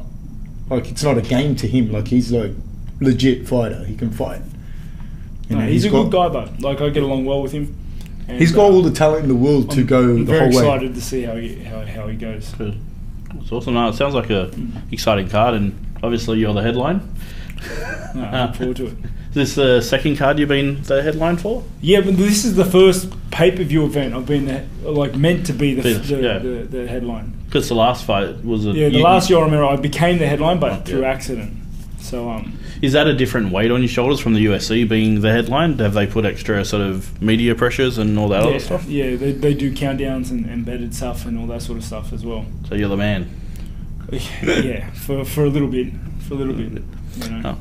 [0.70, 1.92] like it's not a game to him.
[1.92, 2.52] Like he's like
[3.00, 3.84] legit fighter.
[3.84, 4.40] He can fight.
[5.48, 6.52] You No, know, he's, a got, good guy, though.
[6.60, 7.76] like I get along well with him.
[8.28, 10.38] And, He's got uh, all the talent in the world to I'm go the very
[10.38, 10.66] whole way.
[10.74, 12.52] excited to see how he how, how he goes.
[12.54, 12.76] Good.
[13.36, 13.74] It's awesome.
[13.74, 14.50] No, it sounds like a
[14.90, 17.00] exciting card, and obviously you're the headline.
[18.14, 18.92] No, I look forward to it.
[18.92, 21.64] Is this the second card you've been the headline for?
[21.80, 25.46] Yeah, but this is the first pay per view event I've been the, like meant
[25.46, 26.38] to be the Yes, the, yeah.
[26.38, 27.34] the, the headline.
[27.46, 30.26] Because the last fight was a Yeah, the last year I remember I became the
[30.26, 31.10] headline, but through yeah.
[31.10, 31.54] accident.
[32.00, 35.32] So um, Is that a different weight on your shoulders from the UFC being the
[35.32, 35.78] headline?
[35.78, 38.84] Have they put extra sort of media pressures and all that yeah, other stuff?
[38.86, 42.24] yeah, they, they do countdowns and embedded stuff and all that sort of stuff as
[42.24, 42.46] well.
[42.68, 43.28] So you're the man.
[44.10, 45.92] Yeah, for, for a little bit,
[46.28, 46.82] for a little bit,
[47.16, 47.42] you know.
[47.44, 47.58] Oh.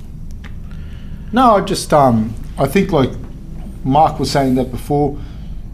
[1.31, 3.09] No, I just um, I think like
[3.83, 5.19] Mark was saying that before,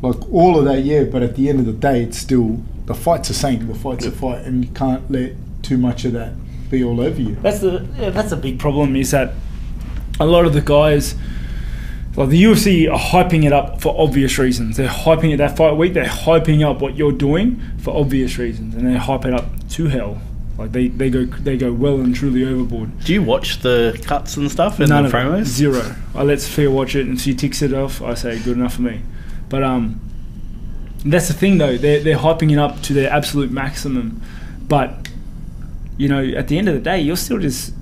[0.01, 1.03] like all of that, yeah.
[1.03, 3.67] But at the end of the day, it's still the fight's the same.
[3.67, 6.33] The fight's a fight, and you can't let too much of that
[6.69, 7.35] be all over you.
[7.35, 9.33] That's the yeah, that's the big problem is that
[10.19, 11.15] a lot of the guys,
[12.15, 14.77] like the UFC, are hyping it up for obvious reasons.
[14.77, 15.93] They're hyping it that fight week.
[15.93, 19.87] They're hyping up what you're doing for obvious reasons, and they hype it up to
[19.87, 20.21] hell.
[20.61, 22.99] Like they, they go they go well and truly overboard.
[22.99, 25.45] Do you watch the cuts and stuff and None the promos?
[25.45, 25.95] Zero.
[26.13, 27.99] I let Sophia watch it and she ticks it off.
[27.99, 29.01] I say good enough for me.
[29.49, 29.99] But um,
[31.03, 31.77] that's the thing though.
[31.77, 34.21] They're they're hyping it up to their absolute maximum,
[34.67, 35.09] but
[35.97, 37.73] you know at the end of the day you're still just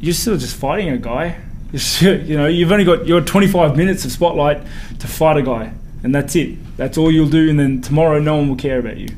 [0.00, 1.40] you're still just fighting a guy.
[1.70, 4.66] You're you know you've only got your 25 minutes of spotlight
[4.98, 5.72] to fight a guy,
[6.02, 6.58] and that's it.
[6.76, 9.10] That's all you'll do, and then tomorrow no one will care about you.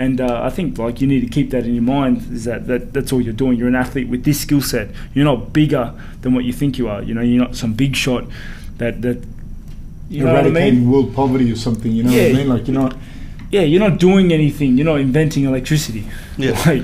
[0.00, 2.66] And uh, I think like you need to keep that in your mind is that,
[2.68, 3.58] that that's all you're doing.
[3.58, 4.88] You're an athlete with this skill set.
[5.12, 7.02] You're not bigger than what you think you are.
[7.02, 8.24] You know, you're not some big shot
[8.78, 9.22] that that
[10.08, 10.90] you know what I eradicating mean.
[10.90, 11.92] world poverty or something.
[11.92, 12.48] You know what I mean?
[12.48, 12.96] Like you're not.
[13.50, 14.78] Yeah, you're not doing anything.
[14.78, 16.06] You're not inventing electricity.
[16.38, 16.58] Yeah.
[16.66, 16.82] Like,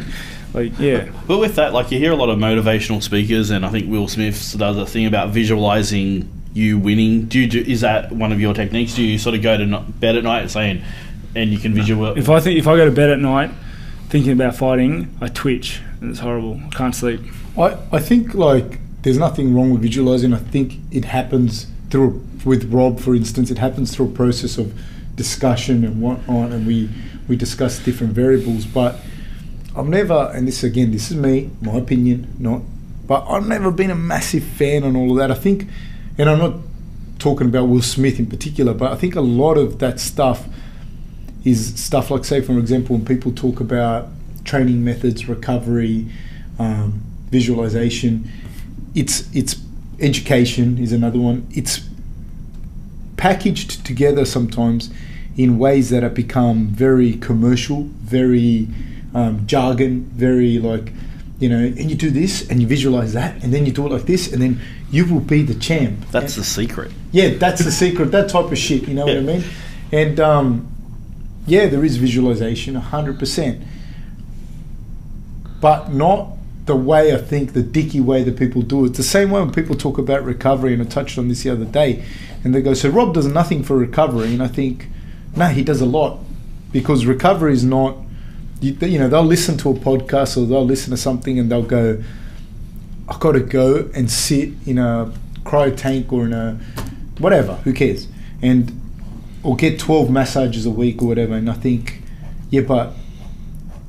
[0.53, 1.11] like yeah.
[1.27, 4.09] But with that, like you hear a lot of motivational speakers, and I think Will
[4.09, 7.27] Smith does a thing about visualizing you winning.
[7.27, 7.61] Do you do?
[7.61, 8.95] Is that one of your techniques?
[8.95, 10.83] Do you sort of go to bed at night saying,
[11.37, 12.17] and you can visual?
[12.17, 13.51] If I think if I go to bed at night
[14.09, 16.61] thinking about fighting, I twitch and it's horrible.
[16.65, 17.21] I can't sleep.
[17.59, 20.33] I, I think like there's nothing wrong with visualizing.
[20.33, 24.73] I think it happens through with Rob, for instance, it happens through a process of
[25.17, 26.89] discussion and whatnot, and we
[27.29, 28.65] we discuss different variables.
[28.65, 29.01] But
[29.77, 32.63] I've never, and this again, this is me, my opinion, not.
[33.07, 35.31] But I've never been a massive fan on all of that.
[35.31, 35.69] I think,
[36.19, 36.55] and I'm not
[37.19, 40.49] talking about Will Smith in particular, but I think a lot of that stuff
[41.47, 44.09] is stuff like, say, for example, when people talk about
[44.45, 46.07] training methods, recovery,
[46.59, 47.01] um,
[47.31, 48.29] visualization,
[48.97, 49.57] it's it's
[50.01, 51.47] education is another one.
[51.53, 51.89] It's
[53.17, 54.91] packaged together sometimes
[55.37, 58.67] in ways that have become very commercial, very
[59.15, 60.93] um, jargon, very like
[61.39, 63.93] you know, and you do this and you visualize that, and then you do it
[63.93, 64.61] like this, and then
[64.91, 66.11] you will be the champ.
[66.11, 66.91] That's the secret.
[67.13, 68.07] Yeah, that's the secret.
[68.11, 68.89] That type of shit.
[68.89, 69.45] You know what I mean?
[69.93, 70.76] And um,
[71.47, 73.63] yeah, there is visualization, hundred percent,
[75.61, 76.31] but not
[76.67, 78.95] the way I think the dicky way that people do it.
[78.95, 81.65] The same way when people talk about recovery, and I touched on this the other
[81.65, 82.05] day,
[82.43, 84.89] and they go, "So Rob does nothing for recovery," and I think,
[85.37, 86.19] no, he does a lot
[86.73, 87.97] because recovery is not.
[88.61, 91.63] You, you know, they'll listen to a podcast or they'll listen to something and they'll
[91.63, 92.03] go,
[93.07, 95.13] I've got to go and sit in a
[95.45, 96.59] cryo tank or in a
[97.19, 98.09] whatever, who cares?
[98.43, 98.81] And
[99.47, 101.35] or get 12 massages a week or whatever.
[101.35, 102.03] And I think,
[102.51, 102.95] yeah, but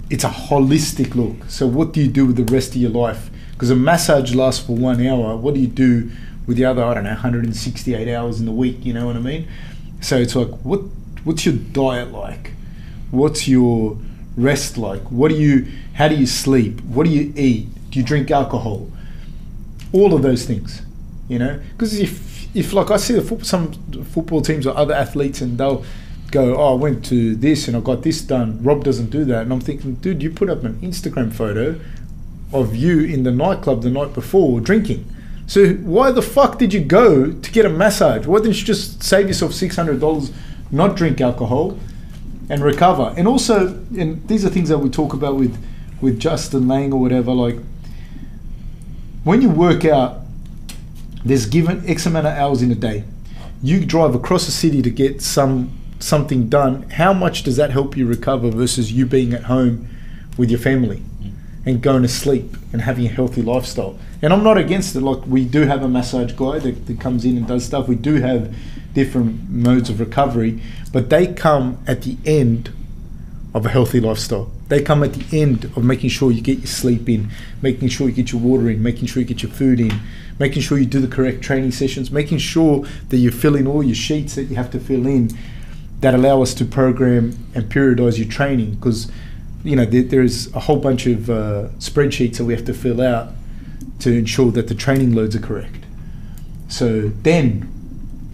[0.08, 1.50] it's a holistic look.
[1.50, 3.32] So what do you do with the rest of your life?
[3.54, 5.36] Because a massage lasts for one hour.
[5.36, 6.12] What do you do
[6.46, 8.86] with the other, I don't know, 168 hours in the week?
[8.86, 9.48] You know what I mean?
[10.00, 10.82] So it's like, what
[11.24, 12.52] what's your diet like?
[13.10, 13.98] What's your
[14.38, 15.02] rest like?
[15.10, 15.66] What do you?
[15.96, 16.82] How do you sleep?
[16.82, 17.68] What do you eat?
[17.90, 18.92] Do you drink alcohol?
[19.92, 20.84] All of those things,
[21.28, 21.60] you know.
[21.72, 22.27] Because if
[22.58, 23.72] if like I see the foot, some
[24.04, 25.86] football teams or other athletes, and they'll
[26.32, 28.62] go, oh, I went to this and I got this done.
[28.64, 31.80] Rob doesn't do that, and I'm thinking, dude, you put up an Instagram photo
[32.52, 35.06] of you in the nightclub the night before drinking.
[35.46, 38.26] So why the fuck did you go to get a massage?
[38.26, 40.32] Why didn't you just save yourself six hundred dollars,
[40.72, 41.78] not drink alcohol,
[42.50, 43.14] and recover?
[43.16, 43.68] And also,
[43.98, 45.58] and these are things that we talk about with
[46.02, 47.32] with Justin Lang or whatever.
[47.32, 47.58] Like
[49.24, 50.27] when you work out,
[51.30, 53.04] there's given X amount of hours in a day.
[53.62, 56.84] You drive across the city to get some something done.
[56.92, 59.90] How much does that help you recover versus you being at home
[60.38, 61.04] with your family?
[61.22, 61.34] Mm.
[61.68, 64.00] and going to sleep and having a healthy lifestyle.
[64.22, 65.02] And I'm not against it.
[65.02, 67.90] Like we do have a massage guy that, that comes in and does stuff.
[67.90, 68.56] We do have
[68.94, 70.62] different modes of recovery,
[70.94, 72.72] but they come at the end
[73.54, 74.50] of a healthy lifestyle.
[74.70, 77.30] They come at the end of making sure you get your sleep in,
[77.62, 80.00] making sure you get your water in, making sure you get your food in,
[80.40, 83.84] making sure you do the correct training sessions, making sure that you fill in all
[83.84, 85.30] your sheets that you have to fill in
[86.00, 88.76] that allow us to program and periodize your training.
[88.76, 89.12] Because
[89.64, 93.02] you know there, there's a whole bunch of uh, spreadsheets that we have to fill
[93.02, 93.34] out
[94.00, 95.86] to ensure that the training loads are correct.
[96.68, 97.74] So then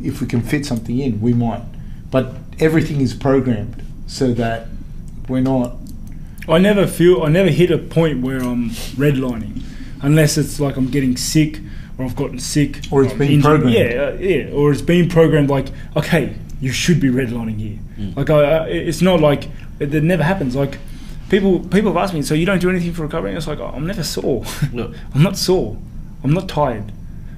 [0.04, 1.64] if we can fit something in we might.
[2.12, 4.68] But everything is programmed so that
[5.28, 5.78] we're not
[6.48, 9.64] I never feel I never hit a point where I'm redlining,
[10.02, 11.60] unless it's like I'm getting sick
[11.98, 13.62] or I've gotten sick Or it's I'm been injured.
[13.62, 13.76] programmed.
[13.76, 15.50] Yeah, uh, yeah, or it's been programmed.
[15.50, 17.80] Like okay, you should be redlining here.
[18.16, 19.46] Like I, I, it's not like
[19.80, 20.56] it, it never happens.
[20.56, 20.78] Like
[21.30, 23.30] people people have asked me, so you don't do anything for recovery?
[23.32, 24.44] And it's like I'm never sore.
[24.74, 24.94] No.
[25.14, 25.78] I'm not sore.
[26.24, 26.92] I'm not tired.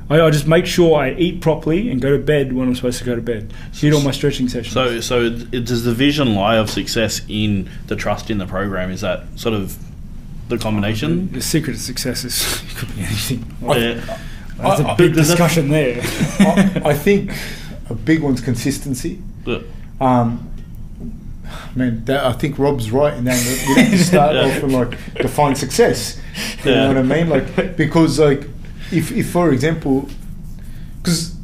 [0.09, 2.99] I, I just make sure I eat properly and go to bed when I'm supposed
[2.99, 3.51] to go to bed.
[3.79, 4.71] Did all my stretching sessions.
[4.73, 8.91] So, so it, does the vision lie of success in the trust in the program?
[8.91, 9.75] Is that sort of
[10.47, 11.31] the combination?
[11.31, 13.45] the secret of success is it could be anything.
[13.63, 14.19] Yeah.
[14.57, 15.99] There's I- a big does that- discussion there.
[16.39, 17.31] I, I think
[17.89, 19.63] a big one's consistency But-
[20.01, 20.51] um,
[21.75, 23.37] Man, that, I think Rob's right in that.
[23.45, 24.41] you We need to start Yeah.
[24.57, 26.19] off and like define success.
[26.63, 26.75] You Yeah.
[26.75, 27.29] know what I mean?
[27.29, 28.47] Like because like
[28.91, 30.09] if, if for example,
[31.01, 31.35] because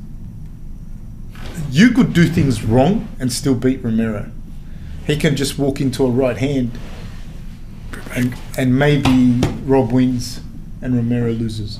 [1.69, 4.29] you could do things wrong and still beat Romero.
[5.05, 6.71] He can just walk into a right hand,
[8.15, 10.41] and and maybe Rob wins
[10.81, 11.79] and Romero loses.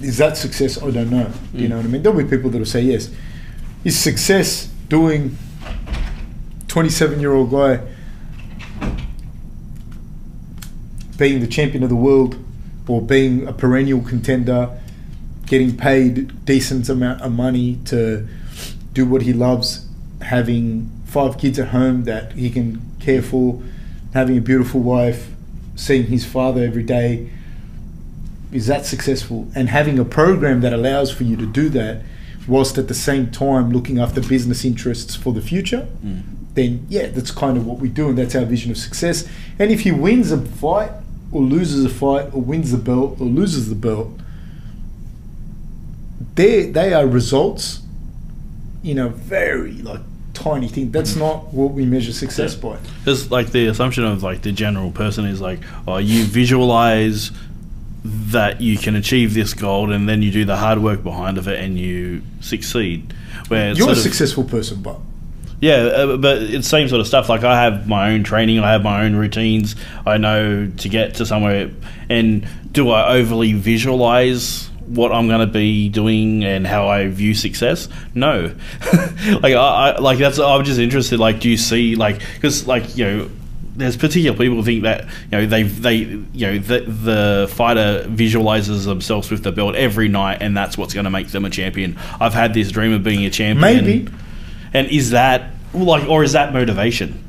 [0.00, 0.80] Is that success?
[0.82, 1.30] I don't know.
[1.52, 1.70] You Mm.
[1.70, 2.02] know what I mean?
[2.02, 3.10] There'll be people that will say yes.
[3.84, 5.36] Is success doing
[6.68, 7.80] 27 year old guy
[11.16, 12.36] being the champion of the world
[12.86, 14.70] or being a perennial contender,
[15.46, 18.26] getting paid decent amount of money to
[18.92, 19.86] do what he loves,
[20.22, 23.60] having five kids at home that he can care for,
[24.14, 25.30] having a beautiful wife,
[25.74, 27.28] seeing his father every day.
[28.52, 29.48] Is that successful?
[29.54, 32.02] And having a program that allows for you to do that
[32.46, 36.22] whilst at the same time looking after business interests for the future, mm.
[36.54, 39.28] then yeah, that's kind of what we do, and that's our vision of success.
[39.58, 40.90] And if he wins a fight,
[41.30, 44.08] or loses a fight, or wins the belt, or loses the belt,
[46.36, 47.82] they they are results
[48.82, 50.00] in a very like
[50.32, 50.90] tiny thing.
[50.90, 51.20] That's mm.
[51.20, 52.70] not what we measure success Yeah.
[52.70, 52.78] by.
[53.00, 57.30] Because like the assumption of like the general person is like, oh, you visualize
[58.32, 61.48] that you can achieve this goal, and then you do the hard work behind of
[61.48, 63.12] it, and you succeed.
[63.48, 64.98] Where You're a of- successful person, but
[65.60, 67.28] Yeah, uh, but it's same sort of stuff.
[67.28, 69.74] Like I have my own training, I have my own routines.
[70.06, 71.70] I know to get to somewhere.
[72.08, 77.34] And do I overly visualize what I'm going to be doing and how I view
[77.34, 77.88] success?
[78.14, 78.54] No.
[79.42, 80.38] like I, I like that's.
[80.38, 81.18] I'm just interested.
[81.18, 83.30] Like, do you see like because like you know.
[83.78, 88.04] There's particular people who think that you know they they you know the, the fighter
[88.08, 91.50] visualizes themselves with the belt every night and that's what's going to make them a
[91.50, 91.96] champion.
[92.20, 93.84] I've had this dream of being a champion.
[93.84, 94.08] Maybe.
[94.74, 97.22] And is that like, or is that motivation?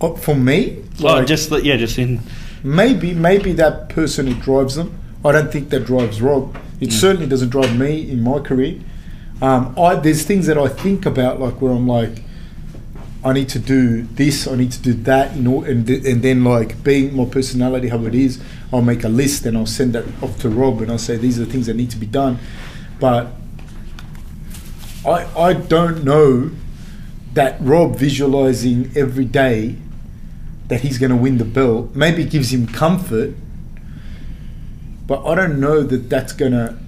[0.00, 2.20] uh, for me, Well, like, just yeah, just in.
[2.62, 4.98] maybe maybe that person who drives them.
[5.24, 6.56] I don't think that drives Rob.
[6.80, 8.78] It certainly doesn't drive me in my career.
[9.42, 12.22] Um, I there's things that I think about like where I'm like,
[13.26, 16.22] I need to do this, I need to do that, you know, and th- and
[16.22, 18.40] then like being my personality how it is,
[18.72, 21.36] I'll make a list and I'll send that off to Rob and I'll say these
[21.40, 22.38] are the things that need to be done,
[23.00, 23.32] but
[25.04, 26.52] I I don't know
[27.34, 29.74] that Rob visualizing every day
[30.68, 33.34] that he's going to win the belt maybe gives him comfort,
[35.08, 36.78] but I don't know that that's going to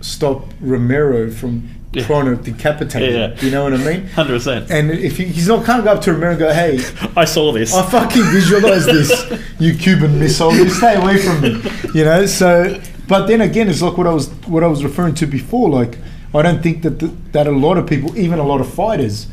[0.00, 1.70] stop Romero from.
[1.92, 3.36] Trying to decapitate him.
[3.40, 4.06] You know what I mean?
[4.14, 4.70] Hundred percent.
[4.70, 6.78] And if he, he's not can't go up to Romero and go, "Hey,
[7.16, 7.74] I saw this.
[7.74, 10.54] I fucking visualize this, you Cuban missile.
[10.54, 11.62] You stay away from me."
[11.94, 12.26] You know.
[12.26, 15.68] So, but then again, it's like what I was what I was referring to before.
[15.68, 15.98] Like,
[16.34, 19.28] I don't think that the, that a lot of people, even a lot of fighters,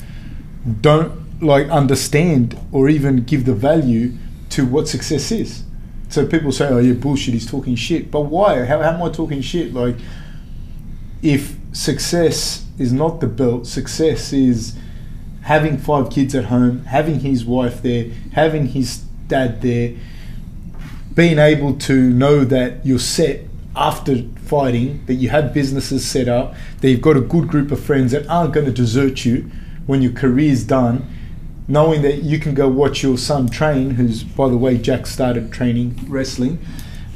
[0.81, 4.13] don't like understand or even give the value
[4.49, 5.63] to what success is.
[6.09, 7.33] So people say, "Oh yeah, bullshit.
[7.33, 8.65] He's talking shit." But why?
[8.65, 9.73] How, how am I talking shit?
[9.73, 9.95] Like,
[11.21, 14.77] if success is not the belt, success is
[15.41, 19.93] having five kids at home, having his wife there, having his dad there,
[21.13, 23.41] being able to know that you're set
[23.75, 27.83] after fighting, that you have businesses set up, that you've got a good group of
[27.83, 29.49] friends that aren't going to desert you
[29.85, 31.05] when your career's done,
[31.67, 35.51] knowing that you can go watch your son train, who's, by the way, Jack started
[35.51, 36.59] training wrestling.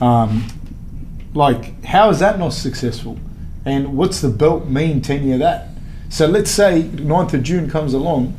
[0.02, 0.48] Um,
[1.34, 3.20] like, how is that not successful?
[3.68, 5.68] And what's the belt mean to any of that?
[6.08, 8.34] So let's say 9th of June comes along,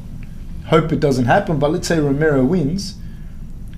[0.68, 2.96] hope it doesn't happen, but let's say Romero wins.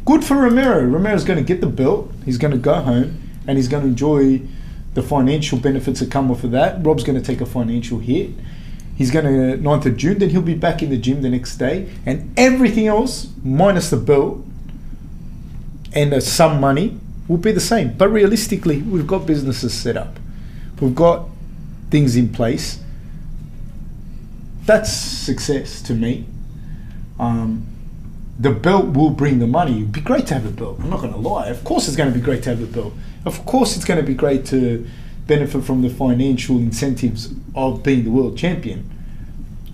[0.05, 0.85] Good for Romero.
[0.85, 3.89] Romero's going to get the belt, he's going to go home, and he's going to
[3.89, 4.43] enjoy
[4.95, 6.87] the financial benefits that come off of that.
[6.87, 8.31] Rob's going to take a financial hit.
[8.97, 11.57] He's going to 9th of June, then he'll be back in the gym the next
[11.57, 14.39] day, and everything else, minus the belt
[15.93, 16.97] and uh, some money,
[17.27, 17.95] will be the same.
[17.95, 20.21] But realistically, we've got businesses set up,
[20.81, 21.27] we've got
[21.91, 22.81] things in place.
[24.65, 26.27] That's success to me.
[27.19, 27.67] Um,
[28.39, 29.77] the belt will bring the money.
[29.77, 30.79] It'd be great to have a belt.
[30.81, 31.49] I'm not going to lie.
[31.49, 32.95] Of course, it's going to be great to have a belt.
[33.27, 34.87] Of course, it's going to be great to
[35.27, 38.91] benefit from the financial incentives of being the world champion.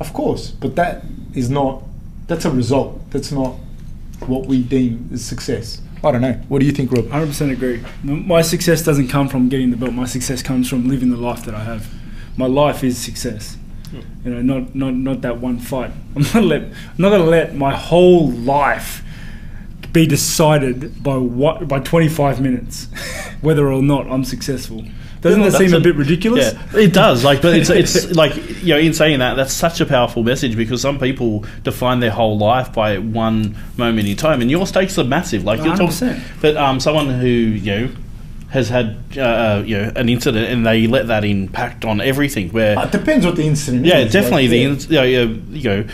[0.00, 1.82] Of course, but that is not.
[2.26, 3.08] That's a result.
[3.10, 3.54] That's not
[4.26, 5.80] what we deem as success.
[6.02, 6.34] I don't know.
[6.48, 7.06] What do you think, Rob?
[7.06, 7.82] 100% agree.
[8.02, 9.92] My success doesn't come from getting the belt.
[9.92, 11.88] My success comes from living the life that I have.
[12.36, 13.56] My life is success.
[14.24, 15.92] You know, not not not that one fight.
[16.16, 19.02] I'm not let I'm not gonna let my whole life
[19.92, 22.88] be decided by what by 25 minutes,
[23.40, 24.84] whether or not I'm successful.
[25.22, 26.52] Doesn't that seem that's a bit ridiculous?
[26.52, 27.24] Yeah, it does.
[27.24, 30.56] Like, but it's it's like you know, in saying that, that's such a powerful message
[30.56, 34.98] because some people define their whole life by one moment in time, and your stakes
[34.98, 35.44] are massive.
[35.44, 36.22] Like you're talking, 100%.
[36.40, 37.88] but um, someone who you know
[38.50, 42.50] has had uh, you know an incident and they let that impact on everything.
[42.50, 44.12] Where It depends what the incident yeah, is.
[44.12, 44.68] definitely like, the yeah.
[44.68, 45.84] ins- you know, you you know,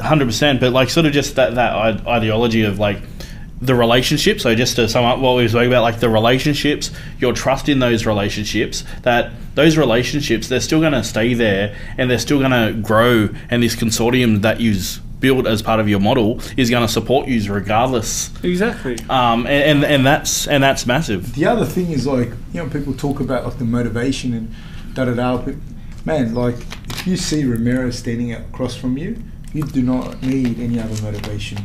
[0.00, 0.60] hundred percent.
[0.60, 2.98] But like, sort of just that that ideology of like
[3.60, 4.40] the relationship.
[4.40, 7.68] So just to sum up what we were talking about, like the relationships, your trust
[7.68, 8.84] in those relationships.
[9.02, 13.28] That those relationships, they're still going to stay there, and they're still going to grow.
[13.50, 14.80] And this consortium that you
[15.20, 18.30] built as part of your model is going to support you regardless.
[18.42, 18.96] Exactly.
[19.08, 21.34] Um, and, and and that's and that's massive.
[21.34, 24.54] The other thing is like you know people talk about like the motivation and
[24.94, 25.36] da da da.
[25.38, 25.54] But
[26.04, 26.56] man, like
[26.88, 29.22] if you see Romero standing across from you,
[29.52, 31.58] you do not need any other motivation,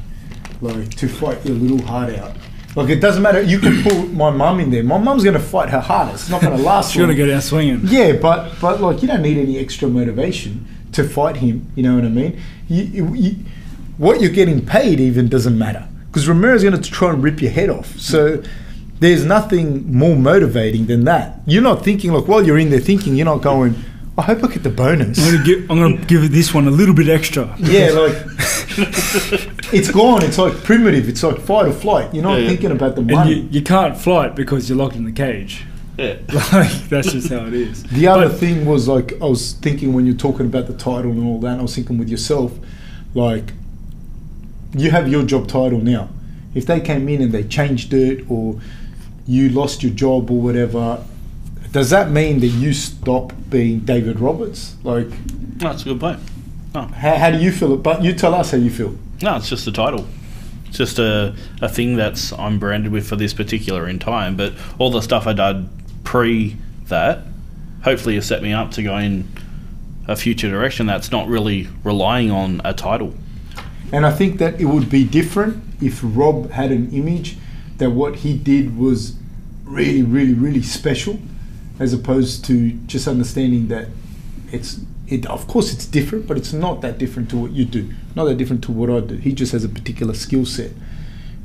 [0.62, 2.36] like to fight your little heart out.
[2.76, 3.42] Like it doesn't matter.
[3.42, 4.84] You can put my mum in there.
[4.84, 6.24] My mum's gonna fight her hardest.
[6.24, 6.92] It's not gonna last.
[6.92, 7.18] She's gonna long.
[7.18, 7.82] go down swinging.
[7.84, 11.72] Yeah, but but like you don't need any extra motivation to fight him.
[11.76, 12.40] You know what I mean?
[12.68, 13.36] You, you, you,
[13.98, 17.52] what you're getting paid even doesn't matter because Romero's going to try and rip your
[17.52, 17.98] head off.
[18.00, 18.42] So
[19.00, 21.40] there's nothing more motivating than that.
[21.46, 23.76] You're not thinking like while you're in there thinking, you're not going.
[24.18, 25.20] I hope I get the bonus.
[25.20, 27.54] I'm gonna give I'm gonna give this one a little bit extra.
[27.60, 28.16] Yeah, like
[29.74, 30.24] it's gone.
[30.24, 31.10] It's like primitive.
[31.10, 32.14] It's like fight or flight.
[32.14, 32.48] You're not Yeah, yeah.
[32.50, 33.34] thinking about the And money.
[33.34, 35.66] you, you can't flight because you're locked in the cage.
[35.98, 36.18] Yeah.
[36.54, 37.84] Like that's just how it is.
[37.84, 41.12] The other But- thing was like I was thinking when you're talking about the title
[41.12, 42.52] and all that, and I was thinking with yourself,
[43.14, 43.54] like
[44.78, 46.10] you have your job title now.
[46.54, 48.60] If they came in and they changed it, or
[49.28, 51.04] you lost your job or whatever,
[51.72, 54.76] does that mean that you stop being David Roberts?
[54.84, 55.08] Like,
[55.58, 56.20] That's a good point.
[56.74, 57.76] how, how do you feel?
[57.78, 58.96] But you tell us how you feel.
[59.22, 60.08] No, it's just the title.
[60.68, 64.36] It's just a, a thing that's I'm branded with for this particular in time.
[64.38, 65.68] But all the stuff I did
[66.06, 66.56] pre
[66.88, 67.24] that,
[67.84, 69.28] hopefully, has set me up to go in
[70.08, 73.14] a future direction that's not really relying on a title.
[73.92, 77.38] And I think that it would be different if Rob had an image
[77.78, 79.16] that what he did was
[79.64, 81.20] really, really, really special,
[81.80, 83.88] as opposed to just understanding that
[84.52, 85.26] it's it.
[85.26, 87.90] Of course, it's different, but it's not that different to what you do.
[88.16, 89.16] Not that different to what I do.
[89.16, 90.72] He just has a particular skill set,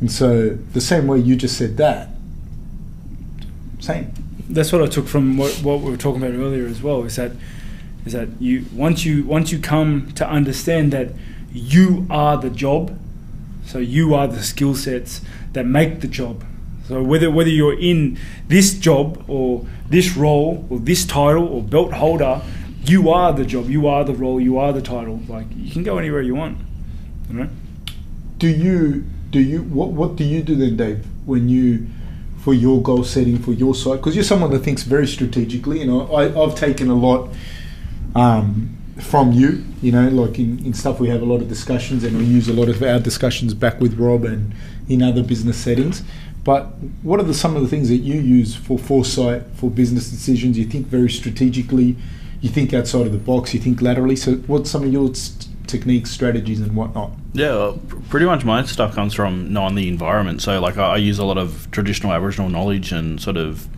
[0.01, 2.11] and so the same way you just said that,
[3.81, 4.13] same.
[4.55, 7.05] That's what I took from what, what we were talking about earlier as well.
[7.05, 7.33] Is that
[8.05, 11.13] is that you once you once you come to understand that
[11.53, 12.99] you are the job,
[13.65, 15.21] so you are the skill sets
[15.53, 16.45] that make the job.
[16.89, 18.19] So whether whether you're in
[18.49, 22.43] this job or this role or this title or belt holder,
[22.85, 23.69] you are the job.
[23.69, 24.41] You are the role.
[24.41, 25.21] You are the title.
[25.29, 26.59] Like you can go anywhere you want.
[27.29, 27.49] You know.
[28.39, 31.87] do you do you what what do you do then dave when you
[32.41, 36.11] for your goal setting for your side because you're someone that thinks very strategically know
[36.13, 37.29] I, i've taken a lot
[38.15, 42.05] um, from you you know like in, in stuff we have a lot of discussions
[42.05, 44.53] and we use a lot of our discussions back with rob and
[44.91, 46.03] in other business settings.
[46.43, 46.65] But
[47.03, 50.59] what are the, some of the things that you use for foresight for business decisions?
[50.59, 51.97] You think very strategically
[52.41, 54.17] you think outside of the box you think laterally.
[54.17, 58.45] So what's some of your s- techniques strategies and whatnot Yeah, uh, well, pretty much
[58.45, 60.43] my stuff comes from knowing the environment.
[60.43, 63.69] So, like, I, I use a lot of traditional Aboriginal knowledge and sort of,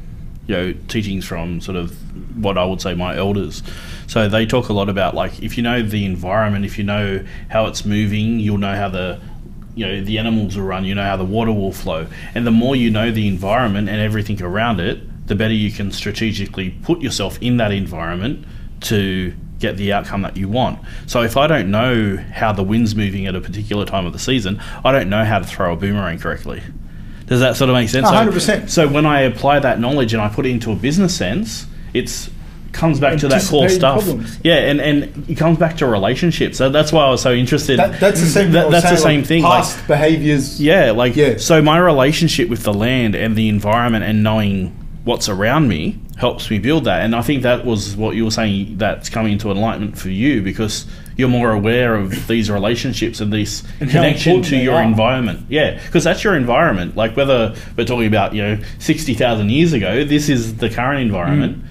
[0.47, 1.91] you know, teachings from sort of
[2.37, 3.63] what I would say my elders.
[4.07, 7.25] So they talk a lot about like if you know the environment, if you know
[7.51, 9.21] how it's moving, you'll know how the
[9.75, 10.85] you know the animals will run.
[10.85, 14.01] You know how the water will flow, and the more you know the environment and
[14.01, 18.45] everything around it, the better you can strategically put yourself in that environment
[18.83, 20.79] to get the outcome that you want.
[21.07, 24.19] So if I don't know how the wind's moving at a particular time of the
[24.19, 26.61] season, I don't know how to throw a boomerang correctly.
[27.27, 28.07] Does that sort of make sense?
[28.09, 28.71] So- hundred percent.
[28.71, 32.29] So when I apply that knowledge and I put it into a business sense, it's
[32.73, 34.03] comes back to that core stuff.
[34.03, 34.39] problems.
[34.43, 36.57] Yeah, and, and it comes back to relationships.
[36.57, 37.79] So that's why I was so interested.
[37.79, 38.53] That, that's the same.
[38.53, 39.43] That- that's the same like, thing.
[39.43, 40.61] Like, Past behaviors.
[40.61, 41.37] yeah, like Yeah.
[41.37, 44.75] so my relationship with the land and the environment and knowing
[45.05, 47.03] what's around me helps me build that.
[47.03, 50.43] And I think that was what you were saying that's coming into enlightenment for you
[50.43, 50.87] because
[51.17, 54.83] you're more aware of these relationships and this And connection to your are.
[54.83, 55.47] environment.
[55.49, 56.97] Yeah, because that's your environment.
[56.97, 61.65] Like whether we're talking about, you know, 60,000 years ago, this is the current environment.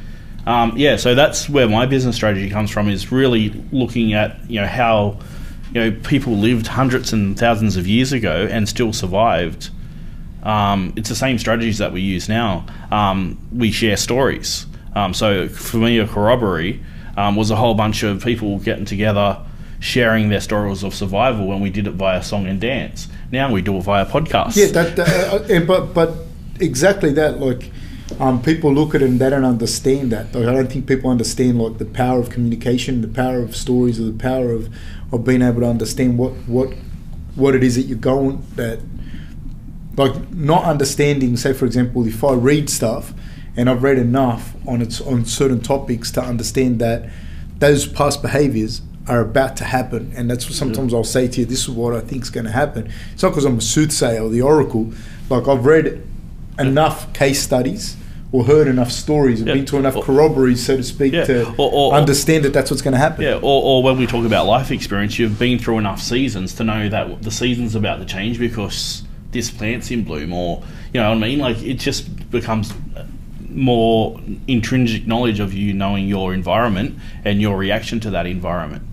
[0.45, 4.59] Um, yeah, so that's where my business strategy comes from is really looking at, you
[4.59, 5.19] know, how
[5.73, 9.69] you know people lived hundreds and thousands of years ago and still survived.
[10.43, 12.65] Um, it's the same strategies that we use now.
[12.91, 14.65] Um, we share stories.
[14.95, 16.81] Um, so for me, a corroboree
[17.17, 19.37] um, was a whole bunch of people getting together,
[19.79, 23.07] sharing their stories of survival, and we did it via song and dance.
[23.31, 24.55] Now we do it via podcast.
[24.55, 26.15] Yeah, that, that uh, uh, but but
[26.59, 27.39] exactly that.
[27.39, 27.71] Like,
[28.19, 30.35] um, people look at it and they don't understand that.
[30.35, 33.99] Like, I don't think people understand like the power of communication, the power of stories,
[33.99, 34.73] or the power of,
[35.13, 36.73] of being able to understand what what
[37.35, 38.79] what it is that you're going that.
[39.97, 43.13] Like not understanding, say for example, if I read stuff
[43.57, 47.09] and I've read enough on its on certain topics to understand that
[47.59, 50.59] those past behaviors are about to happen, and that's what mm-hmm.
[50.59, 51.45] sometimes I'll say to you.
[51.45, 52.91] This is what I think is going to happen.
[53.13, 54.93] It's not because I'm a soothsayer or the oracle.
[55.29, 56.07] Like I've read
[56.59, 57.97] enough case studies
[58.31, 59.55] or heard enough stories, or Yeah.
[59.55, 61.25] been to enough Or- corroborees, so to speak, Yeah.
[61.25, 63.25] to Or- or- understand that that's what's going to happen.
[63.25, 66.63] Yeah, or, or when we talk about life experience, you've been through enough seasons to
[66.63, 70.63] know that the season's about to change because this plant's in bloom, or
[70.93, 71.39] you know what I mean.
[71.39, 72.73] Like it just becomes
[73.49, 78.83] more intrinsic knowledge of you knowing your environment and your reaction to that environment.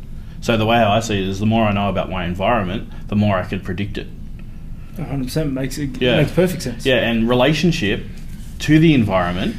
[0.41, 3.17] So the way I see it is, the more I know about my environment, the
[3.17, 4.07] more I can predict it.
[4.97, 6.17] 100% makes it Yeah.
[6.17, 6.85] makes perfect sense.
[6.85, 8.05] Yeah, and relationship
[8.61, 9.57] to the environment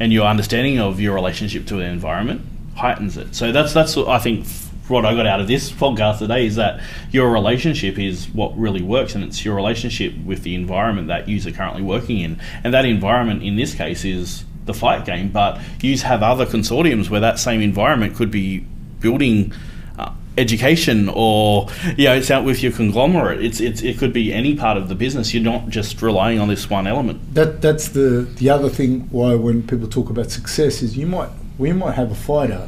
[0.00, 2.42] and your understanding of your relationship to the environment
[2.74, 3.34] heightens it.
[3.34, 4.44] So that's that's what I think
[4.92, 8.82] what I got out of this podcast today is that your relationship is what really
[8.82, 12.74] works, and it's your relationship with the environment that you are currently working in, and
[12.74, 15.30] that environment in this case is the fight game.
[15.30, 18.60] But you have other consortiums where that same environment could be
[19.00, 19.52] building.
[19.98, 24.32] Uh, education or you know it's out with your conglomerate it's, it's it could be
[24.32, 27.88] any part of the business you're not just relying on this one element that that's
[27.88, 31.28] the the other thing why when people talk about success is you might
[31.58, 32.66] we might have a fighter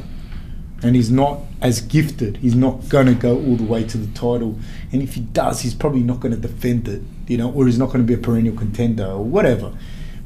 [0.85, 4.11] and he's not as gifted he's not going to go all the way to the
[4.13, 4.57] title
[4.91, 7.79] and if he does he's probably not going to defend it you know or he's
[7.79, 9.75] not going to be a perennial contender or whatever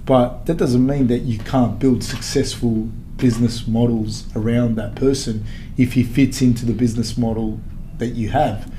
[0.05, 5.45] but that doesn't mean that you can't build successful business models around that person
[5.77, 7.59] if he fits into the business model
[7.97, 8.71] that you have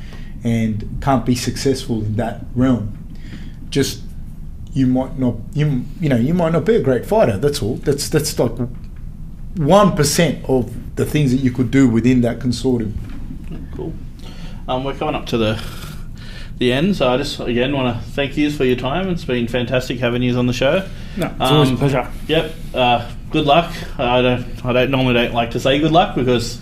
[0.45, 2.97] and can't be successful in that realm
[3.71, 4.03] just
[4.73, 7.37] you might not you you know you might not be a great fighter.
[7.37, 7.77] That's all.
[7.77, 8.53] That's that's like
[9.57, 12.93] one percent of the things that you could do within that consortium.
[13.75, 13.93] Cool.
[14.69, 15.63] Um, we're coming up to the
[16.59, 19.09] the end, so I just again want to thank you for your time.
[19.09, 20.87] It's been fantastic having you on the show.
[21.17, 22.09] No, it's always a Um, pleasure.
[22.29, 22.55] Yep.
[22.75, 23.73] Uh, good luck.
[23.99, 24.65] I don't.
[24.65, 26.61] I don't normally don't like to say good luck because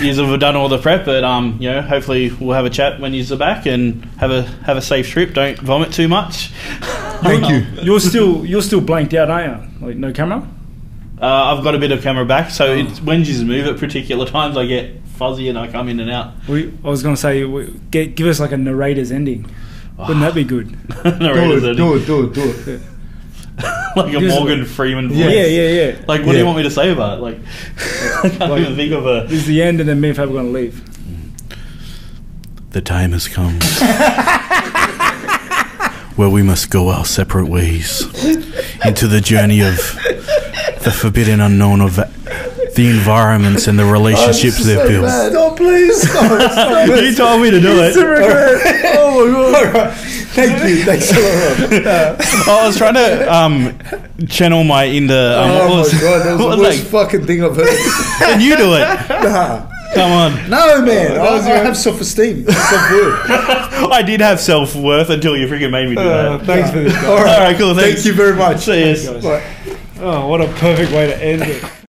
[0.00, 3.00] you have done all the prep, but um, you know, hopefully we'll have a chat
[3.00, 5.34] when you're back and have a have a safe trip.
[5.34, 6.48] Don't vomit too much.
[7.22, 7.82] Thank you.
[7.82, 9.86] You're still you're still blanked out, aren't you?
[9.86, 10.46] Like no camera.
[11.22, 12.74] Uh, I've got a bit of camera back, so Oh.
[12.76, 16.10] it's, when you move at particular times, I get fuzzy and I come in and
[16.10, 16.32] out.
[16.48, 19.46] We, I was going to say, we, get, give us like a narrator's ending.
[19.98, 20.70] Wouldn't that be good?
[21.04, 21.76] Do Narrator's it, ending.
[21.76, 22.80] do it, do it, do it.
[23.96, 25.18] like a Give us a- Morgan Freeman voice.
[25.18, 25.28] Yeah.
[25.30, 26.04] Yeah, yeah, yeah.
[26.08, 27.20] Like, what do you want me to say about it?
[27.22, 27.36] Like,
[28.24, 29.26] I can't Like- even think of a.
[29.28, 30.82] This is the end, and then me and Fab are going to leave.
[32.70, 33.60] The time has come
[36.16, 38.00] where we must go our separate ways
[38.84, 39.78] into the journey of
[40.82, 45.08] the forbidden unknown of the environments and the relationships they've built.
[45.08, 46.08] Stop, please.
[46.10, 46.88] Stop, stop.
[47.02, 47.94] You told me to do it.
[48.98, 49.52] oh my god.
[49.74, 49.94] Right.
[50.34, 50.82] Thank you.
[50.84, 51.86] Thanks a lot.
[51.86, 55.14] Uh, I was trying to um, channel my inner.
[55.14, 56.90] Um, oh my was, god, that was the worst that?
[56.90, 57.68] fucking thing I've heard.
[58.18, 58.82] Can you do it?
[59.22, 59.68] Nah.
[59.94, 60.48] Come on.
[60.50, 61.20] No, man.
[61.20, 62.46] I, I have self-esteem.
[62.48, 66.46] I did have self worth until you freaking made me do that.
[66.46, 66.96] thanks for this.
[67.04, 67.34] All right.
[67.34, 67.74] All right, cool.
[67.74, 68.02] Thanks.
[68.02, 68.60] Thank you very much.
[68.60, 69.78] See you.
[69.98, 71.81] Oh, what a perfect way to end it.